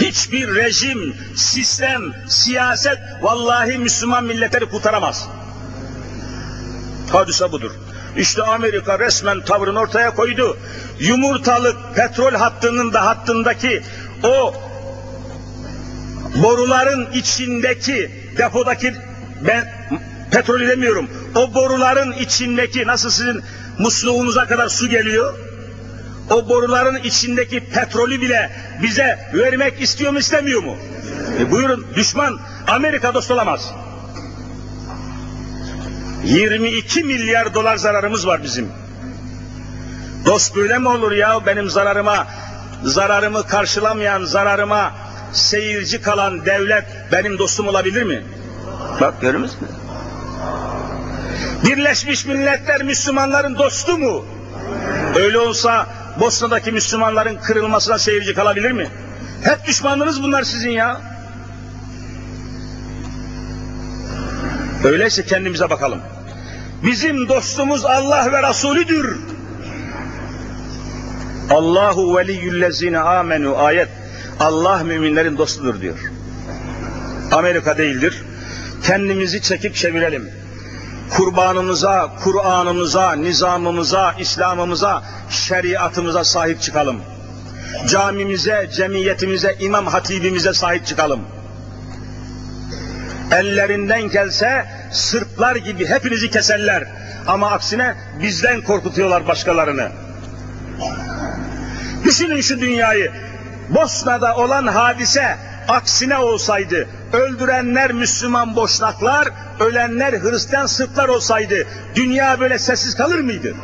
Hiçbir 0.00 0.54
rejim, 0.54 1.16
sistem, 1.36 2.02
siyaset 2.28 2.98
vallahi 3.22 3.78
Müslüman 3.78 4.24
milletleri 4.24 4.68
kurtaramaz. 4.68 5.28
Hadise 7.12 7.52
budur. 7.52 7.70
İşte 8.16 8.42
Amerika 8.42 8.98
resmen 8.98 9.40
tavrını 9.40 9.80
ortaya 9.80 10.14
koydu. 10.14 10.58
Yumurtalık 11.00 11.76
petrol 11.96 12.32
hattının 12.32 12.92
da 12.92 13.06
hattındaki 13.06 13.82
o 14.22 14.54
boruların 16.42 17.12
içindeki 17.12 18.10
depodaki 18.38 18.94
ben 19.46 19.72
petrolü 20.30 20.68
demiyorum. 20.68 21.10
o 21.34 21.54
boruların 21.54 22.12
içindeki 22.12 22.86
nasıl 22.86 23.10
sizin 23.10 23.42
musluğunuza 23.78 24.46
kadar 24.46 24.68
su 24.68 24.88
geliyor? 24.88 25.34
O 26.30 26.48
boruların 26.48 26.96
içindeki 26.96 27.60
petrolü 27.60 28.20
bile 28.20 28.50
bize 28.82 29.18
vermek 29.34 29.82
istiyor 29.82 30.12
mu 30.12 30.18
istemiyor 30.18 30.62
mu? 30.62 30.76
E 31.40 31.50
buyurun 31.50 31.86
düşman 31.94 32.40
Amerika 32.66 33.14
dost 33.14 33.30
olamaz. 33.30 33.72
22 36.26 37.02
milyar 37.04 37.54
dolar 37.54 37.76
zararımız 37.76 38.26
var 38.26 38.42
bizim. 38.42 38.68
Dost 40.26 40.56
böyle 40.56 40.78
mi 40.78 40.88
olur 40.88 41.12
ya 41.12 41.46
benim 41.46 41.70
zararıma, 41.70 42.26
zararımı 42.84 43.46
karşılamayan 43.46 44.24
zararıma 44.24 44.92
seyirci 45.32 46.02
kalan 46.02 46.46
devlet 46.46 46.84
benim 47.12 47.38
dostum 47.38 47.68
olabilir 47.68 48.02
mi? 48.02 48.24
Bak 49.00 49.20
görürüz 49.20 49.54
mü? 49.62 49.68
Birleşmiş 51.64 52.26
Milletler 52.26 52.82
Müslümanların 52.82 53.58
dostu 53.58 53.98
mu? 53.98 54.24
Öyle 55.16 55.38
olsa 55.38 55.86
Bosna'daki 56.20 56.72
Müslümanların 56.72 57.36
kırılmasına 57.36 57.98
seyirci 57.98 58.34
kalabilir 58.34 58.72
mi? 58.72 58.88
Hep 59.42 59.66
düşmanınız 59.66 60.22
bunlar 60.22 60.42
sizin 60.42 60.70
ya. 60.70 61.00
Öyleyse 64.84 65.26
kendimize 65.26 65.70
bakalım. 65.70 66.00
Bizim 66.86 67.28
dostumuz 67.28 67.84
Allah 67.84 68.32
ve 68.32 68.48
Resulüdür. 68.48 69.16
Allahu 71.50 72.16
veliyyüllezine 72.16 72.98
amenu 72.98 73.56
ayet. 73.58 73.88
Allah 74.40 74.84
müminlerin 74.84 75.38
dostudur 75.38 75.80
diyor. 75.80 75.98
Amerika 77.32 77.78
değildir. 77.78 78.22
Kendimizi 78.84 79.42
çekip 79.42 79.74
çevirelim. 79.74 80.30
Kurbanımıza, 81.16 82.12
Kur'an'ımıza, 82.24 83.12
nizamımıza, 83.12 84.14
İslam'ımıza, 84.18 85.02
şeriatımıza 85.30 86.24
sahip 86.24 86.62
çıkalım. 86.62 87.00
Camimize, 87.88 88.70
cemiyetimize, 88.72 89.56
imam 89.60 89.86
hatibimize 89.86 90.52
sahip 90.52 90.86
çıkalım. 90.86 91.20
Ellerinden 93.32 94.02
gelse 94.02 94.66
Sırplar 94.92 95.56
gibi 95.56 95.86
hepinizi 95.86 96.30
keserler. 96.30 96.84
Ama 97.26 97.50
aksine 97.50 97.94
bizden 98.22 98.60
korkutuyorlar 98.62 99.28
başkalarını. 99.28 99.88
Düşünün 102.04 102.40
şu 102.40 102.60
dünyayı. 102.60 103.12
Bosna'da 103.68 104.36
olan 104.36 104.66
hadise 104.66 105.36
aksine 105.68 106.18
olsaydı, 106.18 106.88
öldürenler 107.12 107.92
Müslüman 107.92 108.56
boşnaklar, 108.56 109.28
ölenler 109.60 110.12
Hristiyan 110.12 110.66
Sırplar 110.66 111.08
olsaydı, 111.08 111.66
dünya 111.94 112.40
böyle 112.40 112.58
sessiz 112.58 112.96
kalır 112.96 113.18
mıydı? 113.18 113.54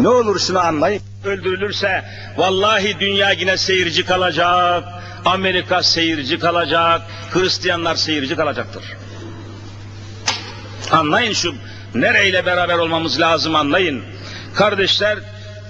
Ne 0.00 0.08
olur 0.08 0.38
şunu 0.38 0.58
anlayın. 0.58 1.02
Öldürülürse, 1.24 2.04
vallahi 2.36 3.00
dünya 3.00 3.30
yine 3.30 3.56
seyirci 3.56 4.06
kalacak, 4.06 4.84
Amerika 5.24 5.82
seyirci 5.82 6.38
kalacak, 6.38 7.02
Hristiyanlar 7.30 7.94
seyirci 7.96 8.36
kalacaktır. 8.36 8.84
Anlayın 10.90 11.32
şu, 11.32 11.54
nereyle 11.94 12.46
beraber 12.46 12.78
olmamız 12.78 13.20
lazım 13.20 13.54
anlayın. 13.54 14.02
Kardeşler, 14.54 15.18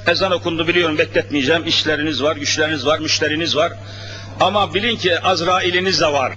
ezan 0.07 0.33
okundu 0.33 0.69
biliyorum 0.69 0.99
bekletmeyeceğim, 0.99 1.67
işleriniz 1.67 2.23
var, 2.23 2.37
güçleriniz 2.37 2.87
var, 2.87 2.99
müşteriniz 2.99 3.57
var. 3.57 3.73
Ama 4.41 4.75
bilin 4.75 4.97
ki 4.97 5.21
Azrail'iniz 5.21 6.01
de 6.01 6.13
var. 6.13 6.33